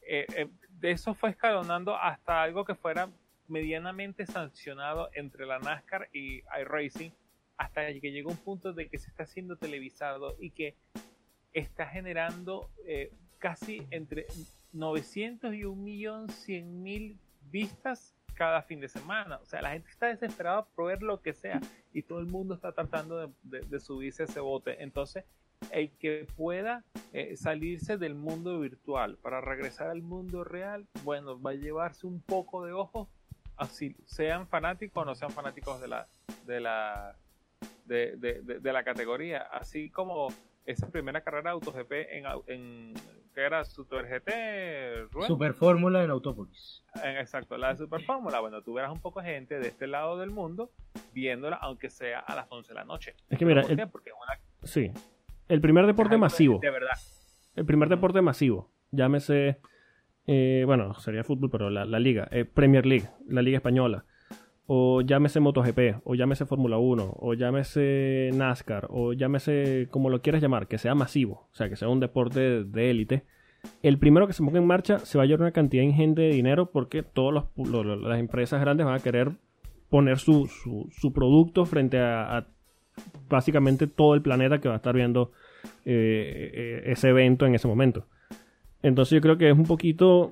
de 0.00 0.90
eso 0.90 1.14
fue 1.14 1.30
escalonando 1.30 1.96
hasta 1.96 2.42
algo 2.42 2.64
que 2.64 2.74
fuera 2.74 3.08
medianamente 3.48 4.26
sancionado 4.26 5.10
entre 5.14 5.46
la 5.46 5.58
NASCAR 5.58 6.08
y 6.12 6.42
iRacing 6.60 7.12
hasta 7.62 7.92
que 8.00 8.12
llegó 8.12 8.30
un 8.30 8.36
punto 8.36 8.72
de 8.72 8.88
que 8.88 8.98
se 8.98 9.08
está 9.08 9.22
haciendo 9.22 9.56
televisado 9.56 10.36
y 10.40 10.50
que 10.50 10.74
está 11.52 11.86
generando 11.86 12.70
eh, 12.86 13.12
casi 13.38 13.86
entre 13.90 14.26
900 14.72 15.54
y 15.54 15.62
1.100.000 15.62 17.16
vistas 17.50 18.14
cada 18.34 18.62
fin 18.62 18.80
de 18.80 18.88
semana. 18.88 19.36
O 19.36 19.46
sea, 19.46 19.62
la 19.62 19.70
gente 19.70 19.90
está 19.90 20.06
desesperada 20.06 20.64
por 20.64 20.88
ver 20.88 21.02
lo 21.02 21.20
que 21.20 21.34
sea 21.34 21.60
y 21.92 22.02
todo 22.02 22.18
el 22.18 22.26
mundo 22.26 22.54
está 22.54 22.72
tratando 22.72 23.32
de 23.42 23.80
subirse 23.80 24.22
a 24.22 24.26
ese 24.26 24.40
bote. 24.40 24.82
Entonces, 24.82 25.24
el 25.70 25.90
que 25.98 26.26
pueda 26.36 26.84
eh, 27.12 27.36
salirse 27.36 27.96
del 27.96 28.14
mundo 28.14 28.58
virtual 28.58 29.18
para 29.18 29.40
regresar 29.40 29.88
al 29.88 30.02
mundo 30.02 30.44
real, 30.44 30.86
bueno, 31.04 31.40
va 31.40 31.52
a 31.52 31.54
llevarse 31.54 32.06
un 32.06 32.20
poco 32.20 32.64
de 32.64 32.72
ojo, 32.72 33.08
así 33.56 33.94
sean 34.06 34.48
fanáticos 34.48 35.02
o 35.02 35.04
no 35.04 35.14
sean 35.14 35.30
fanáticos 35.30 35.80
de 35.80 35.88
la 35.88 36.08
de 36.46 36.60
la 36.60 37.16
de, 37.84 38.16
de- 38.16 38.42
de- 38.42 38.60
de 38.60 38.72
la 38.72 38.82
categoría, 38.84 39.38
así 39.52 39.90
como 39.90 40.28
esa 40.64 40.90
primera 40.90 41.20
carrera 41.22 41.50
de 41.50 41.54
AutoGP 41.54 41.92
en, 42.10 42.24
en 42.46 42.94
que 43.34 43.40
era 43.40 43.64
Super 43.64 44.04
GT, 44.06 45.08
Rubén? 45.10 45.26
Super 45.26 45.54
Fórmula 45.54 46.04
en 46.04 46.10
Autópolis. 46.10 46.84
En- 47.02 47.16
exacto, 47.16 47.56
la 47.56 47.70
de 47.70 47.78
Super 47.78 48.02
Fórmula. 48.02 48.40
Bueno, 48.40 48.62
tú 48.62 48.74
verás 48.74 48.92
un 48.92 49.00
poco 49.00 49.20
de 49.22 49.28
gente 49.30 49.58
de 49.58 49.68
este 49.68 49.86
lado 49.86 50.18
del 50.18 50.30
mundo 50.30 50.70
viéndola, 51.12 51.56
aunque 51.56 51.90
sea 51.90 52.20
a 52.20 52.34
las 52.36 52.46
11 52.50 52.68
de 52.68 52.74
la 52.74 52.84
noche. 52.84 53.14
Es 53.30 53.38
que 53.38 53.44
mira, 53.44 53.62
¿Por 53.62 53.70
el- 53.72 53.76
qué? 53.78 53.86
Porque 53.86 54.10
es 54.10 54.16
una 54.16 54.38
Sí. 54.68 54.92
El 55.48 55.60
primer 55.60 55.86
deporte 55.86 56.14
de- 56.14 56.18
masivo. 56.20 56.58
De, 56.60 56.70
verdad. 56.70 56.96
El 57.56 57.64
primer 57.66 57.88
deporte 57.88 58.20
masivo. 58.22 58.70
Llámese 58.92 59.58
eh, 60.26 60.62
bueno, 60.66 60.94
sería 61.00 61.24
fútbol, 61.24 61.50
pero 61.50 61.68
la, 61.70 61.84
la 61.84 61.98
liga, 61.98 62.28
eh, 62.30 62.44
Premier 62.44 62.86
League, 62.86 63.08
la 63.26 63.42
liga 63.42 63.56
española, 63.56 64.04
o 64.74 65.02
llámese 65.02 65.38
MotoGP, 65.38 66.00
o 66.04 66.14
llámese 66.14 66.46
Fórmula 66.46 66.78
1, 66.78 67.16
o 67.18 67.34
llámese 67.34 68.30
NASCAR, 68.32 68.86
o 68.88 69.12
llámese 69.12 69.86
como 69.90 70.08
lo 70.08 70.22
quieras 70.22 70.40
llamar, 70.40 70.66
que 70.66 70.78
sea 70.78 70.94
masivo, 70.94 71.46
o 71.52 71.54
sea, 71.54 71.68
que 71.68 71.76
sea 71.76 71.90
un 71.90 72.00
deporte 72.00 72.64
de 72.64 72.90
élite, 72.90 73.24
el 73.82 73.98
primero 73.98 74.26
que 74.26 74.32
se 74.32 74.42
ponga 74.42 74.58
en 74.58 74.66
marcha 74.66 74.98
se 75.00 75.18
va 75.18 75.24
a 75.24 75.26
llevar 75.26 75.42
una 75.42 75.52
cantidad 75.52 75.82
ingente 75.82 76.22
de 76.22 76.30
dinero 76.30 76.70
porque 76.70 77.02
todas 77.02 77.44
las 77.54 78.18
empresas 78.18 78.62
grandes 78.62 78.86
van 78.86 78.94
a 78.94 79.00
querer 79.00 79.32
poner 79.90 80.18
su, 80.18 80.46
su, 80.46 81.12
producto 81.12 81.66
frente 81.66 82.00
a, 82.00 82.46
básicamente 83.28 83.86
todo 83.86 84.14
el 84.14 84.22
planeta 84.22 84.58
que 84.58 84.68
va 84.68 84.74
a 84.74 84.78
estar 84.78 84.94
viendo 84.94 85.32
eh, 85.84 86.50
eh, 86.54 86.82
ese 86.86 87.10
evento 87.10 87.44
en 87.44 87.54
ese 87.54 87.68
momento. 87.68 88.06
Entonces 88.82 89.16
yo 89.16 89.20
creo 89.20 89.36
que 89.36 89.50
es 89.50 89.54
un 89.54 89.66
poquito 89.66 90.30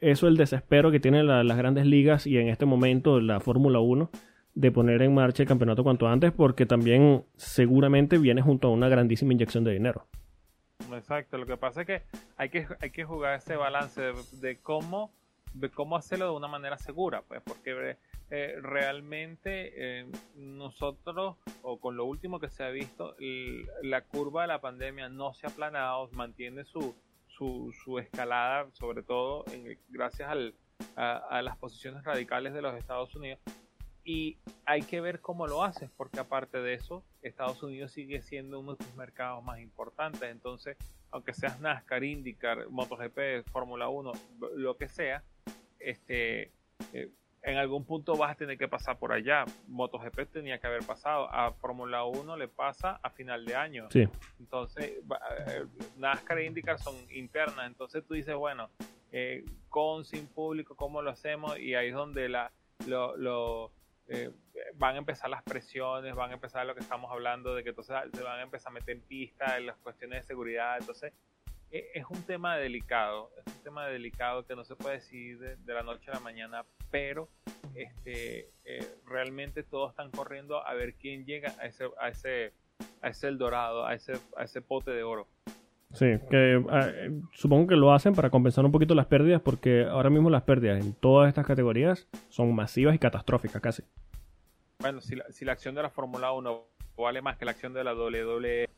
eso 0.00 0.28
el 0.28 0.36
desespero 0.36 0.90
que 0.90 1.00
tienen 1.00 1.26
las 1.26 1.56
grandes 1.56 1.86
ligas 1.86 2.26
y 2.26 2.38
en 2.38 2.48
este 2.48 2.66
momento 2.66 3.20
la 3.20 3.40
Fórmula 3.40 3.80
1 3.80 4.10
de 4.54 4.72
poner 4.72 5.02
en 5.02 5.14
marcha 5.14 5.42
el 5.42 5.48
campeonato 5.48 5.84
cuanto 5.84 6.08
antes 6.08 6.32
porque 6.32 6.66
también 6.66 7.24
seguramente 7.36 8.18
viene 8.18 8.42
junto 8.42 8.68
a 8.68 8.70
una 8.72 8.88
grandísima 8.88 9.32
inyección 9.32 9.64
de 9.64 9.72
dinero. 9.72 10.06
Exacto, 10.92 11.38
lo 11.38 11.46
que 11.46 11.56
pasa 11.56 11.82
es 11.82 11.86
que 11.86 12.02
hay 12.36 12.48
que, 12.48 12.66
hay 12.80 12.90
que 12.90 13.04
jugar 13.04 13.36
ese 13.36 13.56
balance 13.56 14.12
de, 14.40 14.58
cómo 14.58 15.12
de 15.54 15.70
cómo 15.70 15.96
hacerlo 15.96 16.26
de 16.26 16.36
una 16.36 16.48
manera 16.48 16.78
segura, 16.78 17.22
pues 17.22 17.42
porque 17.42 17.96
eh, 18.30 18.54
realmente 18.60 19.72
eh, 20.00 20.06
nosotros, 20.36 21.36
o 21.62 21.80
con 21.80 21.96
lo 21.96 22.04
último 22.04 22.38
que 22.38 22.48
se 22.48 22.62
ha 22.64 22.68
visto, 22.70 23.16
la 23.82 24.02
curva 24.02 24.42
de 24.42 24.48
la 24.48 24.60
pandemia 24.60 25.08
no 25.08 25.32
se 25.34 25.46
ha 25.46 25.50
aplanado, 25.50 26.08
mantiene 26.12 26.64
su, 26.64 26.94
su, 27.38 27.72
su 27.84 27.98
escalada, 28.00 28.68
sobre 28.72 29.04
todo 29.04 29.44
gracias 29.88 30.28
al, 30.28 30.54
a, 30.96 31.40
las 31.42 31.56
posiciones 31.56 32.02
radicales 32.04 32.52
de 32.52 32.62
los 32.62 32.74
Estados 32.76 33.14
Unidos. 33.14 33.38
Y 34.04 34.38
hay 34.64 34.82
que 34.82 35.00
ver 35.00 35.20
cómo 35.20 35.46
lo 35.46 35.62
haces, 35.62 35.90
porque 35.96 36.18
aparte 36.18 36.58
de 36.58 36.74
eso, 36.74 37.04
Estados 37.22 37.62
Unidos 37.62 37.92
sigue 37.92 38.22
siendo 38.22 38.58
uno 38.58 38.74
de 38.74 38.84
tus 38.84 38.94
mercados 38.96 39.44
más 39.44 39.60
importantes. 39.60 40.22
Entonces, 40.22 40.76
aunque 41.10 41.34
seas 41.34 41.60
NASCAR, 41.60 42.02
IndyCar, 42.02 42.68
MotoGP, 42.70 43.46
Fórmula 43.52 43.88
1, 43.88 44.12
lo 44.56 44.76
que 44.76 44.88
sea, 44.88 45.22
este, 45.78 46.52
eh, 46.94 47.10
en 47.50 47.56
algún 47.56 47.84
punto 47.84 48.16
vas 48.16 48.32
a 48.32 48.34
tener 48.34 48.58
que 48.58 48.68
pasar 48.68 48.98
por 48.98 49.12
allá. 49.12 49.44
MotoGP 49.68 50.30
tenía 50.30 50.58
que 50.58 50.66
haber 50.66 50.84
pasado. 50.84 51.28
A 51.32 51.52
Fórmula 51.52 52.04
1 52.04 52.36
le 52.36 52.48
pasa 52.48 53.00
a 53.02 53.10
final 53.10 53.44
de 53.44 53.56
año. 53.56 53.88
Sí. 53.90 54.08
Entonces, 54.38 54.98
eh, 55.46 55.64
NASCAR 55.96 56.38
e 56.38 56.46
IndyCar 56.46 56.78
son 56.78 56.94
internas. 57.10 57.66
Entonces 57.66 58.04
tú 58.06 58.14
dices, 58.14 58.34
bueno, 58.34 58.70
eh, 59.12 59.44
con, 59.68 60.04
sin 60.04 60.26
público, 60.26 60.76
¿cómo 60.76 61.00
lo 61.02 61.10
hacemos? 61.10 61.58
Y 61.58 61.74
ahí 61.74 61.88
es 61.88 61.94
donde 61.94 62.28
la, 62.28 62.52
lo, 62.86 63.16
lo 63.16 63.72
eh, 64.08 64.30
van 64.74 64.96
a 64.96 64.98
empezar 64.98 65.30
las 65.30 65.42
presiones, 65.42 66.14
van 66.14 66.30
a 66.30 66.34
empezar 66.34 66.66
lo 66.66 66.74
que 66.74 66.80
estamos 66.80 67.10
hablando 67.10 67.54
de 67.54 67.62
que 67.62 67.70
entonces 67.70 67.96
se 68.12 68.22
van 68.22 68.40
a 68.40 68.42
empezar 68.42 68.70
a 68.70 68.74
meter 68.74 68.96
en 68.96 69.02
pista 69.02 69.58
en 69.58 69.66
las 69.66 69.76
cuestiones 69.78 70.22
de 70.22 70.26
seguridad. 70.26 70.76
Entonces, 70.78 71.12
e, 71.70 71.90
es 71.94 72.04
un 72.08 72.22
tema 72.22 72.56
delicado, 72.56 73.30
es 73.36 73.54
un 73.54 73.62
tema 73.62 73.86
delicado 73.86 74.46
que 74.46 74.56
no 74.56 74.64
se 74.64 74.76
puede 74.76 74.96
decir 74.96 75.38
de, 75.38 75.74
la 75.74 75.82
noche 75.82 76.10
a 76.10 76.14
la 76.14 76.20
mañana, 76.20 76.64
pero 76.90 77.28
este, 77.74 78.50
eh, 78.64 78.86
realmente 79.06 79.62
todos 79.62 79.90
están 79.90 80.10
corriendo 80.10 80.66
a 80.66 80.74
ver 80.74 80.94
quién 80.94 81.24
llega 81.24 81.54
a 81.60 81.66
ese, 81.66 81.86
a 82.00 82.08
ese, 82.08 82.52
a 83.02 83.08
ese 83.08 83.28
El 83.28 83.38
Dorado, 83.38 83.86
a 83.86 83.94
ese, 83.94 84.14
a 84.36 84.44
ese 84.44 84.60
pote 84.60 84.90
de 84.90 85.02
oro. 85.02 85.26
Sí, 85.92 86.06
que 86.30 86.62
ah, 86.70 86.90
supongo 87.32 87.68
que 87.68 87.76
lo 87.76 87.92
hacen 87.92 88.14
para 88.14 88.28
compensar 88.28 88.64
un 88.64 88.72
poquito 88.72 88.94
las 88.94 89.06
pérdidas, 89.06 89.40
porque 89.40 89.84
ahora 89.84 90.10
mismo 90.10 90.28
las 90.28 90.42
pérdidas 90.42 90.84
en 90.84 90.92
todas 90.92 91.28
estas 91.28 91.46
categorías 91.46 92.08
son 92.28 92.54
masivas 92.54 92.94
y 92.94 92.98
catastróficas 92.98 93.62
casi. 93.62 93.82
Bueno, 94.80 95.00
si 95.00 95.16
la, 95.16 95.24
si 95.30 95.44
la 95.44 95.52
acción 95.52 95.74
de 95.74 95.82
la 95.82 95.90
Fórmula 95.90 96.32
1 96.32 96.62
vale 96.98 97.22
más 97.22 97.38
que 97.38 97.44
la 97.44 97.52
acción 97.52 97.72
de 97.72 97.84
la 97.84 97.94
WWE, 97.94 98.68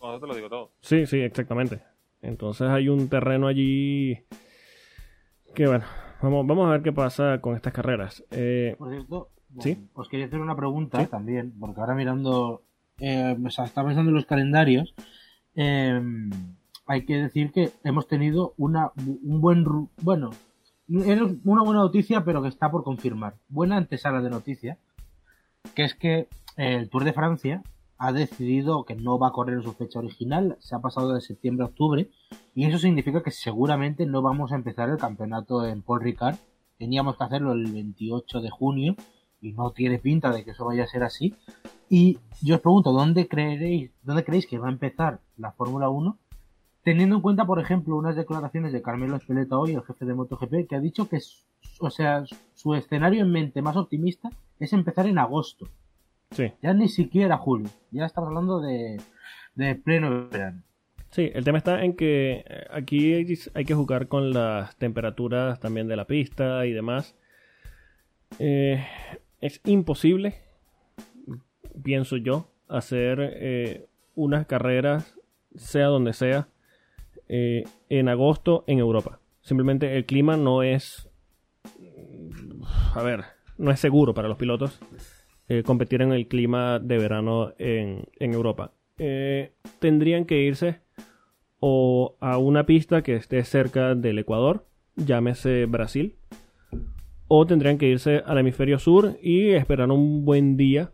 no 0.00 0.20
te 0.20 0.26
lo 0.26 0.34
digo 0.34 0.48
todo. 0.48 0.72
Sí, 0.80 1.06
sí, 1.06 1.20
exactamente. 1.20 1.80
Entonces 2.22 2.68
hay 2.68 2.88
un 2.88 3.08
terreno 3.08 3.48
allí 3.48 4.24
que 5.54 5.66
bueno, 5.66 5.84
vamos, 6.22 6.46
vamos 6.46 6.66
a 6.66 6.70
ver 6.70 6.82
qué 6.82 6.92
pasa 6.92 7.40
con 7.40 7.56
estas 7.56 7.72
carreras. 7.72 8.24
Eh, 8.30 8.74
Por 8.78 8.90
cierto, 8.90 9.30
os 9.94 10.08
quería 10.08 10.26
hacer 10.26 10.40
una 10.40 10.56
pregunta 10.56 11.04
también, 11.06 11.54
porque 11.58 11.80
ahora 11.80 11.94
mirando, 11.94 12.62
eh, 12.98 13.36
o 13.44 13.50
sea, 13.50 13.64
estaba 13.64 13.88
pensando 13.88 14.10
en 14.10 14.16
los 14.16 14.26
calendarios 14.26 14.94
Em, 15.56 16.30
hay 16.86 17.06
que 17.06 17.16
decir 17.16 17.50
que 17.50 17.72
hemos 17.82 18.06
tenido 18.06 18.52
una, 18.58 18.92
un 18.96 19.40
buen, 19.40 19.64
bueno, 20.02 20.30
una 20.86 21.62
buena 21.62 21.80
noticia, 21.80 22.24
pero 22.24 22.42
que 22.42 22.48
está 22.48 22.70
por 22.70 22.84
confirmar. 22.84 23.34
Buena 23.48 23.78
antesala 23.78 24.20
de 24.20 24.30
noticia, 24.30 24.78
que 25.74 25.84
es 25.84 25.94
que 25.94 26.28
el 26.56 26.88
Tour 26.90 27.04
de 27.04 27.14
Francia 27.14 27.62
ha 27.98 28.12
decidido 28.12 28.84
que 28.84 28.94
no 28.94 29.18
va 29.18 29.28
a 29.28 29.32
correr 29.32 29.56
en 29.56 29.62
su 29.62 29.72
fecha 29.72 29.98
original, 29.98 30.56
se 30.60 30.74
ha 30.74 30.80
pasado 30.80 31.14
de 31.14 31.20
septiembre 31.20 31.64
a 31.64 31.68
octubre, 31.68 32.10
y 32.54 32.64
eso 32.64 32.78
significa 32.78 33.22
que 33.22 33.30
seguramente 33.30 34.06
no 34.06 34.22
vamos 34.22 34.52
a 34.52 34.56
empezar 34.56 34.88
el 34.90 34.98
campeonato 34.98 35.66
en 35.66 35.82
Paul 35.82 36.00
Ricard. 36.00 36.36
Teníamos 36.78 37.16
que 37.16 37.24
hacerlo 37.24 37.52
el 37.52 37.66
28 37.66 38.40
de 38.40 38.50
junio, 38.50 38.96
y 39.40 39.52
no 39.52 39.70
tiene 39.70 39.98
pinta 39.98 40.30
de 40.30 40.44
que 40.44 40.50
eso 40.52 40.64
vaya 40.64 40.84
a 40.84 40.88
ser 40.88 41.02
así. 41.02 41.34
Y 41.88 42.18
yo 42.42 42.56
os 42.56 42.60
pregunto, 42.60 42.92
¿dónde 42.92 43.28
creéis, 43.28 43.92
dónde 44.02 44.24
creéis 44.24 44.46
que 44.46 44.58
va 44.58 44.68
a 44.68 44.72
empezar 44.72 45.20
la 45.36 45.52
Fórmula 45.52 45.88
1? 45.88 46.18
Teniendo 46.82 47.16
en 47.16 47.22
cuenta, 47.22 47.44
por 47.44 47.60
ejemplo, 47.60 47.96
unas 47.96 48.16
declaraciones 48.16 48.72
de 48.72 48.82
Carmelo 48.82 49.16
Espeleta 49.16 49.58
hoy, 49.58 49.72
el 49.72 49.82
jefe 49.82 50.04
de 50.04 50.14
MotoGP, 50.14 50.68
que 50.68 50.76
ha 50.76 50.80
dicho 50.80 51.08
que, 51.08 51.20
o 51.80 51.90
sea, 51.90 52.24
su 52.54 52.74
escenario 52.74 53.22
en 53.22 53.32
mente 53.32 53.62
más 53.62 53.76
optimista 53.76 54.30
es 54.58 54.72
empezar 54.72 55.06
en 55.06 55.18
agosto. 55.18 55.68
Sí. 56.30 56.52
Ya 56.62 56.74
ni 56.74 56.88
siquiera 56.88 57.36
julio. 57.36 57.68
Ya 57.90 58.06
estamos 58.06 58.28
hablando 58.28 58.60
de, 58.60 59.00
de 59.54 59.74
pleno 59.76 60.28
verano. 60.28 60.62
Sí, 61.10 61.30
el 61.32 61.44
tema 61.44 61.58
está 61.58 61.84
en 61.84 61.94
que 61.94 62.44
eh, 62.46 62.66
aquí 62.70 63.14
hay 63.54 63.64
que 63.64 63.74
jugar 63.74 64.08
con 64.08 64.32
las 64.32 64.76
temperaturas 64.76 65.60
también 65.60 65.88
de 65.88 65.96
la 65.96 66.06
pista 66.06 66.66
y 66.66 66.72
demás. 66.72 67.16
Eh, 68.38 68.84
es 69.40 69.60
imposible 69.64 70.46
pienso 71.82 72.16
yo, 72.16 72.50
hacer 72.68 73.18
eh, 73.20 73.86
unas 74.14 74.46
carreras, 74.46 75.18
sea 75.54 75.86
donde 75.86 76.12
sea, 76.12 76.48
eh, 77.28 77.64
en 77.88 78.08
agosto 78.08 78.64
en 78.66 78.78
Europa. 78.78 79.20
Simplemente 79.40 79.96
el 79.96 80.06
clima 80.06 80.36
no 80.36 80.62
es, 80.62 81.08
a 82.94 83.02
ver, 83.02 83.24
no 83.58 83.70
es 83.70 83.80
seguro 83.80 84.14
para 84.14 84.28
los 84.28 84.36
pilotos 84.36 84.80
eh, 85.48 85.62
competir 85.62 86.02
en 86.02 86.12
el 86.12 86.28
clima 86.28 86.78
de 86.78 86.98
verano 86.98 87.52
en, 87.58 88.04
en 88.18 88.34
Europa. 88.34 88.72
tendrían 89.78 90.24
que 90.24 90.42
irse 90.42 90.80
o 91.60 92.16
a 92.20 92.38
una 92.38 92.64
pista 92.66 93.02
que 93.02 93.16
esté 93.16 93.44
cerca 93.44 93.94
del 93.94 94.18
Ecuador, 94.18 94.66
llámese 94.96 95.66
Brasil, 95.66 96.16
o 97.28 97.46
tendrían 97.46 97.78
que 97.78 97.88
irse 97.88 98.22
al 98.24 98.38
hemisferio 98.38 98.78
sur 98.78 99.16
y 99.22 99.50
esperar 99.50 99.90
un 99.90 100.24
buen 100.24 100.56
día 100.56 100.92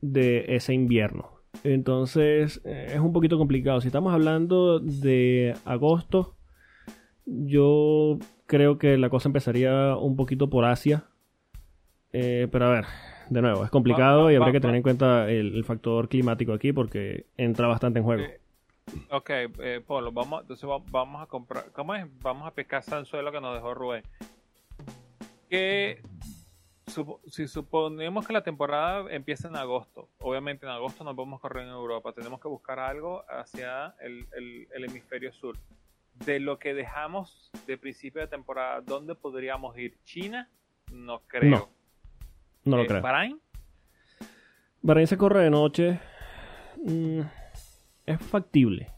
de 0.00 0.44
ese 0.48 0.74
invierno. 0.74 1.32
Entonces 1.64 2.60
eh, 2.64 2.92
es 2.94 3.00
un 3.00 3.12
poquito 3.12 3.38
complicado. 3.38 3.80
Si 3.80 3.88
estamos 3.88 4.12
hablando 4.12 4.80
de 4.80 5.54
agosto, 5.64 6.36
yo 7.26 8.18
creo 8.46 8.78
que 8.78 8.96
la 8.98 9.10
cosa 9.10 9.28
empezaría 9.28 9.96
un 9.96 10.16
poquito 10.16 10.50
por 10.50 10.64
Asia. 10.64 11.04
Eh, 12.12 12.48
pero 12.50 12.66
a 12.66 12.70
ver, 12.70 12.84
de 13.32 13.42
nuevo, 13.42 13.64
es 13.64 13.70
complicado 13.70 14.30
y 14.30 14.36
habrá 14.36 14.52
que 14.52 14.60
tener 14.60 14.76
en 14.76 14.82
cuenta 14.82 15.30
el, 15.30 15.64
factor 15.64 16.08
climático 16.08 16.52
aquí 16.52 16.72
porque 16.72 17.26
entra 17.36 17.66
bastante 17.66 17.98
en 17.98 18.04
juego. 18.04 18.22
Eh, 18.22 18.40
ok, 19.10 19.30
Polo, 19.86 20.12
vamos, 20.12 20.42
entonces 20.42 20.68
vamos 20.90 21.22
a 21.22 21.26
comprar, 21.26 21.66
¿cómo 21.72 21.94
es? 21.94 22.06
Vamos 22.22 22.46
a 22.46 22.50
pescar 22.52 22.82
Sanzuelo 22.82 23.32
que 23.32 23.40
nos 23.40 23.54
dejó 23.54 23.74
Rubén. 23.74 24.02
¿Qué 25.48 26.00
si 27.26 27.48
suponemos 27.48 28.26
que 28.26 28.32
la 28.32 28.42
temporada 28.42 29.10
empieza 29.10 29.48
en 29.48 29.56
agosto, 29.56 30.08
obviamente 30.18 30.66
en 30.66 30.72
agosto 30.72 31.04
no 31.04 31.14
podemos 31.14 31.40
correr 31.40 31.64
en 31.64 31.70
Europa, 31.70 32.12
tenemos 32.12 32.40
que 32.40 32.48
buscar 32.48 32.78
algo 32.78 33.24
hacia 33.28 33.94
el, 34.00 34.68
hemisferio 34.72 35.32
sur. 35.32 35.56
De 36.26 36.40
lo 36.40 36.58
que 36.58 36.74
dejamos 36.74 37.50
de 37.66 37.78
principio 37.78 38.20
de 38.20 38.26
temporada, 38.26 38.82
¿dónde 38.82 39.14
podríamos 39.14 39.76
ir? 39.78 39.96
¿China? 40.04 40.50
No 40.92 41.22
creo. 41.26 41.50
No, 41.50 41.68
lo 42.64 42.82
eh, 42.82 42.86
creo. 42.86 43.02
¿Bahrain? 43.02 43.40
Bahrain 44.82 45.06
se 45.06 45.16
corre 45.16 45.44
de 45.44 45.50
noche. 45.50 46.00
Mm, 46.84 47.20
es 48.06 48.20
factible. 48.20 48.90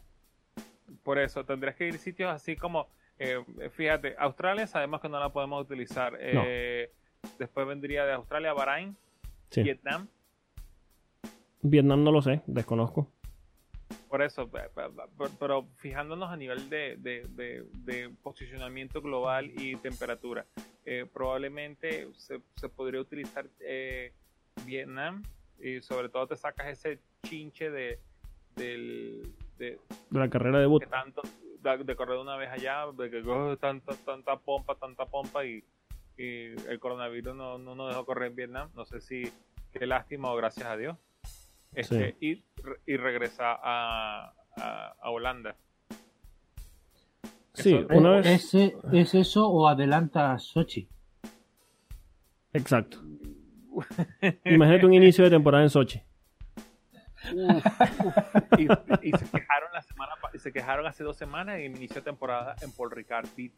Por 1.03 1.19
eso, 1.19 1.45
tendrías 1.45 1.75
que 1.75 1.87
ir 1.87 1.97
sitios 1.97 2.31
así 2.31 2.55
como, 2.55 2.87
eh, 3.19 3.43
fíjate, 3.71 4.15
Australia 4.17 4.65
sabemos 4.65 5.01
que 5.01 5.09
no 5.09 5.19
la 5.19 5.29
podemos 5.29 5.61
utilizar. 5.63 6.17
Eh, 6.19 6.91
Después 7.39 7.67
vendría 7.67 8.05
de 8.05 8.13
Australia, 8.13 8.53
Bahrein, 8.53 8.95
Vietnam. 9.55 10.07
Vietnam 11.61 12.03
no 12.03 12.11
lo 12.11 12.21
sé, 12.21 12.41
desconozco. 12.45 13.11
Por 14.09 14.21
eso, 14.21 14.49
pero 15.39 15.67
fijándonos 15.77 16.31
a 16.31 16.37
nivel 16.37 16.69
de, 16.69 16.97
de, 16.97 18.11
posicionamiento 18.23 19.01
global 19.01 19.51
y 19.57 19.75
temperatura, 19.77 20.45
eh, 20.85 21.05
probablemente 21.11 22.07
se, 22.15 22.41
se, 22.55 22.69
podría 22.69 23.01
utilizar 23.01 23.47
eh, 23.59 24.13
Vietnam 24.65 25.23
y 25.59 25.81
sobre 25.81 26.09
todo 26.09 26.27
te 26.27 26.35
sacas 26.35 26.67
ese 26.67 26.99
chinche 27.23 27.71
de, 27.71 27.99
del, 28.55 29.33
de, 29.57 29.79
la 30.11 30.29
carrera 30.29 30.59
de 30.59 30.67
boot. 30.67 30.87
Tanto, 30.87 31.21
de, 31.61 31.95
correr 31.95 32.17
una 32.17 32.37
vez 32.37 32.49
allá, 32.51 32.85
de 32.95 33.09
que 33.09 33.21
oh, 33.27 33.57
tanta, 33.57 33.93
tanta 34.05 34.37
pompa, 34.37 34.75
tanta 34.75 35.05
pompa 35.05 35.45
y, 35.45 35.63
y 36.17 36.51
el 36.69 36.79
coronavirus 36.79 37.35
no, 37.35 37.57
no 37.57 37.75
nos 37.75 37.89
dejó 37.89 38.05
correr 38.05 38.29
en 38.29 38.35
Vietnam. 38.35 38.69
No 38.75 38.85
sé 38.85 39.01
si 39.01 39.31
qué 39.71 39.85
lástima 39.85 40.31
o 40.31 40.35
gracias 40.35 40.67
a 40.67 40.77
Dios. 40.77 40.97
Este, 41.73 42.15
y, 42.21 42.43
y, 42.85 42.97
regresa 42.97 43.59
a, 43.61 44.33
a, 44.57 45.09
Holanda. 45.09 45.57
Sí, 47.55 47.85
una 47.89 48.11
vez... 48.11 48.53
¿Es, 48.53 48.73
¿Es, 48.91 49.15
eso 49.15 49.49
o 49.49 49.67
adelanta 49.67 50.37
Sochi? 50.37 50.87
Exacto. 52.53 53.01
Imagínate 54.45 54.85
un 54.85 54.93
inicio 54.93 55.23
de 55.23 55.29
temporada 55.29 55.63
en 55.63 55.69
Sochi. 55.69 56.01
Y, 59.01 59.11
se 59.11 59.25
quejaron 59.25 59.71
la 59.73 59.81
semana 59.81 60.13
se 60.35 60.53
quejaron 60.53 60.85
hace 60.85 61.03
dos 61.03 61.17
semanas 61.17 61.57
en 61.57 61.75
inicio 61.75 61.95
de 61.95 62.01
temporada 62.03 62.55
en 62.61 62.71
Paul 62.71 62.91
Ricard 62.91 63.27
Pitt. 63.29 63.53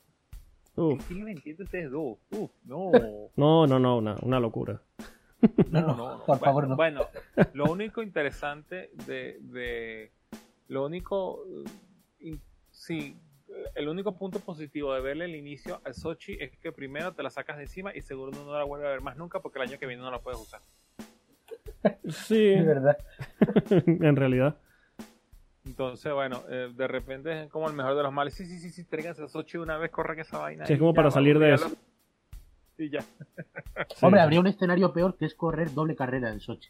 ¿Qué 0.76 1.16
me 1.16 1.32
entienden 1.32 1.66
ustedes 1.66 1.92
dos? 1.92 2.18
no. 2.64 2.92
No, 3.36 3.68
no, 3.68 3.80
no, 3.80 3.98
una, 3.98 4.16
una 4.22 4.40
locura. 4.40 4.82
No, 5.70 5.96
no, 5.96 6.24
por 6.26 6.40
favor, 6.40 6.68
no. 6.68 6.76
Bueno, 6.76 7.08
lo 7.54 7.66
único 7.66 8.02
interesante 8.02 8.92
de, 9.06 9.38
de 9.42 10.12
lo 10.68 10.86
único, 10.86 11.44
sí, 12.72 13.18
el 13.76 13.88
único 13.88 14.16
punto 14.18 14.40
positivo 14.40 14.94
de 14.94 15.02
verle 15.02 15.26
el 15.26 15.36
inicio 15.36 15.82
a 15.84 15.94
Sochi 15.94 16.38
es 16.40 16.58
que 16.58 16.72
primero 16.72 17.14
te 17.14 17.24
la 17.24 17.30
sacas 17.30 17.58
de 17.58 17.64
encima 17.64 17.96
y 17.96 18.02
seguro 18.02 18.32
no 18.32 18.58
la 18.58 18.64
vuelves 18.64 18.88
a 18.88 18.92
ver 18.92 19.02
más 19.02 19.18
nunca 19.18 19.40
porque 19.40 19.60
el 19.60 19.70
año 19.70 19.80
que 19.80 19.86
viene 19.86 20.02
no 20.02 20.12
la 20.12 20.20
puedes 20.20 20.40
usar. 20.40 20.62
Sí. 22.10 22.54
Es 22.54 22.66
verdad. 22.66 22.98
en 23.86 24.16
realidad. 24.16 24.58
Entonces, 25.66 26.14
bueno, 26.14 26.44
eh, 26.50 26.72
de 26.74 26.88
repente 26.88 27.44
es 27.44 27.50
como 27.50 27.68
el 27.68 27.76
mejor 27.76 27.96
de 27.96 28.04
los 28.04 28.14
males. 28.14 28.34
Sí, 28.34 28.46
sí, 28.46 28.60
sí, 28.60 28.70
sí, 28.70 28.86
tráiganse 28.86 29.24
a 29.24 29.28
Sochi 29.28 29.58
una 29.58 29.78
vez, 29.78 29.92
corren 29.92 30.20
esa 30.20 30.38
vaina. 30.38 30.66
Sí, 30.66 30.74
es 30.74 30.80
como 30.80 30.94
para 30.94 31.12
salir 31.12 31.38
de 31.40 31.54
eso. 31.54 31.70
Y 32.78 32.90
ya. 32.90 33.00
Hombre, 34.02 34.22
habría 34.22 34.40
un 34.40 34.48
escenario 34.48 34.94
peor 34.94 35.18
que 35.18 35.26
es 35.26 35.36
correr 35.36 35.74
doble 35.74 35.96
carrera 35.96 36.32
en 36.32 36.40
Sochi. 36.40 36.70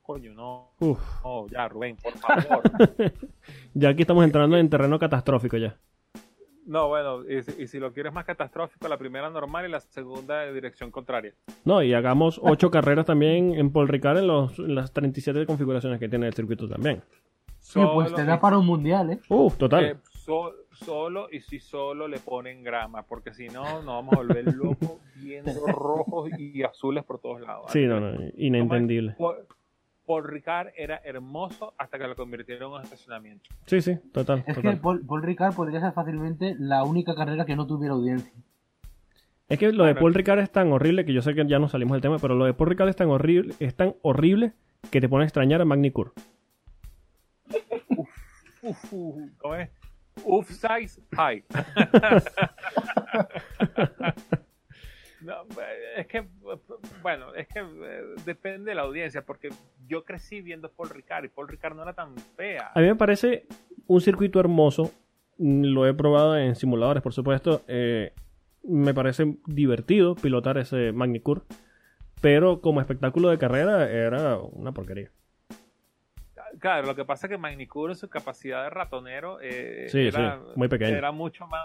Coño, 0.00 0.32
no. 0.32 0.72
Uf. 0.78 1.00
No, 1.24 1.46
ya, 1.48 1.68
Rubén, 1.68 1.96
por 1.96 2.12
favor. 2.16 2.62
ya 3.74 3.88
aquí 3.90 4.02
estamos 4.02 4.24
entrando 4.24 4.56
en 4.56 4.70
terreno 4.70 4.98
catastrófico 4.98 5.56
ya. 5.56 5.76
No, 6.66 6.88
bueno, 6.88 7.22
y, 7.28 7.66
si 7.68 7.78
lo 7.78 7.92
quieres 7.92 8.12
más 8.12 8.24
catastrófico, 8.24 8.88
la 8.88 8.98
primera 8.98 9.30
normal 9.30 9.66
y 9.66 9.70
la 9.70 9.80
segunda 9.80 10.40
de 10.40 10.52
dirección 10.52 10.90
contraria. 10.90 11.32
No, 11.64 11.80
y 11.82 11.94
hagamos 11.94 12.40
ocho 12.42 12.70
carreras 12.72 13.06
también 13.06 13.54
en 13.54 13.70
Paul 13.70 13.88
Ricard 13.88 14.18
en, 14.18 14.26
los, 14.26 14.58
las 14.58 14.92
37 14.92 15.46
configuraciones 15.46 16.00
que 16.00 16.08
tiene 16.08 16.26
el 16.26 16.34
circuito 16.34 16.68
también. 16.68 17.02
Sí, 17.60 17.80
pues 17.94 18.12
te 18.14 18.24
da 18.24 18.40
para 18.40 18.58
un 18.58 18.66
mundial, 18.66 19.10
¿eh? 19.10 19.20
Uf, 19.28 19.56
total. 19.56 19.84
Eh, 19.84 19.96
solo 20.72 21.28
y 21.30 21.40
si 21.40 21.58
solo 21.58 22.08
le 22.08 22.18
ponen 22.18 22.62
grama, 22.62 23.02
porque 23.02 23.32
si 23.32 23.48
no, 23.48 23.64
nos 23.82 23.86
vamos 23.86 24.14
a 24.14 24.16
volver 24.18 24.54
locos 24.54 24.98
viendo 25.16 25.52
rojos 25.66 26.30
y 26.38 26.62
azules 26.62 27.04
por 27.04 27.20
todos 27.20 27.40
lados. 27.40 27.70
Sí, 27.70 27.86
no, 27.86 28.00
no, 28.00 28.18
inentendible. 28.36 29.16
Paul, 30.06 30.24
Ricard 30.24 30.68
era 30.76 31.00
hermoso 31.04 31.74
hasta 31.78 31.98
que 31.98 32.06
lo 32.06 32.16
convirtieron 32.16 32.74
en 32.76 32.82
estacionamiento. 32.82 33.50
Sí, 33.66 33.82
sí, 33.82 33.98
total. 34.12 34.44
Es 34.46 34.56
que 34.56 34.76
Paul, 34.76 35.22
Ricard 35.22 35.54
podría 35.54 35.80
ser 35.80 35.92
fácilmente 35.92 36.54
la 36.58 36.84
única 36.84 37.14
carrera 37.14 37.44
que 37.44 37.56
no 37.56 37.66
tuviera 37.66 37.94
audiencia. 37.94 38.32
Es 39.48 39.58
que 39.58 39.72
lo 39.72 39.84
de 39.84 39.94
Paul 39.94 40.14
Ricard 40.14 40.40
es 40.40 40.50
tan 40.50 40.72
horrible 40.72 41.04
que 41.04 41.12
yo 41.12 41.22
sé 41.22 41.34
que 41.34 41.46
ya 41.46 41.58
no 41.58 41.68
salimos 41.68 41.94
del 41.94 42.02
tema, 42.02 42.18
pero 42.18 42.34
lo 42.34 42.46
de 42.46 42.54
Paul 42.54 42.70
Ricard 42.70 42.88
es 42.88 42.96
tan 42.96 43.08
horrible, 43.08 43.54
es 43.60 43.74
tan 43.74 43.94
horrible 44.02 44.52
que 44.90 45.00
te 45.00 45.08
pone 45.08 45.24
a 45.24 45.26
extrañar 45.26 45.60
a 45.60 45.64
Magnicur. 45.64 46.12
Uf, 48.62 48.92
uf, 48.92 49.30
¿Cómo 49.38 49.54
es? 49.54 49.70
Uf 50.24 50.50
size 50.50 51.00
high. 51.12 51.44
es 55.96 56.06
que, 56.06 56.26
bueno, 57.02 57.34
es 57.34 57.48
que 57.48 57.60
eh, 57.60 58.02
depende 58.24 58.70
de 58.70 58.74
la 58.74 58.82
audiencia, 58.82 59.24
porque 59.24 59.48
yo 59.86 60.04
crecí 60.04 60.40
viendo 60.40 60.70
Paul 60.70 60.90
Ricard 60.90 61.24
y 61.24 61.28
Paul 61.28 61.48
Ricard 61.48 61.74
no 61.74 61.82
era 61.82 61.94
tan 61.94 62.16
fea. 62.36 62.70
A 62.74 62.80
mí 62.80 62.86
me 62.86 62.96
parece 62.96 63.46
un 63.86 64.00
circuito 64.00 64.40
hermoso. 64.40 64.92
Lo 65.38 65.86
he 65.86 65.94
probado 65.94 66.36
en 66.36 66.56
simuladores, 66.56 67.02
por 67.02 67.12
supuesto. 67.12 67.62
Eh, 67.68 68.12
me 68.62 68.94
parece 68.94 69.36
divertido 69.46 70.14
pilotar 70.14 70.58
ese 70.58 70.92
Magnicur, 70.92 71.44
pero 72.20 72.60
como 72.60 72.80
espectáculo 72.80 73.28
de 73.28 73.38
carrera 73.38 73.90
era 73.90 74.38
una 74.38 74.72
porquería. 74.72 75.10
Claro, 76.58 76.86
lo 76.86 76.94
que 76.94 77.04
pasa 77.04 77.26
es 77.26 77.30
que 77.30 77.38
Magnicuro, 77.38 77.94
su 77.94 78.08
capacidad 78.08 78.64
de 78.64 78.70
ratonero 78.70 79.38
eh, 79.42 79.88
era, 79.92 80.40
muy 80.54 80.68
pequeño. 80.68 80.96
era 80.96 81.12
mucho 81.12 81.46
más 81.46 81.64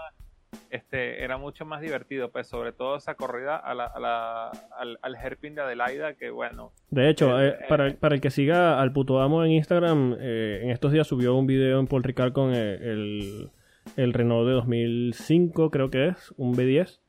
este 0.70 1.22
era 1.22 1.38
mucho 1.38 1.64
más 1.64 1.80
divertido, 1.80 2.30
pues 2.30 2.46
sobre 2.46 2.72
todo 2.72 2.96
esa 2.96 3.14
corrida 3.14 3.56
a 3.56 3.74
la, 3.74 3.86
a 3.86 4.00
la, 4.00 4.50
al, 4.78 4.98
al 5.02 5.16
hairpin 5.16 5.54
de 5.54 5.62
Adelaida, 5.62 6.14
que 6.14 6.30
bueno. 6.30 6.72
De 6.90 7.08
hecho, 7.08 7.40
eh, 7.40 7.56
para, 7.68 7.94
para, 7.94 8.14
el 8.14 8.20
que 8.20 8.30
siga 8.30 8.80
al 8.80 8.92
puto 8.92 9.20
amo 9.20 9.44
en 9.44 9.52
Instagram, 9.52 10.16
eh, 10.18 10.60
en 10.62 10.70
estos 10.70 10.92
días 10.92 11.06
subió 11.06 11.34
un 11.34 11.46
video 11.46 11.78
en 11.78 11.86
Paul 11.86 12.02
Ricard 12.02 12.32
con 12.32 12.54
el, 12.54 13.50
el 13.96 14.12
Renault 14.12 14.46
de 14.46 14.54
2005, 14.54 15.70
creo 15.70 15.90
que 15.90 16.08
es, 16.08 16.34
un 16.36 16.54
B10. 16.54 17.00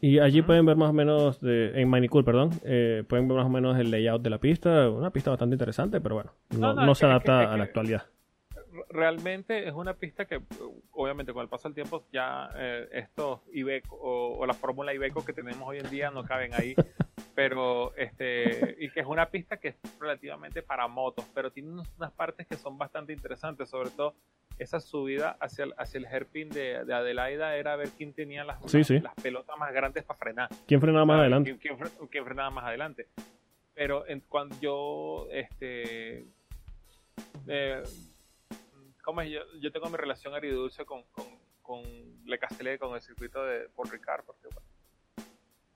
Y 0.00 0.18
allí 0.18 0.42
pueden 0.42 0.66
ver 0.66 0.76
más 0.76 0.90
o 0.90 0.92
menos, 0.92 1.40
de, 1.40 1.80
en 1.80 1.88
Manicool, 1.88 2.24
perdón, 2.24 2.50
eh, 2.64 3.02
pueden 3.08 3.28
ver 3.28 3.38
más 3.38 3.46
o 3.46 3.50
menos 3.50 3.78
el 3.78 3.90
layout 3.90 4.22
de 4.22 4.30
la 4.30 4.38
pista, 4.38 4.90
una 4.90 5.10
pista 5.10 5.30
bastante 5.30 5.54
interesante, 5.54 6.00
pero 6.00 6.16
bueno, 6.16 6.32
no, 6.58 6.94
se 6.94 7.06
adapta 7.06 7.52
a 7.52 7.56
la 7.56 7.64
actualidad. 7.64 8.04
Realmente 8.88 9.66
es 9.66 9.74
una 9.74 9.94
pista 9.94 10.24
que, 10.24 10.40
obviamente, 10.92 11.32
con 11.32 11.42
el 11.42 11.48
paso 11.48 11.68
del 11.68 11.74
tiempo, 11.74 12.06
ya 12.12 12.50
eh, 12.54 12.88
estos 12.92 13.40
Ibeco 13.52 13.96
o, 14.00 14.46
la 14.46 14.54
fórmula 14.54 14.94
Ibeco 14.94 15.24
que 15.24 15.32
tenemos 15.32 15.68
hoy 15.68 15.78
en 15.78 15.90
día 15.90 16.10
no 16.10 16.24
caben 16.24 16.54
ahí, 16.54 16.74
pero 17.34 17.94
este, 17.96 18.76
y 18.78 18.90
que 18.90 19.00
es 19.00 19.06
una 19.06 19.26
pista 19.30 19.56
que 19.58 19.68
es 19.68 19.76
relativamente 19.98 20.62
para 20.62 20.86
motos, 20.88 21.24
pero 21.34 21.50
tiene 21.50 21.70
unas 21.70 22.12
partes 22.12 22.46
que 22.46 22.56
son 22.56 22.78
bastante 22.78 23.12
interesantes, 23.12 23.68
sobre 23.68 23.90
todo 23.90 24.14
esa 24.60 24.78
subida 24.78 25.36
hacia 25.40 25.64
el, 25.64 25.74
hacia 25.78 25.98
el 25.98 26.06
hairpin 26.06 26.50
de, 26.50 26.76
Adelaida 26.76 27.56
era 27.56 27.76
ver 27.76 27.88
quién 27.96 28.12
tenía 28.12 28.44
las, 28.44 28.62
las, 28.72 29.14
pelotas 29.22 29.58
más 29.58 29.72
grandes 29.72 30.04
para 30.04 30.18
frenar. 30.18 30.48
¿Quién 30.66 30.80
frenaba 30.80 31.06
más 31.06 31.20
adelante? 31.20 31.58
¿Quién, 31.58 32.24
frenaba 32.24 32.50
más 32.50 32.64
adelante? 32.64 33.06
Pero 33.74 34.06
en, 34.06 34.20
cuando 34.20 34.54
yo, 34.60 35.28
este, 35.32 36.26
eh, 37.48 37.82
¿cómo 39.02 39.20
es? 39.20 39.30
Yo, 39.30 39.40
yo, 39.60 39.72
tengo 39.72 39.88
mi 39.88 39.96
relación 39.96 40.34
aridulce 40.34 40.84
con, 40.84 41.02
con, 41.12 41.26
con 41.62 41.82
Le 42.24 42.38
Castellet, 42.38 42.78
con 42.78 42.94
el 42.94 43.00
circuito 43.00 43.44
de 43.44 43.68
por 43.74 43.90
Ricard, 43.90 44.24
porque 44.24 44.48
bueno, 44.48 44.66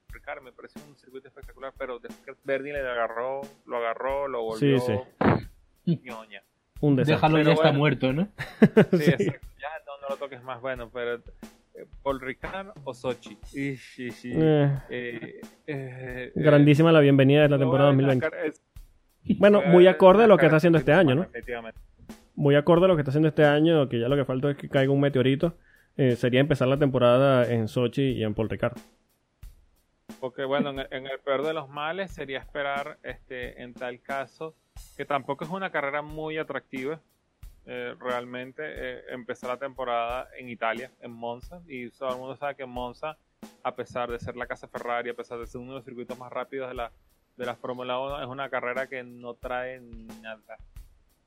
Ricard 0.09 0.41
me 0.41 0.51
parece 0.51 0.79
un 0.87 0.95
circuito 0.95 1.27
espectacular, 1.27 1.73
pero 1.77 1.99
después 1.99 2.25
que 2.25 2.41
Verdi 2.43 2.71
le 2.71 2.79
agarró, 2.79 3.41
lo 3.65 3.77
agarró, 3.77 4.27
lo 4.27 4.43
volvió 4.43 4.79
sí, 4.79 4.93
sí. 5.85 6.01
ñoña. 6.03 6.43
Déjalo, 6.81 7.41
ya 7.41 7.53
está 7.53 7.71
muerto, 7.71 8.13
¿no? 8.13 8.27
Sí, 8.91 9.13
Ya 9.59 9.69
no, 9.85 10.09
lo 10.09 10.17
toques 10.17 10.43
más. 10.43 10.61
Bueno, 10.61 10.89
pero 10.93 11.15
eh, 11.15 11.85
Paul 12.03 12.19
Ricard 12.19 12.69
o 12.83 12.93
Sochi. 12.93 13.37
Sí, 13.43 13.77
sí, 13.77 14.11
eh. 14.35 15.41
Eh, 15.67 16.31
Grandísima 16.35 16.91
la 16.91 16.99
bienvenida 16.99 17.43
de 17.43 17.49
la 17.49 17.57
temporada 17.57 17.89
2020. 17.89 18.27
bueno, 19.37 19.61
muy 19.63 19.87
acorde 19.87 20.25
a 20.25 20.27
lo 20.27 20.37
que 20.37 20.45
está 20.45 20.57
haciendo 20.57 20.77
este 20.77 20.93
año, 20.93 21.15
¿no? 21.15 21.27
Muy 22.35 22.55
acorde 22.55 22.85
a 22.85 22.87
lo 22.87 22.95
que 22.95 23.01
está 23.01 23.11
haciendo 23.11 23.29
este 23.29 23.45
año, 23.45 23.87
que 23.87 23.99
ya 23.99 24.07
lo 24.07 24.15
que 24.15 24.25
falta 24.25 24.51
es 24.51 24.57
que 24.57 24.69
caiga 24.69 24.91
un 24.91 24.99
meteorito. 24.99 25.55
sería 25.95 26.41
empezar 26.41 26.67
la 26.67 26.77
temporada 26.77 27.49
en 27.51 27.67
Sochi 27.67 28.11
y 28.11 28.23
en 28.23 28.33
Paul. 28.33 28.49
Porque 30.19 30.43
bueno, 30.43 30.69
en 30.71 30.79
el, 30.79 30.87
en 30.91 31.07
el, 31.07 31.19
peor 31.19 31.43
de 31.43 31.53
los 31.53 31.69
males 31.69 32.11
sería 32.11 32.39
esperar, 32.39 32.97
este, 33.03 33.61
en 33.61 33.73
tal 33.73 34.01
caso, 34.01 34.55
que 34.97 35.05
tampoco 35.05 35.43
es 35.45 35.49
una 35.49 35.71
carrera 35.71 36.01
muy 36.01 36.37
atractiva. 36.37 36.99
Eh, 37.67 37.95
realmente 37.99 38.61
eh, 38.63 39.03
empezar 39.09 39.49
la 39.49 39.57
temporada 39.57 40.29
en 40.37 40.49
Italia, 40.49 40.91
en 41.01 41.11
Monza, 41.11 41.61
y 41.67 41.89
todo 41.89 42.09
el 42.09 42.17
mundo 42.17 42.35
sabe 42.35 42.55
que 42.55 42.65
Monza, 42.65 43.17
a 43.63 43.75
pesar 43.75 44.11
de 44.11 44.19
ser 44.19 44.35
la 44.35 44.45
casa 44.45 44.67
Ferrari, 44.67 45.09
a 45.09 45.15
pesar 45.15 45.39
de 45.39 45.47
ser 45.47 45.61
uno 45.61 45.71
de 45.71 45.77
los 45.77 45.85
circuitos 45.85 46.17
más 46.19 46.31
rápidos 46.31 46.69
de 46.69 46.75
la, 46.75 46.91
de 47.37 47.45
la 47.45 47.55
Fórmula 47.55 47.99
1, 47.99 48.21
es 48.21 48.27
una 48.27 48.49
carrera 48.49 48.87
que 48.87 49.03
no 49.03 49.33
trae 49.33 49.81
nada, 49.81 50.57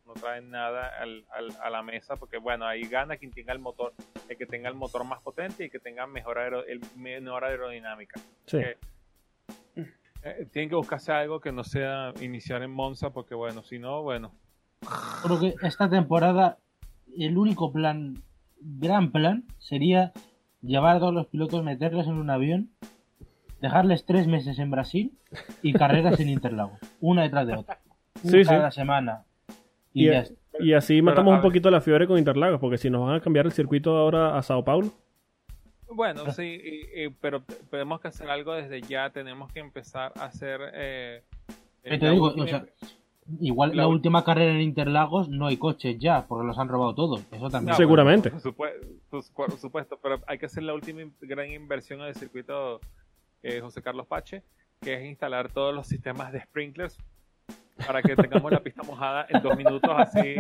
no 0.09 0.15
trae 0.15 0.41
nada 0.41 0.91
al, 1.01 1.27
al, 1.31 1.51
a 1.63 1.71
la 1.71 1.83
mesa, 1.83 2.17
porque 2.17 2.39
bueno, 2.39 2.67
ahí 2.67 2.83
gana 2.89 3.19
quien 3.19 3.31
tenga 3.31 3.53
el 3.53 3.59
motor, 3.59 3.93
el 4.29 4.37
que 4.37 4.47
tenga 4.47 4.69
el 4.69 4.75
motor 4.75 5.05
más 5.05 5.21
potente 5.21 5.67
y 5.67 5.71
que 5.71 5.79
tenga 5.79 6.07
mejor, 6.07 6.39
el, 6.67 6.81
menor 6.97 7.45
aerodinámica. 7.45 8.19
Sí. 8.47 8.59
Eh, 10.25 10.47
tienen 10.51 10.71
que 10.71 10.75
buscarse 10.75 11.13
algo 11.13 11.41
que 11.41 11.53
no 11.53 11.63
sea 11.63 12.13
iniciar 12.21 12.63
en 12.63 12.73
Monza, 12.73 13.11
porque 13.11 13.35
bueno, 13.35 13.63
si 13.63 13.79
no, 13.79 14.03
bueno, 14.03 14.33
creo 15.23 15.39
que 15.39 15.55
esta 15.63 15.89
temporada 15.89 16.59
el 17.17 17.37
único 17.37 17.71
plan, 17.71 18.23
gran 18.61 19.13
plan, 19.13 19.45
sería 19.59 20.13
llevar 20.63 20.97
a 20.97 21.01
todos 21.01 21.15
los 21.15 21.27
pilotos, 21.27 21.63
meterlos 21.63 22.07
en 22.07 22.15
un 22.15 22.31
avión, 22.31 22.71
dejarles 23.61 24.07
tres 24.07 24.27
meses 24.27 24.59
en 24.59 24.71
Brasil 24.71 25.13
y 25.63 25.75
carreras 25.75 26.19
en 26.19 26.29
Interlagos, 26.31 26.79
una 27.01 27.23
detrás 27.23 27.47
de 27.47 27.55
otra. 27.55 27.79
Sí, 28.25 28.43
cada 28.43 28.71
sí. 28.71 28.81
semana. 28.81 29.25
Y, 29.95 30.05
Y, 30.05 30.11
ya 30.11 30.21
está. 30.21 30.35
y 30.61 30.73
así 30.75 31.01
matamos 31.03 31.35
un 31.35 31.41
poquito 31.43 31.71
la 31.71 31.81
fiebre 31.81 32.07
con 32.07 32.19
Interlagos, 32.19 32.61
porque 32.61 32.79
si 32.79 32.91
nos 32.91 33.07
van 33.07 33.17
a 33.17 33.21
cambiar 33.21 33.47
el 33.47 33.53
circuito 33.53 33.97
ahora 33.97 34.37
a 34.37 34.43
Sao 34.43 34.65
Paulo, 34.65 34.91
Bueno, 35.91 36.31
sí, 36.33 36.43
y- 36.63 37.05
y- 37.05 37.09
pero 37.09 37.43
tenemos 37.71 38.01
que 38.01 38.09
hacer 38.09 38.29
algo 38.29 38.53
desde 38.55 38.83
ya. 38.83 39.09
Tenemos 39.11 39.51
que 39.53 39.61
empezar 39.61 40.13
a 40.17 40.27
hacer. 40.27 40.61
Eh, 40.75 41.23
te 41.83 41.97
digo, 42.11 42.27
última- 42.27 42.45
o 42.45 42.47
sea, 42.49 42.67
igual 43.41 43.75
la 43.75 43.87
última 43.89 44.23
carrera 44.23 44.53
en 44.53 44.61
Interlagos 44.61 45.31
no 45.31 45.47
hay 45.47 45.57
coches 45.57 45.99
ya, 45.99 46.27
porque 46.27 46.47
los 46.47 46.59
han 46.59 46.69
robado 46.69 46.95
todos. 46.95 47.23
Eso 47.33 47.49
también. 47.49 47.71
No, 47.73 47.77
Seguramente. 47.77 48.29
bueno, 48.29 48.43
por, 48.43 48.53
supue- 48.55 48.99
por 49.11 49.23
su- 49.23 49.33
por 49.33 49.53
supuesto, 49.59 49.99
pero 50.03 50.21
hay 50.27 50.37
que 50.39 50.47
hacer 50.47 50.63
la 50.63 50.75
última 50.75 51.01
gran 51.23 51.51
inversión 51.51 52.01
en 52.03 52.09
el 52.09 52.15
circuito 52.15 52.81
eh, 53.43 53.61
José 53.61 53.81
Carlos 53.83 54.07
Pache, 54.07 54.43
que 54.83 54.93
es 54.95 55.05
instalar 55.07 55.51
todos 55.51 55.75
los 55.75 55.87
sistemas 55.87 56.33
de 56.33 56.41
sprinklers 56.43 56.99
para 57.87 58.03
que 58.03 58.17
tengamos 58.17 58.51
la 58.51 58.61
pista 58.61 58.83
mojada 58.83 59.27
en 59.29 59.43
dos 59.43 59.57
minutos 59.57 59.91
así. 59.97 60.37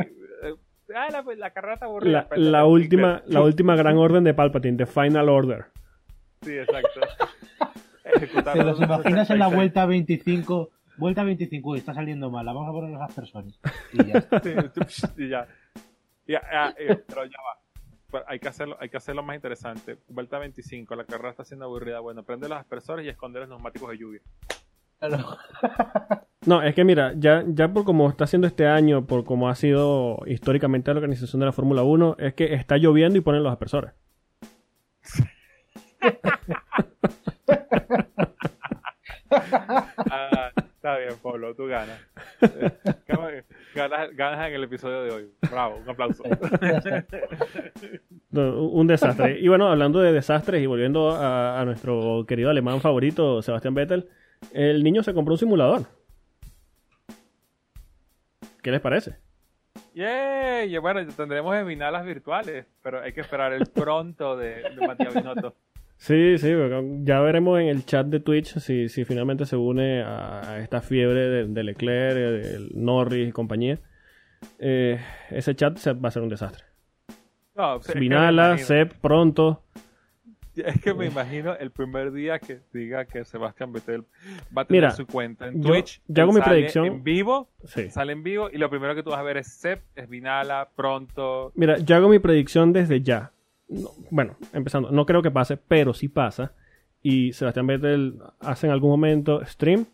ah, 0.94 1.08
la, 1.10 1.24
la 1.36 1.50
carrera 1.50 1.74
está 1.74 1.86
aburrida. 1.86 2.28
la, 2.36 2.64
última, 2.64 3.22
la 3.26 3.42
última 3.42 3.76
gran 3.76 3.96
orden 3.96 4.24
de 4.24 4.34
Palpatine, 4.34 4.76
The 4.76 4.86
Final 4.86 5.28
Order. 5.28 5.66
Sí, 6.42 6.56
exacto. 6.56 7.00
¿Te 8.04 8.64
los 8.64 8.80
imaginas 8.80 9.30
en 9.30 9.38
la 9.38 9.46
66. 9.46 9.54
vuelta 9.54 9.86
25? 9.86 10.70
Vuelta 10.96 11.22
25 11.22 11.76
y 11.76 11.78
está 11.78 11.94
saliendo 11.94 12.30
mal, 12.30 12.44
la 12.44 12.52
vamos 12.52 12.68
a 12.68 12.72
poner 12.72 12.90
los 12.90 13.02
aspersores. 13.02 13.58
Y 13.92 14.04
ya 14.06 14.18
está. 14.18 14.40
Sí, 14.40 15.06
y 15.18 15.28
ya. 15.28 15.46
Ya, 16.26 16.42
ya, 16.52 16.74
eh, 16.78 17.02
pero 17.06 17.24
ya 17.24 17.38
va. 17.38 17.58
Pero 18.10 18.24
hay 18.26 18.38
que 18.38 18.48
hacerlo, 18.48 18.76
hay 18.80 18.88
que 18.88 18.96
hacerlo 18.96 19.22
más 19.22 19.36
interesante. 19.36 19.98
Vuelta 20.08 20.38
25, 20.38 20.94
la 20.96 21.04
carrera 21.04 21.30
está 21.30 21.44
siendo 21.44 21.66
aburrida. 21.66 22.00
Bueno, 22.00 22.22
prende 22.22 22.48
los 22.48 22.58
aspersores 22.58 23.04
y 23.06 23.08
esconde 23.08 23.40
los 23.40 23.48
neumáticos 23.48 23.90
de 23.90 23.98
lluvia. 23.98 24.20
Claro. 24.98 25.38
No, 26.46 26.62
es 26.62 26.74
que 26.74 26.82
mira, 26.84 27.12
ya, 27.16 27.44
ya 27.46 27.68
por 27.70 27.84
como 27.84 28.08
está 28.08 28.24
haciendo 28.24 28.46
este 28.46 28.66
año, 28.66 29.04
por 29.04 29.24
como 29.24 29.50
ha 29.50 29.54
sido 29.54 30.20
históricamente 30.24 30.90
la 30.90 30.98
organización 30.98 31.40
de 31.40 31.46
la 31.46 31.52
Fórmula 31.52 31.82
1, 31.82 32.16
es 32.18 32.32
que 32.32 32.54
está 32.54 32.78
lloviendo 32.78 33.18
y 33.18 33.20
ponen 33.20 33.42
los 33.42 33.52
aspersores. 33.52 33.92
Ah, 40.10 40.50
está 40.56 40.96
bien, 40.98 41.14
Pablo, 41.22 41.54
tú 41.54 41.66
ganas. 41.66 42.00
Ganas, 43.74 44.08
ganas 44.16 44.48
en 44.48 44.54
el 44.54 44.64
episodio 44.64 45.02
de 45.02 45.10
hoy. 45.10 45.30
Bravo, 45.50 45.76
un 45.76 45.88
aplauso. 45.88 46.24
No, 48.30 48.62
un 48.64 48.86
desastre. 48.86 49.38
Y 49.38 49.48
bueno, 49.48 49.68
hablando 49.68 50.00
de 50.00 50.12
desastres 50.12 50.62
y 50.62 50.66
volviendo 50.66 51.10
a, 51.10 51.60
a 51.60 51.64
nuestro 51.64 52.24
querido 52.26 52.50
alemán 52.50 52.80
favorito, 52.80 53.42
Sebastián 53.42 53.74
Vettel, 53.74 54.08
el 54.52 54.82
niño 54.82 55.02
se 55.02 55.14
compró 55.14 55.34
un 55.34 55.38
simulador. 55.38 55.86
¿Qué 58.62 58.70
les 58.70 58.80
parece? 58.80 59.16
Yay, 59.94 60.74
y 60.74 60.78
bueno, 60.78 61.06
tendremos 61.16 61.56
Evinalas 61.56 62.04
virtuales, 62.04 62.66
pero 62.82 63.00
hay 63.00 63.12
que 63.12 63.20
esperar 63.20 63.52
el 63.52 63.66
pronto 63.66 64.36
de, 64.36 64.62
de 64.62 64.86
Matías 64.86 65.14
Binotto. 65.14 65.54
Sí, 65.96 66.38
sí, 66.38 66.52
ya 67.02 67.20
veremos 67.20 67.58
en 67.60 67.66
el 67.66 67.84
chat 67.84 68.06
de 68.06 68.20
Twitch 68.20 68.58
si, 68.58 68.88
si 68.88 69.04
finalmente 69.04 69.46
se 69.46 69.56
une 69.56 70.02
a, 70.04 70.60
esta 70.62 70.80
fiebre 70.80 71.28
de, 71.28 71.46
de 71.46 71.62
Leclerc, 71.64 72.14
de 72.14 72.68
Norris 72.72 73.28
y 73.28 73.32
compañía. 73.32 73.80
Eh, 74.60 75.00
ese 75.30 75.56
chat 75.56 75.76
va 75.76 76.08
a 76.08 76.12
ser 76.12 76.22
un 76.22 76.28
desastre. 76.28 76.64
No, 77.56 77.80
Vinala, 77.96 78.56
Sep, 78.58 78.92
pronto. 79.00 79.64
Es 80.64 80.80
que 80.80 80.94
me 80.94 81.06
imagino 81.06 81.54
el 81.54 81.70
primer 81.70 82.12
día 82.12 82.38
que 82.38 82.60
diga 82.72 83.04
que 83.04 83.24
Sebastián 83.24 83.72
Vettel 83.72 84.04
va 84.56 84.62
a 84.62 84.64
tener 84.64 84.82
Mira, 84.82 84.90
su 84.92 85.06
cuenta 85.06 85.48
en 85.48 85.62
yo- 85.62 85.70
Twitch. 85.70 86.00
yo 86.08 86.22
hago 86.22 86.32
mi 86.32 86.40
predicción. 86.40 86.86
En 86.86 87.04
vivo, 87.04 87.48
Sí. 87.64 87.90
sale 87.90 88.12
en 88.12 88.22
vivo 88.22 88.48
y 88.52 88.58
lo 88.58 88.68
primero 88.70 88.94
que 88.94 89.02
tú 89.02 89.10
vas 89.10 89.18
a 89.20 89.22
ver 89.22 89.36
es 89.36 89.48
Sep, 89.48 89.82
es 89.96 90.08
Vinala, 90.08 90.68
pronto. 90.74 91.52
Mira, 91.54 91.78
yo 91.78 91.96
hago 91.96 92.08
mi 92.08 92.18
predicción 92.18 92.72
desde 92.72 93.00
ya. 93.02 93.32
No, 93.68 93.90
bueno, 94.10 94.36
empezando, 94.52 94.90
no 94.90 95.04
creo 95.06 95.22
que 95.22 95.30
pase, 95.30 95.56
pero 95.56 95.92
si 95.94 96.08
pasa. 96.08 96.52
Y 97.02 97.32
Sebastián 97.32 97.66
Vettel 97.66 98.18
hace 98.40 98.66
en 98.66 98.72
algún 98.72 98.90
momento 98.90 99.44
stream. 99.44 99.86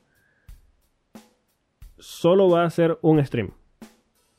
Solo 1.98 2.48
va 2.48 2.64
a 2.64 2.70
ser 2.70 2.98
un 3.02 3.24
stream. 3.24 3.50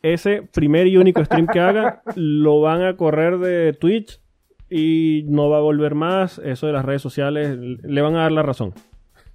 Ese 0.01 0.43
primer 0.43 0.87
y 0.87 0.97
único 0.97 1.23
stream 1.25 1.47
que 1.47 1.59
haga 1.59 2.03
lo 2.15 2.61
van 2.61 2.83
a 2.83 2.95
correr 2.95 3.37
de 3.39 3.73
Twitch 3.73 4.19
y 4.69 5.23
no 5.27 5.49
va 5.49 5.57
a 5.57 5.61
volver 5.61 5.95
más. 5.95 6.39
Eso 6.39 6.67
de 6.67 6.73
las 6.73 6.85
redes 6.85 7.01
sociales 7.01 7.57
le 7.57 8.01
van 8.01 8.15
a 8.15 8.23
dar 8.23 8.31
la 8.31 8.43
razón. 8.43 8.73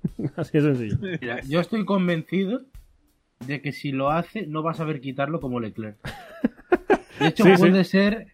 Así 0.37 0.59
de 0.59 0.62
sencillo. 0.74 0.97
Mira, 1.20 1.41
yo 1.49 1.61
estoy 1.61 1.85
convencido 1.85 2.62
de 3.47 3.61
que 3.62 3.72
si 3.72 3.93
lo 3.93 4.11
hace, 4.11 4.47
no 4.47 4.62
vas 4.62 4.81
a 4.81 4.85
ver 4.85 5.01
quitarlo 5.01 5.41
como 5.41 5.61
Leclerc. 5.61 5.97
De 7.18 7.28
hecho, 7.28 7.45
Sí, 7.45 7.51
sí. 7.57 7.59
puede 7.61 7.85
ser 7.85 8.28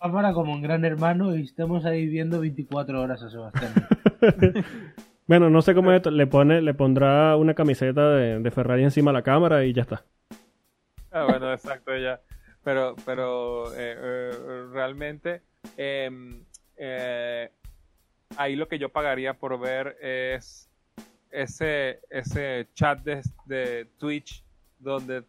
cámara 0.00 0.32
como 0.32 0.52
un 0.52 0.62
gran 0.62 0.84
hermano 0.84 1.36
y 1.36 1.42
estemos 1.42 1.84
ahí 1.84 2.06
viendo 2.06 2.40
24 2.40 3.00
horas 3.02 3.22
a 3.22 3.30
Sebastián. 3.30 3.72
Bueno, 5.26 5.48
no 5.48 5.62
sé 5.62 5.76
cómo 5.76 5.92
es 5.92 5.98
esto. 5.98 6.10
Le, 6.10 6.26
pone, 6.26 6.60
le 6.60 6.74
pondrá 6.74 7.36
una 7.36 7.54
camiseta 7.54 8.10
de, 8.16 8.40
de 8.40 8.50
Ferrari 8.50 8.82
encima 8.82 9.12
de 9.12 9.18
la 9.18 9.22
cámara 9.22 9.64
y 9.64 9.72
ya 9.72 9.82
está. 9.82 10.04
Ah, 11.12 11.24
bueno, 11.24 11.52
exacto, 11.52 11.96
ya. 11.96 12.20
Pero, 12.64 12.96
pero 13.06 13.72
eh, 13.74 13.94
eh, 13.96 14.30
realmente 14.72 15.42
eh, 15.76 16.10
eh, 16.76 17.50
ahí 18.36 18.56
lo 18.56 18.68
que 18.68 18.78
yo 18.78 18.88
pagaría 18.88 19.34
por 19.34 19.58
ver 19.58 19.96
es 20.00 20.68
ese, 21.30 22.00
ese 22.10 22.68
chat 22.74 23.00
de, 23.02 23.22
de 23.46 23.86
Twitch 23.98 24.44
donde 24.78 25.24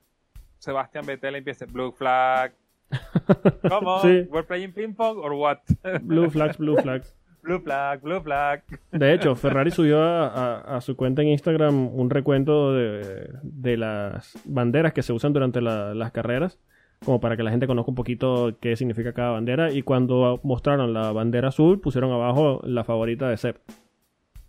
Sebastián 0.59 1.05
Vettel 1.05 1.35
empieza 1.35 1.65
Blue 1.65 1.91
Flag. 1.91 2.53
¿Cómo? 3.69 4.01
Sí. 4.01 4.27
¿We're 4.29 4.45
playing 4.45 4.73
ping 4.73 4.93
pong 4.93 5.17
or 5.17 5.33
what? 5.33 5.59
Blue 6.01 6.29
flags, 6.29 6.57
blue 6.57 6.77
flags. 6.81 7.15
blue 7.41 7.59
Flag, 7.59 8.01
Blue 8.01 8.21
Flag. 8.21 8.61
De 8.91 9.13
hecho, 9.13 9.35
Ferrari 9.35 9.71
subió 9.71 10.03
a, 10.03 10.27
a- 10.27 10.77
a 10.77 10.81
su 10.81 10.95
cuenta 10.95 11.23
en 11.23 11.29
Instagram 11.29 11.87
un 11.87 12.11
recuento 12.11 12.71
de, 12.73 13.29
de 13.41 13.77
las 13.77 14.37
banderas 14.45 14.93
que 14.93 15.01
se 15.01 15.11
usan 15.11 15.33
durante 15.33 15.59
la- 15.59 15.95
las 15.95 16.11
carreras, 16.11 16.59
como 17.03 17.19
para 17.19 17.35
que 17.35 17.43
la 17.43 17.51
gente 17.51 17.67
conozca 17.67 17.91
un 17.91 17.95
poquito 17.95 18.57
qué 18.59 18.75
significa 18.75 19.13
cada 19.13 19.31
bandera. 19.31 19.71
Y 19.71 19.81
cuando 19.81 20.39
mostraron 20.43 20.93
la 20.93 21.11
bandera 21.11 21.49
azul, 21.49 21.79
pusieron 21.79 22.11
abajo 22.11 22.61
la 22.63 22.83
favorita 22.83 23.29
de 23.29 23.37
Sep. 23.37 23.57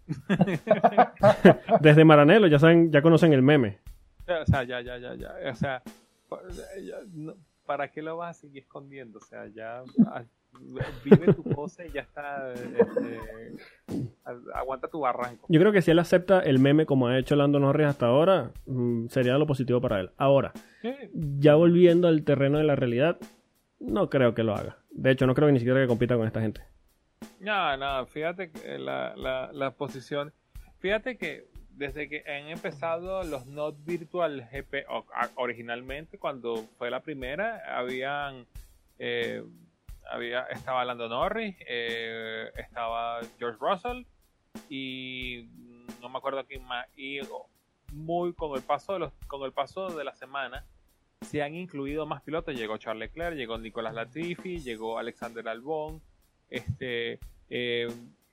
Desde 1.81 2.05
Maranello, 2.05 2.47
ya 2.49 2.59
saben, 2.59 2.91
ya 2.93 3.01
conocen 3.01 3.33
el 3.33 3.43
meme. 3.43 3.79
O 4.29 4.47
sea, 4.47 4.65
ya, 4.65 4.81
ya, 4.81 4.99
ya, 4.99 5.15
ya. 5.15 5.33
O 5.51 5.55
sea, 5.55 5.83
ya, 6.83 6.97
no, 7.13 7.35
¿para 7.67 7.91
qué 7.91 8.03
lo 8.03 8.17
vas 8.17 8.37
a 8.37 8.41
seguir 8.41 8.63
escondiendo? 8.63 9.19
O 9.19 9.23
sea, 9.23 9.47
ya 9.49 9.83
ah, 10.07 10.25
vive 11.05 11.33
tu 11.35 11.43
cosa 11.55 11.85
y 11.85 11.93
ya 11.93 12.03
está. 12.03 12.53
este, 12.53 13.21
aguanta 14.55 14.89
tu 14.89 15.01
barranco. 15.01 15.47
Yo 15.49 15.61
creo 15.61 15.73
que 15.73 15.83
si 15.83 15.91
él 15.91 15.99
acepta 15.99 16.41
el 16.41 16.59
meme 16.59 16.87
como 16.87 17.09
ha 17.09 17.19
hecho 17.19 17.37
Lando 17.37 17.59
Norris 17.59 17.87
hasta 17.89 18.07
ahora, 18.07 18.51
mm, 18.67 19.09
sería 19.09 19.39
lo 19.39 19.47
positivo 19.47 19.81
para 19.81 20.01
él. 20.01 20.11
Ahora, 20.17 20.53
Sí, 20.81 20.93
ya 21.13 21.55
volviendo 21.55 22.09
al 22.09 22.25
terreno 22.25 22.59
de 22.59 22.65
la 22.65 22.77
realidad, 22.77 23.19
no 23.79 24.11
creo 24.11 24.35
que 24.35 24.43
lo 24.43 24.55
haga. 24.55 24.79
De 24.91 25.11
hecho, 25.11 25.27
no 25.27 25.35
creo 25.35 25.49
que 25.49 25.53
ni 25.53 25.59
siquiera 25.59 25.81
que 25.81 25.87
compita 25.87 26.17
con 26.17 26.27
esta 26.27 26.41
gente. 26.41 26.63
No, 27.41 27.77
no, 27.77 28.07
fíjate 28.07 28.51
que 28.51 28.79
la, 28.79 29.15
la, 29.17 29.51
la 29.53 29.71
posición. 29.73 30.33
Fíjate 30.81 31.17
que 31.17 31.47
desde 31.77 32.09
que 32.09 32.23
han 32.31 32.49
empezado 32.49 33.23
los 33.25 33.47
Not 33.47 33.77
Virtual 33.85 34.49
GP, 34.51 34.87
originalmente 35.37 36.19
cuando 36.19 36.57
fue 36.79 36.91
la 36.91 37.01
primera, 37.01 37.63
habían. 37.77 38.47
eh, 38.99 39.43
había, 40.11 40.43
estaba 40.47 40.85
Lando 40.85 41.09
Norris, 41.09 41.57
eh, 41.67 42.51
estaba 42.57 43.21
George 43.39 43.59
Russell 43.61 44.05
y 44.69 45.49
no 46.01 46.09
me 46.09 46.19
acuerdo 46.19 46.45
quién 46.45 46.65
más. 46.65 46.87
Y 46.97 47.21
muy 47.93 48.33
con 48.35 48.57
el 48.57 48.63
paso 48.63 48.95
de 48.95 48.99
los, 49.01 49.13
con 49.27 49.43
el 49.43 49.53
paso 49.53 49.89
de 49.91 50.05
la 50.05 50.15
semana 50.15 50.65
se 51.21 51.43
han 51.43 51.55
incluido 51.55 52.07
más 52.07 52.23
pilotos. 52.23 52.55
Llegó 52.55 52.77
Charles 52.79 53.09
Leclerc, 53.09 53.37
llegó 53.37 53.59
Nicolás 53.59 53.95
Latifi, 53.95 54.59
llegó 54.61 54.99
Alexander 54.99 55.47
Albon, 55.49 56.01
este, 56.51 57.21
eh, 57.49 57.89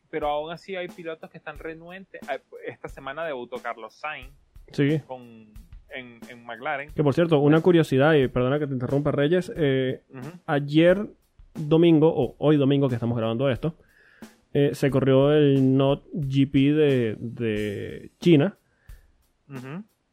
pero 0.09 0.27
aún 0.29 0.51
así 0.51 0.75
hay 0.75 0.87
pilotos 0.87 1.29
que 1.29 1.37
están 1.37 1.57
renuentes. 1.59 2.21
Ah, 2.27 2.37
Esta 2.67 2.87
semana 2.89 3.25
debutó 3.25 3.57
Carlos 3.57 3.93
Sainz 3.95 4.31
Sí. 4.71 4.99
con, 5.07 5.47
en, 5.89 6.19
en 6.29 6.45
McLaren. 6.45 6.91
Que 6.93 7.03
por 7.03 7.13
cierto, 7.13 7.39
una 7.39 7.61
curiosidad, 7.61 8.13
y 8.13 8.27
perdona 8.27 8.59
que 8.59 8.67
te 8.67 8.73
interrumpa 8.73 9.11
Reyes, 9.11 9.51
eh, 9.55 10.01
ayer 10.45 11.07
domingo, 11.55 12.13
o 12.15 12.35
hoy 12.37 12.57
domingo 12.57 12.87
que 12.89 12.95
estamos 12.95 13.17
grabando 13.17 13.49
esto, 13.49 13.75
eh, 14.53 14.71
se 14.73 14.89
corrió 14.91 15.31
el 15.33 15.75
Not 15.77 16.03
GP 16.13 16.53
de, 16.73 17.15
de 17.19 18.11
China. 18.19 18.57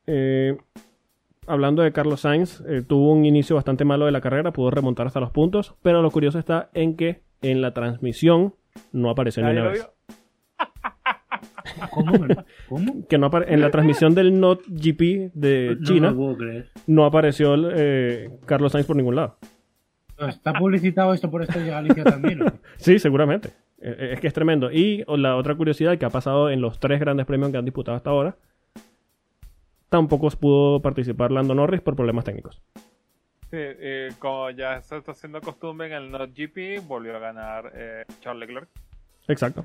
Eh, 0.06 0.56
hablando 1.46 1.82
de 1.82 1.92
Carlos 1.92 2.20
Sainz, 2.20 2.60
eh, 2.66 2.82
tuvo 2.86 3.12
un 3.12 3.24
inicio 3.24 3.56
bastante 3.56 3.84
malo 3.84 4.06
de 4.06 4.12
la 4.12 4.20
carrera, 4.20 4.52
pudo 4.52 4.70
remontar 4.70 5.06
hasta 5.06 5.20
los 5.20 5.30
puntos, 5.30 5.74
pero 5.82 6.02
lo 6.02 6.10
curioso 6.10 6.38
está 6.38 6.70
en 6.74 6.96
que 6.96 7.22
en 7.42 7.60
la 7.60 7.74
transmisión 7.74 8.54
no 8.92 9.10
apareció 9.10 9.42
ni 9.44 9.50
una 9.52 9.68
vez. 9.68 9.88
¿Cómo? 11.90 12.12
¿Cómo? 12.68 13.06
Que 13.08 13.18
no 13.18 13.30
apare- 13.30 13.46
en 13.52 13.60
la 13.60 13.70
transmisión 13.70 14.14
del 14.14 14.38
Not 14.38 14.62
GP 14.66 15.30
de 15.34 15.76
China 15.82 16.10
lo 16.10 16.16
puedo 16.16 16.36
creer. 16.38 16.70
no 16.86 17.04
apareció 17.04 17.54
eh, 17.72 18.30
Carlos 18.46 18.72
Sainz 18.72 18.86
por 18.86 18.96
ningún 18.96 19.16
lado. 19.16 19.36
¿Está 20.18 20.54
publicitado 20.54 21.12
esto 21.12 21.30
por 21.30 21.42
Estrella 21.42 21.72
Galicia 21.72 22.04
también? 22.04 22.40
Sí, 22.76 22.98
seguramente. 22.98 23.50
Eh, 23.80 24.10
Es 24.14 24.20
que 24.20 24.26
es 24.28 24.32
tremendo. 24.32 24.70
Y 24.72 25.04
la 25.08 25.36
otra 25.36 25.54
curiosidad 25.54 25.98
que 25.98 26.06
ha 26.06 26.10
pasado 26.10 26.48
en 26.50 26.60
los 26.62 26.78
tres 26.80 27.00
grandes 27.00 27.26
premios 27.26 27.50
que 27.50 27.58
han 27.58 27.64
disputado 27.66 27.96
hasta 27.96 28.10
ahora, 28.10 28.36
tampoco 29.90 30.28
pudo 30.30 30.80
participar 30.80 31.30
Lando 31.32 31.54
Norris 31.54 31.80
por 31.82 31.94
problemas 31.96 32.24
técnicos. 32.24 32.62
Sí, 33.50 33.56
eh, 33.60 34.08
como 34.18 34.50
ya 34.50 34.80
se 34.82 34.96
está 34.96 35.12
haciendo 35.12 35.40
costumbre 35.40 35.86
en 35.86 35.92
el 35.92 36.10
Not 36.10 36.30
GP, 36.34 36.80
volvió 36.86 37.16
a 37.16 37.20
ganar 37.20 37.72
eh, 37.74 38.04
Charles 38.20 38.48
Leclerc. 38.48 38.68
Exacto. 39.28 39.64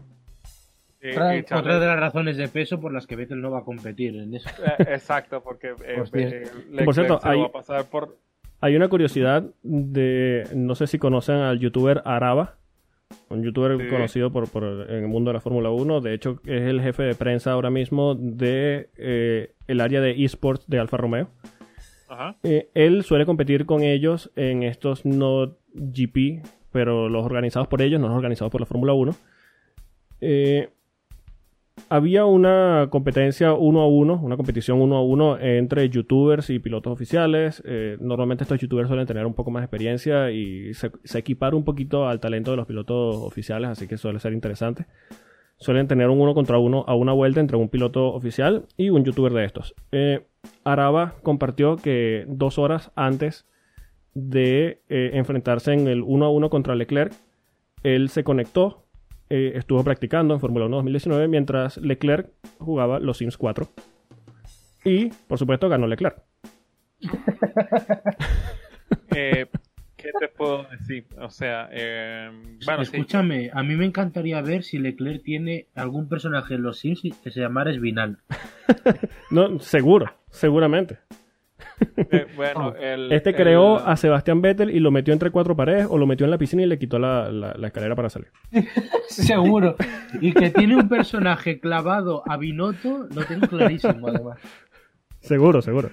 Y- 1.02 1.10
Otra, 1.12 1.36
y 1.36 1.44
Charles- 1.44 1.60
otra 1.62 1.80
de 1.80 1.86
las 1.88 2.00
razones 2.00 2.38
de 2.38 2.48
peso 2.48 2.80
por 2.80 2.94
las 2.94 3.08
que 3.08 3.16
Vettel 3.16 3.42
no 3.42 3.50
va 3.50 3.60
a 3.60 3.64
competir 3.64 4.16
en 4.18 4.36
eso. 4.36 4.48
Eh, 4.64 4.84
exacto, 4.94 5.42
porque 5.42 5.70
eh, 5.70 6.04
eh, 6.14 6.44
Leclerc 6.70 6.86
Por 6.86 6.94
cierto, 6.94 7.20
se 7.20 7.28
hay- 7.30 7.40
va 7.40 7.46
a 7.48 7.52
pasar 7.52 7.86
por... 7.86 8.18
Hay 8.64 8.76
una 8.76 8.88
curiosidad 8.88 9.44
de, 9.64 10.48
no 10.54 10.76
sé 10.76 10.86
si 10.86 11.00
conocen 11.00 11.38
al 11.38 11.58
youtuber 11.60 12.04
Araba, 12.06 12.58
un 13.30 13.42
youtuber 13.44 13.76
Sí. 13.82 13.88
conocido 13.90 14.32
por, 14.32 14.48
por- 14.48 14.86
en 14.92 14.98
el 15.04 15.08
mundo 15.08 15.32
de 15.32 15.34
la 15.34 15.42
Fórmula 15.42 15.72
1, 15.72 16.02
de 16.02 16.14
hecho 16.14 16.40
es 16.46 16.62
el 16.62 16.80
jefe 16.82 17.02
de 17.02 17.16
prensa 17.16 17.54
ahora 17.54 17.72
mismo 17.72 18.14
de 18.14 18.90
eh, 18.98 19.56
el 19.68 19.82
área 19.82 20.00
de 20.02 20.24
esports 20.24 20.70
de 20.70 20.78
Alfa 20.78 20.98
Romeo. 20.98 21.30
Eh, 22.43 22.70
él 22.74 23.03
suele 23.03 23.26
competir 23.26 23.66
con 23.66 23.84
ellos 23.84 24.32
en 24.36 24.64
estos 24.64 25.05
no 25.05 25.55
GP, 25.74 26.43
pero 26.72 27.09
los 27.09 27.26
organizados 27.26 27.68
por 27.68 27.82
ellos, 27.82 27.99
no 27.99 28.07
los 28.07 28.18
organizados 28.18 28.51
por 28.51 28.62
la 28.62 28.68
Fórmula 28.68 28.93
1. 28.93 29.16
Eh, 30.22 30.70
había 31.89 32.26
una 32.26 32.88
competencia 32.89 33.53
uno 33.53 33.82
a 33.82 33.88
uno, 33.88 34.20
una 34.22 34.38
competición 34.38 34.82
uno 34.82 34.97
a 34.97 35.03
uno 35.03 35.39
entre 35.39 35.89
youtubers 35.89 36.49
y 36.49 36.59
pilotos 36.59 36.93
oficiales. 36.93 37.62
Eh, 37.66 37.97
normalmente 37.99 38.43
estos 38.43 38.59
youtubers 38.59 38.88
suelen 38.88 39.07
tener 39.07 39.26
un 39.26 39.34
poco 39.34 39.51
más 39.51 39.62
de 39.62 39.66
experiencia 39.66 40.32
y 40.32 40.74
se, 40.74 40.91
se 41.03 41.24
un 41.53 41.64
poquito 41.64 42.07
al 42.07 42.20
talento 42.20 42.51
de 42.51 42.57
los 42.57 42.68
pilotos 42.68 43.16
oficiales, 43.18 43.70
así 43.70 43.88
que 43.88 43.97
suele 43.97 44.20
ser 44.20 44.34
interesante. 44.34 44.86
Suelen 45.62 45.88
tener 45.88 46.09
un 46.09 46.20
uno 46.20 46.34
contra 46.34 46.57
uno 46.57 46.84
a 46.88 46.95
una 46.95 47.14
vuelta 47.14 47.39
entre 47.39 47.55
un 47.55 47.70
piloto 47.70 48.16
oficial 48.16 48.66
y 48.78 48.89
un 48.89 49.05
youtuber 49.05 49.32
de 49.32 49.45
estos. 49.45 49.76
Eh, 49.91 50.26
Araba 50.64 51.14
compartió 51.22 51.76
que 51.76 52.26
dos 52.28 52.57
horas 52.57 52.91
antes 52.95 53.45
de 54.16 54.82
eh, 54.89 55.12
enfrentarse 55.14 55.74
en 55.74 55.88
el 55.88 56.01
1 56.01 56.26
a 56.26 56.32
1 56.32 56.49
contra 56.49 56.74
Leclerc, 56.74 57.14
él 57.84 58.09
se 58.09 58.24
conectó, 58.24 58.88
eh, 59.30 59.51
estuvo 59.53 59.84
practicando 59.84 60.34
en 60.34 60.39
Fórmula 60.39 60.66
1 60.66 60.78
2019 60.78 61.28
mientras 61.28 61.78
Leclerc 61.78 62.32
jugaba 62.57 62.99
los 62.99 63.18
Sims 63.18 63.38
4. 63.38 63.68
Y, 64.84 65.09
por 65.28 65.38
supuesto, 65.38 65.70
ganó 65.70 65.86
Leclerc. 65.86 66.24
¿Qué 70.02 70.10
te 70.20 70.28
puedo 70.28 70.64
decir? 70.72 71.06
O 71.20 71.30
sea, 71.30 71.70
eh, 71.72 72.30
bueno, 72.66 72.84
sí. 72.86 72.95
Escúchame, 72.97 73.49
a 73.54 73.64
mí 73.64 73.76
me 73.76 73.86
encantaría 73.86 74.41
ver 74.41 74.64
si 74.64 74.78
Leclerc 74.80 75.24
tiene 75.24 75.68
algún 75.76 76.08
personaje 76.10 76.56
en 76.56 76.64
los 76.64 76.80
Sims 76.80 77.02
que 77.24 77.32
se 77.32 77.39
llamara 77.39 77.72
Esvinal. 77.72 78.18
No, 79.32 79.60
seguro, 79.60 80.12
seguramente. 80.30 80.97
Eh, 81.95 82.26
bueno, 82.36 82.74
el, 82.80 83.12
Este 83.12 83.30
el- 83.30 83.36
creó 83.36 83.78
a 83.78 83.95
Sebastián 83.95 84.41
Vettel 84.41 84.72
y 84.72 84.80
lo 84.80 84.91
metió 84.91 85.14
entre 85.14 85.30
cuatro 85.32 85.56
paredes 85.56 85.88
o 85.89 85.97
lo 85.97 86.06
metió 86.08 86.26
en 86.26 86.32
la 86.32 86.38
piscina 86.38 86.64
y 86.64 86.66
le 86.66 86.78
quitó 86.80 86.99
la, 86.99 87.32
la- 87.32 87.54
la 87.54 87.68
escalera 87.68 87.95
para 87.95 88.10
salir. 88.10 88.30
Seguro. 89.08 89.76
Y 90.20 90.34
que 90.34 90.49
tiene 90.49 90.76
un 90.76 90.89
personaje 90.89 91.60
clavado 91.60 92.24
a 92.28 92.38
Binotto, 92.38 93.08
lo 93.14 93.24
tengo 93.26 93.47
clarísimo, 93.47 94.08
además. 94.08 94.39
Seguro, 95.22 95.62
seguro. 95.62 95.91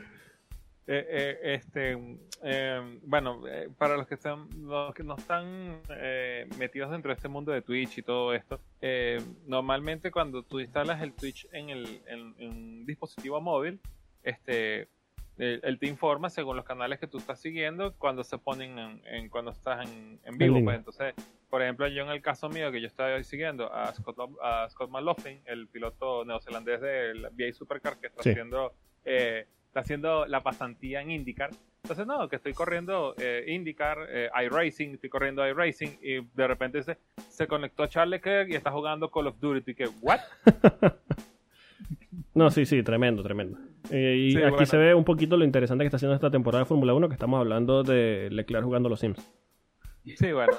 Eh, 0.90 1.06
eh, 1.10 1.38
este, 1.54 1.98
eh, 2.42 2.98
bueno, 3.02 3.46
eh, 3.46 3.68
para 3.76 3.94
los 3.98 4.06
que 4.06 4.14
están, 4.14 4.48
los 4.66 4.94
que 4.94 5.02
no 5.02 5.16
están 5.16 5.82
eh, 5.90 6.48
metidos 6.58 6.90
dentro 6.90 7.10
de 7.10 7.16
este 7.16 7.28
mundo 7.28 7.52
de 7.52 7.60
Twitch 7.60 7.98
y 7.98 8.02
todo 8.02 8.32
esto, 8.32 8.58
eh, 8.80 9.20
normalmente 9.46 10.10
cuando 10.10 10.42
tú 10.42 10.60
instalas 10.60 11.02
el 11.02 11.12
Twitch 11.12 11.46
en, 11.52 11.68
el, 11.68 12.00
en, 12.06 12.34
en 12.38 12.48
un 12.50 12.86
dispositivo 12.86 13.38
móvil, 13.38 13.78
este, 14.22 14.88
él, 15.36 15.60
él 15.62 15.78
te 15.78 15.86
informa 15.86 16.30
según 16.30 16.56
los 16.56 16.64
canales 16.64 16.98
que 16.98 17.06
tú 17.06 17.18
estás 17.18 17.38
siguiendo 17.38 17.92
cuando 17.98 18.24
se 18.24 18.38
ponen 18.38 18.78
en, 18.78 19.02
en- 19.06 19.28
cuando 19.28 19.50
estás 19.50 19.86
en, 19.86 20.18
en 20.24 20.38
vivo. 20.38 20.64
pues, 20.64 20.78
entonces, 20.78 21.14
por 21.50 21.60
ejemplo, 21.60 21.86
yo 21.88 22.02
en 22.02 22.08
el 22.08 22.22
caso 22.22 22.48
mío 22.48 22.72
que 22.72 22.80
yo 22.80 22.86
estoy 22.86 23.24
siguiendo 23.24 23.70
a 23.72 23.92
Scott, 23.94 24.16
a 24.42 24.66
Scott 24.70 24.88
McLaughlin, 24.90 25.42
el 25.44 25.68
piloto 25.68 26.24
neozelandés 26.24 26.80
del 26.80 27.24
VA 27.24 27.52
Supercar 27.52 27.98
que 28.00 28.06
está 28.06 28.22
Sí. 28.22 28.30
haciendo 28.30 28.72
eh, 29.04 29.46
está 29.68 29.80
haciendo 29.80 30.26
la 30.26 30.42
pasantía 30.42 31.00
en 31.00 31.10
IndyCar. 31.12 31.50
Entonces, 31.82 32.06
no, 32.06 32.28
que 32.28 32.36
estoy 32.36 32.52
corriendo 32.52 33.14
eh, 33.18 33.44
IndyCar, 33.48 33.98
eh, 34.10 34.28
iRacing, 34.46 34.94
estoy 34.94 35.08
corriendo 35.08 35.46
iRacing 35.46 35.98
y 36.02 36.20
de 36.34 36.46
repente 36.48 36.82
se, 36.82 36.98
se 37.28 37.46
conectó 37.46 37.84
a 37.84 37.88
Charles 37.88 38.18
Leclerc 38.18 38.50
y 38.50 38.56
está 38.56 38.70
jugando 38.72 39.10
Call 39.10 39.28
of 39.28 39.38
Duty. 39.38 39.70
Y 39.70 39.74
que, 39.74 39.86
¿what? 40.02 40.20
No, 42.34 42.50
sí, 42.50 42.66
sí, 42.66 42.82
tremendo, 42.84 43.22
tremendo. 43.22 43.58
Eh, 43.90 44.14
y 44.16 44.30
Sí, 44.32 44.38
aquí 44.38 44.50
bueno. 44.50 44.66
se 44.66 44.76
ve 44.76 44.94
un 44.94 45.04
poquito 45.04 45.36
lo 45.36 45.44
interesante 45.44 45.82
que 45.82 45.86
está 45.86 45.96
haciendo 45.96 46.14
esta 46.14 46.30
temporada 46.30 46.62
de 46.62 46.68
Fórmula 46.68 46.94
1, 46.94 47.08
que 47.08 47.14
estamos 47.14 47.40
hablando 47.40 47.82
de 47.82 48.28
Leclerc 48.30 48.64
jugando 48.64 48.88
los 48.88 49.00
Sims. 49.00 49.18
Sí, 50.04 50.32
bueno, 50.32 50.52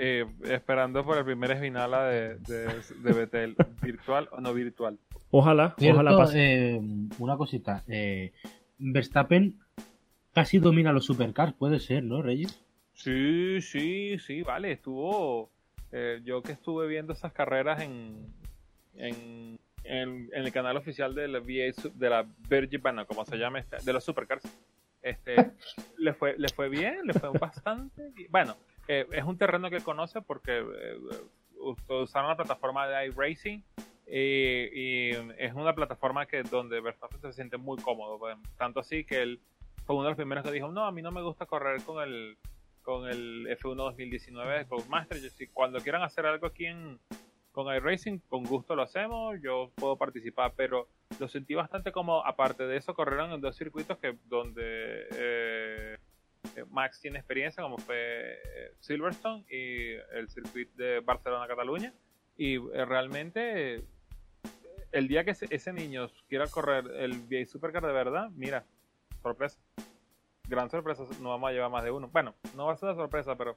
eh, 0.00 0.24
esperando 0.44 1.04
por 1.04 1.18
el 1.18 1.24
primer 1.24 1.50
esvinala 1.50 2.04
de, 2.04 2.36
de, 2.38 2.66
de 3.02 3.12
Betel, 3.12 3.56
virtual 3.82 4.28
o 4.30 4.40
no 4.40 4.54
virtual. 4.54 4.96
Ojalá, 5.30 5.74
Cierto, 5.76 5.94
ojalá 6.00 6.16
pase. 6.16 6.76
eh, 6.76 6.80
una 7.18 7.36
cosita. 7.36 7.82
eh, 7.88 8.32
Verstappen 8.78 9.58
casi 10.32 10.58
domina 10.58 10.92
los 10.92 11.04
supercars, 11.04 11.52
puede 11.52 11.80
ser, 11.80 12.04
¿no, 12.04 12.22
Reyes? 12.22 12.62
Sí, 12.94 13.60
sí, 13.60 14.18
sí, 14.18 14.42
vale, 14.42 14.72
estuvo. 14.72 15.50
eh, 15.90 16.20
yo 16.24 16.42
que 16.42 16.52
estuve 16.52 16.86
viendo 16.86 17.12
esas 17.12 17.32
carreras 17.32 17.80
en, 17.82 18.14
en, 18.94 19.58
en, 19.84 20.28
en 20.32 20.44
el 20.44 20.52
canal 20.52 20.76
oficial 20.76 21.14
de 21.14 21.26
la 21.28 21.40
VA, 21.40 21.72
su- 21.76 21.92
de 21.98 22.10
la 22.10 22.24
Virgin, 22.48 22.80
bueno, 22.82 23.06
como 23.06 23.24
se 23.24 23.36
llama, 23.36 23.58
este, 23.58 23.76
de 23.84 23.92
los 23.92 24.04
Supercars, 24.04 24.42
este, 25.02 25.52
le 25.98 26.12
fue, 26.14 26.36
le 26.38 26.48
fue 26.50 26.68
bien, 26.68 26.98
le 27.06 27.14
fue 27.14 27.30
bastante 27.38 28.10
bien. 28.14 28.28
Bueno, 28.30 28.56
eh, 28.88 29.06
es 29.12 29.24
un 29.24 29.38
terreno 29.38 29.70
que 29.70 29.80
conoce 29.80 30.20
porque 30.22 30.58
eh, 30.58 30.98
us- 31.60 31.78
usaron 31.88 32.30
la 32.30 32.36
plataforma 32.36 32.88
de 32.88 33.06
iRacing 33.06 33.62
y, 34.06 34.20
y 34.20 35.10
es 35.38 35.52
una 35.54 35.74
plataforma 35.74 36.26
que 36.26 36.42
donde 36.42 36.80
Verstappen 36.80 37.20
se 37.20 37.32
siente 37.32 37.56
muy 37.58 37.76
cómodo, 37.78 38.18
pues, 38.18 38.36
tanto 38.56 38.80
así 38.80 39.04
que 39.04 39.22
él 39.22 39.40
fue 39.84 39.94
uno 39.96 40.04
de 40.04 40.10
los 40.10 40.16
primeros 40.16 40.44
que 40.44 40.50
dijo, 40.52 40.68
no, 40.68 40.84
a 40.86 40.92
mí 40.92 41.02
no 41.02 41.10
me 41.10 41.22
gusta 41.22 41.46
correr 41.46 41.82
con 41.82 42.02
el 42.02 42.36
con 42.82 43.06
el 43.06 43.46
F1 43.60 43.74
2019 43.74 44.58
de 44.60 44.66
Codemaster. 44.66 45.20
Yo, 45.20 45.28
si 45.28 45.46
cuando 45.48 45.78
quieran 45.80 46.02
hacer 46.02 46.24
algo 46.24 46.46
aquí 46.46 46.64
en, 46.64 46.98
con 47.52 47.66
iRacing, 47.74 48.20
con 48.30 48.44
gusto 48.44 48.74
lo 48.74 48.80
hacemos, 48.82 49.36
yo 49.42 49.70
puedo 49.74 49.96
participar, 49.98 50.54
pero 50.56 50.88
lo 51.20 51.28
sentí 51.28 51.54
bastante 51.54 51.92
como, 51.92 52.24
aparte 52.24 52.66
de 52.66 52.78
eso, 52.78 52.94
corrieron 52.94 53.32
en 53.32 53.42
dos 53.42 53.56
circuitos 53.56 53.98
que 53.98 54.16
donde 54.24 54.62
eh, 55.02 55.08
eh, 55.12 55.96
Max 56.70 57.00
tiene 57.00 57.18
experiencia, 57.18 57.62
como 57.62 57.78
fue 57.78 57.96
eh, 58.34 58.72
Silverstone 58.80 59.44
y 59.50 59.94
el 60.16 60.28
circuito 60.28 60.72
de 60.76 61.00
Barcelona-Cataluña, 61.00 61.92
y 62.36 62.56
eh, 62.56 62.84
realmente 62.84 63.76
eh, 63.76 63.84
el 64.92 65.08
día 65.08 65.24
que 65.24 65.32
ese, 65.32 65.72
niño 65.72 66.08
quiera 66.28 66.46
correr 66.46 66.86
el 66.96 67.20
VA 67.20 67.46
Supercar 67.46 67.86
de 67.86 67.92
verdad, 67.92 68.30
mira, 68.30 68.64
sorpresa 69.22 69.58
gran 70.48 70.70
sorpresa, 70.70 71.04
no 71.20 71.28
vamos 71.28 71.50
a 71.50 71.52
llevar 71.52 71.70
más 71.70 71.84
de 71.84 71.90
uno. 71.90 72.08
Bueno, 72.12 72.34
no 72.56 72.66
va 72.66 72.72
a 72.72 72.76
ser 72.76 72.88
una 72.88 72.96
sorpresa, 72.96 73.36
pero 73.36 73.56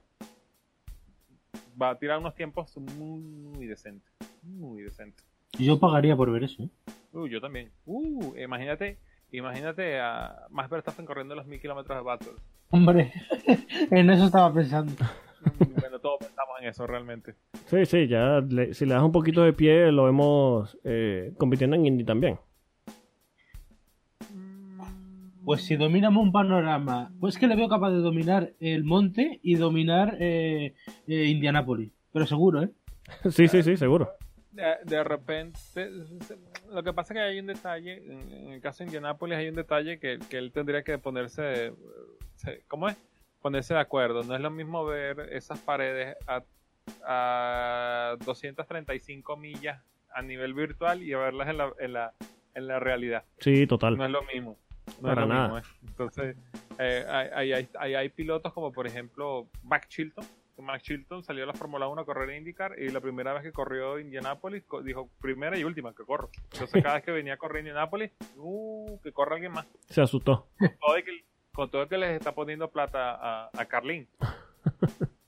va 1.82 1.92
a 1.92 1.98
tirar 1.98 2.20
unos 2.20 2.36
tiempos 2.36 2.78
muy, 2.78 3.66
decentes. 3.66 4.12
Muy 4.44 4.84
decentes. 4.84 5.26
Yo 5.58 5.80
pagaría 5.80 6.16
por 6.16 6.32
ver 6.32 6.44
eso. 6.44 6.64
¿eh? 6.64 6.70
Uh, 7.14 7.28
yo 7.28 7.42
también. 7.42 7.72
Uh, 7.86 8.36
imagínate, 8.38 8.98
imagínate 9.32 10.00
a 10.00 10.48
Max 10.50 10.70
Verstappen 10.70 11.06
corriendo 11.06 11.36
los 11.36 11.48
mil 11.48 11.60
kilómetros 11.60 11.98
de 11.98 12.04
Battle. 12.04 12.34
Hombre, 12.72 13.12
en 13.92 14.10
eso 14.10 14.26
estaba 14.26 14.54
pensando. 14.54 14.94
bueno, 15.82 16.00
todos 16.00 16.20
pensamos 16.20 16.56
en 16.62 16.68
eso 16.70 16.88
realmente. 16.88 17.36
Sí, 17.66 17.86
sí, 17.86 18.08
ya 18.08 18.40
le- 18.42 18.74
si 18.74 18.86
le 18.86 18.94
das 18.94 19.04
un 19.04 19.12
poquito 19.12 19.44
de 19.44 19.54
pie 19.54 19.92
lo 19.92 20.06
vemos 20.06 20.78
eh, 20.84 21.34
compitiendo 21.38 21.76
en 21.76 21.86
Indy 21.86 22.04
también. 22.04 22.38
Pues 25.44 25.64
si 25.64 25.76
dominamos 25.76 26.24
un 26.24 26.32
panorama, 26.32 27.12
pues 27.20 27.38
que 27.38 27.48
le 27.48 27.56
veo 27.56 27.68
capaz 27.68 27.90
de 27.92 27.98
dominar 27.98 28.52
el 28.60 28.84
monte 28.84 29.40
y 29.42 29.56
dominar 29.56 30.18
eh, 30.20 30.76
eh, 31.08 31.26
Indianápolis. 31.26 31.92
Pero 32.14 32.26
seguro, 32.28 32.64
¿eh? 32.64 32.70
Sí, 33.32 33.48
sí, 33.48 33.64
sí, 33.64 33.76
seguro. 33.76 34.10
De, 34.52 34.76
de 34.84 35.04
repente, 35.04 35.60
lo 36.70 36.84
que 36.84 36.92
pasa 36.94 37.14
es 37.14 37.18
que 37.18 37.24
hay 37.24 37.40
un 37.40 37.48
detalle, 37.48 37.98
en, 37.98 38.52
el 38.54 38.62
caso 38.62 38.80
de 38.80 38.86
Indianapolis 38.88 39.38
hay 39.38 39.48
un 39.50 39.56
detalle 39.56 39.98
que, 40.00 40.20
que 40.30 40.38
él 40.38 40.52
tendría 40.52 40.84
que 40.84 40.98
ponerse, 40.98 41.74
se- 42.36 42.64
¿cómo 42.68 42.90
es? 42.90 42.98
Ponerse 43.42 43.74
de 43.74 43.80
acuerdo. 43.80 44.24
No 44.24 44.36
es 44.36 44.42
lo 44.42 44.52
mismo 44.52 44.86
ver 44.86 45.20
esas 45.32 45.60
paredes 45.60 46.16
a, 46.28 46.44
a 47.06 48.18
235 48.26 49.38
millas 49.38 49.82
a 50.14 50.22
nivel 50.22 50.54
virtual 50.54 51.02
y 51.02 51.14
a 51.14 51.18
verlas 51.18 51.48
en 51.48 51.58
la, 51.58 51.74
en 51.80 51.94
la, 51.94 52.14
en 52.54 52.68
la 52.68 52.80
realidad. 52.80 53.24
Sí, 53.40 53.66
total. 53.66 53.98
No 53.98 54.06
es 54.06 54.12
lo 54.12 54.24
mismo. 54.24 54.58
No 55.00 55.08
Para 55.10 55.22
es 55.24 55.28
lo 55.28 55.34
nada. 55.34 55.48
mismo, 55.48 55.58
¿eh? 55.60 55.64
Entonces, 55.88 56.36
eh, 56.78 57.06
hay, 57.08 57.54
hay, 57.54 57.96
hay, 57.96 58.10
pilotos 58.10 58.52
como 58.54 58.72
por 58.72 58.86
ejemplo 58.88 59.48
Max 59.64 59.88
Chilton. 59.88 60.26
Max 60.58 60.84
Chilton 60.84 61.24
salió 61.24 61.44
a 61.44 61.48
la 61.48 61.54
Fórmula 61.54 61.88
1 61.88 62.02
a 62.02 62.06
correr 62.06 62.30
en 62.30 62.38
IndyCar 62.40 62.78
y 62.80 62.90
la 62.90 63.02
primera 63.02 63.34
vez 63.34 63.42
que 63.44 63.52
corrió 63.52 63.98
Indianapolis 64.00 64.64
co- 64.66 64.82
dijo 64.84 65.10
primera 65.20 65.58
y 65.58 65.64
última 65.64 65.94
que 65.96 66.04
corro. 66.04 66.30
Entonces 66.54 66.84
cada 66.84 66.96
vez 66.96 67.04
que 67.04 67.12
venía 67.12 67.34
a 67.34 67.38
correr 67.38 67.60
Indianapolis, 67.62 68.12
uh, 68.38 69.00
que 69.02 69.12
corra 69.12 69.36
alguien 69.36 69.54
más. 69.54 69.66
Se 69.90 70.02
asustó. 70.02 70.48
Con 70.60 70.70
todo 70.80 70.98
y 71.00 71.04
que, 71.04 71.12
con 71.54 71.70
todo 71.72 71.88
que 71.88 71.98
les 71.98 72.12
está 72.12 72.34
poniendo 72.36 72.70
plata 72.70 73.16
a, 73.46 73.50
a 73.58 73.66
Carlin. 73.66 74.08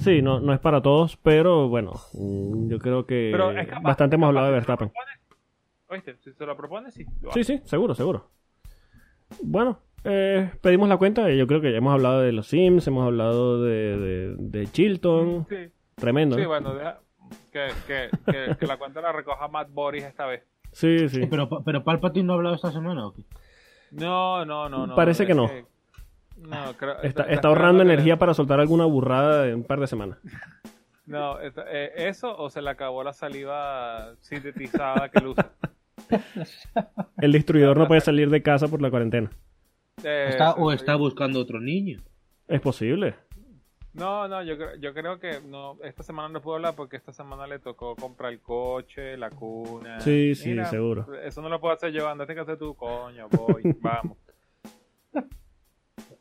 Sí, 0.00 0.22
no, 0.22 0.40
no 0.40 0.52
es 0.54 0.60
para 0.60 0.80
todos, 0.80 1.16
pero 1.16 1.68
bueno, 1.68 1.92
mm, 2.14 2.68
yo 2.68 2.78
creo 2.78 3.06
que 3.06 3.30
Pero 3.32 3.50
es 3.50 3.66
capaz, 3.66 3.82
bastante 3.82 4.14
hemos 4.16 4.28
hablado 4.28 4.46
de 4.46 4.52
Verstappen. 4.52 4.92
Oíste, 5.88 6.16
si 6.22 6.32
se 6.32 6.46
lo 6.46 6.56
propone, 6.56 6.90
sí. 6.90 7.04
lo 7.20 7.32
Sí, 7.32 7.44
sí, 7.44 7.60
seguro, 7.64 7.94
seguro. 7.94 8.30
Bueno, 9.42 9.80
eh, 10.06 10.50
pedimos 10.60 10.88
la 10.88 10.96
cuenta. 10.96 11.30
Yo 11.30 11.46
creo 11.46 11.60
que 11.60 11.70
ya 11.72 11.78
hemos 11.78 11.92
hablado 11.92 12.20
de 12.20 12.32
los 12.32 12.46
Sims, 12.48 12.86
hemos 12.86 13.04
hablado 13.06 13.62
de, 13.62 13.96
de, 13.98 14.34
de 14.38 14.66
Chilton. 14.66 15.46
Sí, 15.48 15.56
Tremendo. 15.96 16.36
sí, 16.36 16.42
¿no? 16.42 16.48
bueno, 16.48 16.74
deja- 16.74 17.00
que, 17.52 17.68
que, 17.86 18.08
que, 18.30 18.56
que 18.56 18.66
la 18.66 18.76
cuenta 18.76 19.00
la 19.00 19.12
recoja 19.12 19.48
Matt 19.48 19.68
Boris 19.72 20.04
esta 20.04 20.26
vez. 20.26 20.42
Sí, 20.72 21.08
sí. 21.08 21.26
Pero, 21.26 21.48
pero 21.64 21.82
Palpatine 21.84 22.24
no 22.26 22.32
ha 22.34 22.36
hablado 22.36 22.54
esta 22.54 22.70
semana 22.70 23.06
o 23.06 23.14
qué? 23.14 23.22
No, 23.92 24.44
no, 24.44 24.68
no, 24.68 24.86
no. 24.86 24.94
Parece 24.94 25.26
que 25.26 25.34
no. 25.34 25.50
no, 26.36 26.72
creo- 26.76 26.96
Está, 27.02 27.22
está 27.22 27.24
está 27.32 27.48
ahorrando 27.48 27.82
energía 27.82 28.18
para 28.18 28.34
soltar 28.34 28.60
alguna 28.60 28.84
burrada 28.84 29.48
en 29.48 29.54
un 29.56 29.64
par 29.64 29.80
de 29.80 29.86
semanas. 29.86 30.18
No, 31.06 31.40
está- 31.40 31.64
eh, 31.68 31.92
eso 32.08 32.36
o 32.36 32.50
se 32.50 32.60
le 32.60 32.68
acabó 32.70 33.02
la 33.04 33.12
saliva 33.12 34.14
sintetizada 34.20 35.08
que 35.08 35.18
él 35.20 35.26
usa. 35.28 35.50
El 37.18 37.32
distribuidor 37.32 37.76
no 37.78 37.88
puede 37.88 38.00
salir 38.00 38.28
de 38.30 38.42
casa 38.42 38.68
por 38.68 38.82
la 38.82 38.90
cuarentena. 38.90 39.30
Eh, 40.08 40.26
Está, 40.30 40.52
sí, 40.52 40.58
o 40.60 40.70
está 40.72 40.94
buscando 40.94 41.40
otro 41.40 41.60
niño. 41.60 42.00
Es 42.46 42.60
posible. 42.60 43.16
No, 43.92 44.28
no, 44.28 44.42
yo, 44.44 44.56
creo- 44.56 44.76
yo 44.76 44.92
creo 44.94 45.18
que 45.18 45.40
no, 45.40 45.78
esta 45.82 46.02
semana 46.02 46.28
no 46.28 46.40
puedo 46.42 46.56
hablar 46.56 46.74
porque 46.76 46.96
esta 46.96 47.12
semana 47.12 47.46
le 47.46 47.58
tocó 47.58 47.96
comprar 47.96 48.30
el 48.32 48.40
coche, 48.40 49.16
la 49.16 49.30
cuna. 49.30 49.98
Sí, 50.00 50.34
sí, 50.34 50.54
seguro. 50.70 51.12
Eso 51.24 51.40
no 51.42 51.48
lo 51.48 51.60
puedo 51.60 51.74
hacer 51.74 51.92
yo, 51.92 52.08
andate 52.08 52.34
que 52.34 52.40
hacer 52.40 52.58
tú, 52.58 52.74
coño, 52.76 53.26
voy, 53.30 53.62
vamos. 53.80 54.16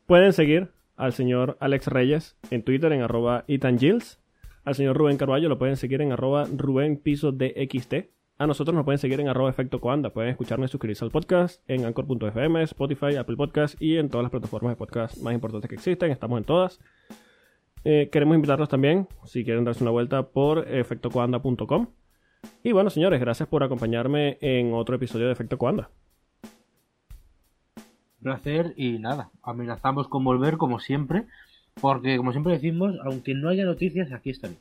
Pueden 0.05 0.33
seguir 0.33 0.69
al 0.95 1.13
señor 1.13 1.57
Alex 1.59 1.87
Reyes 1.87 2.37
en 2.51 2.63
Twitter 2.63 2.91
en 2.91 3.01
arroba 3.01 3.43
etangills. 3.47 4.19
Al 4.63 4.73
señor 4.75 4.97
Rubén 4.97 5.17
Carballo 5.17 5.49
lo 5.49 5.57
pueden 5.59 5.77
seguir 5.77 6.01
en 6.01 6.11
arroba 6.11 6.45
Rubén 6.55 6.97
Piso 6.97 7.31
DXT. 7.31 7.93
A 8.37 8.47
nosotros 8.47 8.75
nos 8.75 8.83
pueden 8.83 8.99
seguir 8.99 9.21
en 9.21 9.29
arroba 9.29 9.49
efecto 9.49 9.79
coanda. 9.79 10.09
Pueden 10.09 10.31
escucharnos 10.31 10.69
y 10.69 10.71
suscribirse 10.71 11.05
al 11.05 11.11
podcast 11.11 11.61
en 11.69 11.85
anchor.fm, 11.85 12.63
Spotify, 12.63 13.15
Apple 13.15 13.37
Podcast 13.37 13.81
y 13.81 13.95
en 13.95 14.09
todas 14.09 14.23
las 14.23 14.31
plataformas 14.31 14.73
de 14.73 14.75
podcast 14.75 15.17
más 15.19 15.33
importantes 15.33 15.69
que 15.69 15.75
existen. 15.75 16.11
Estamos 16.11 16.37
en 16.39 16.43
todas. 16.43 16.81
Eh, 17.85 18.09
queremos 18.11 18.35
invitarlos 18.35 18.67
también, 18.67 19.07
si 19.23 19.45
quieren 19.45 19.63
darse 19.63 19.85
una 19.85 19.91
vuelta, 19.91 20.23
por 20.23 20.67
efectocoanda.com. 20.67 21.87
Y 22.61 22.73
bueno, 22.73 22.89
señores, 22.89 23.21
gracias 23.21 23.47
por 23.47 23.63
acompañarme 23.63 24.37
en 24.41 24.73
otro 24.73 24.97
episodio 24.97 25.27
de 25.27 25.31
Efecto 25.31 25.57
Coanda. 25.57 25.89
placer 28.21 28.73
y 28.75 28.99
nada, 28.99 29.29
amenazamos 29.43 30.09
con 30.09 30.25
volver 30.25 30.57
como 30.57 30.79
siempre, 30.79 31.25
porque 31.79 32.17
como 32.17 32.33
siempre 32.33 32.53
decimos, 32.53 32.95
aunque 33.05 33.33
no 33.33 33.47
haya 33.47 33.63
noticias, 33.63 34.11
aquí 34.11 34.31
estaré. 34.31 34.55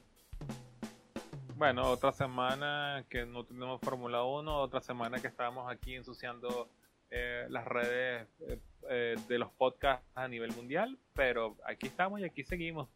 Bueno, 1.57 1.88
otra 1.88 2.11
semana 2.11 3.05
que 3.09 3.24
no 3.24 3.44
tenemos 3.44 3.80
Fórmula 3.80 4.24
1, 4.24 4.57
otra 4.61 4.80
semana 4.80 5.20
que 5.20 5.28
estamos 5.28 5.70
aquí 5.70 5.94
ensuciando 5.94 6.68
eh, 7.11 7.46
las 7.48 7.64
redes 7.64 8.26
eh, 8.40 8.59
eh, 8.90 9.14
de 9.28 9.38
los 9.38 9.52
podcasts 9.52 10.05
a 10.16 10.26
nivel 10.26 10.52
mundial, 10.52 10.98
pero 11.14 11.57
aquí 11.64 11.86
estamos 11.86 12.20
y 12.20 12.24
aquí 12.24 12.42
seguimos. 12.42 12.88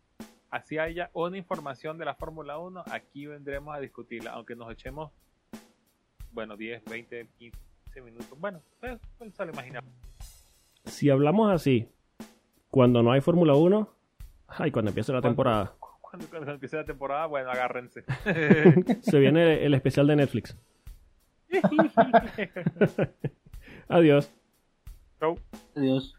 Así 0.51 0.77
haya 0.77 1.09
una 1.13 1.39
información 1.39 1.99
de 1.99 2.05
la 2.05 2.17
Fórmula 2.17 2.59
1, 2.59 2.83
aquí 2.91 3.27
vendremos 3.27 3.77
a 3.77 3.79
discutirla, 3.79 4.33
aunque 4.33 4.57
nos 4.57 4.73
echemos, 4.73 5.13
bueno, 6.33 6.57
10, 6.57 6.85
20, 6.85 7.29
15 7.39 8.01
minutos. 8.03 8.41
Bueno, 8.41 8.61
pues, 8.81 8.99
pues 9.19 9.35
se 9.35 9.45
lo 9.45 9.53
imaginamos. 9.53 9.93
Si 10.85 11.11
hablamos 11.11 11.53
así, 11.53 11.89
cuando 12.71 13.05
no 13.05 13.13
hay 13.13 13.21
Fórmula 13.21 13.55
1, 13.55 13.89
ay, 14.49 14.73
cuando 14.73 14.91
empiece 14.91 15.13
la 15.13 15.23
temporada, 15.23 15.77
Cuando, 16.09 16.27
cuando 16.29 16.53
empiece 16.53 16.77
la 16.77 16.85
temporada, 16.85 17.27
bueno, 17.27 17.51
agárrense. 17.51 18.05
se 19.03 19.19
viene 19.19 19.65
el 19.65 19.75
especial 19.75 20.07
de 20.07 20.17
Netflix. 20.17 20.57
Adiós. 23.89 24.31
Chau. 25.21 25.39
Adiós. 25.77 26.17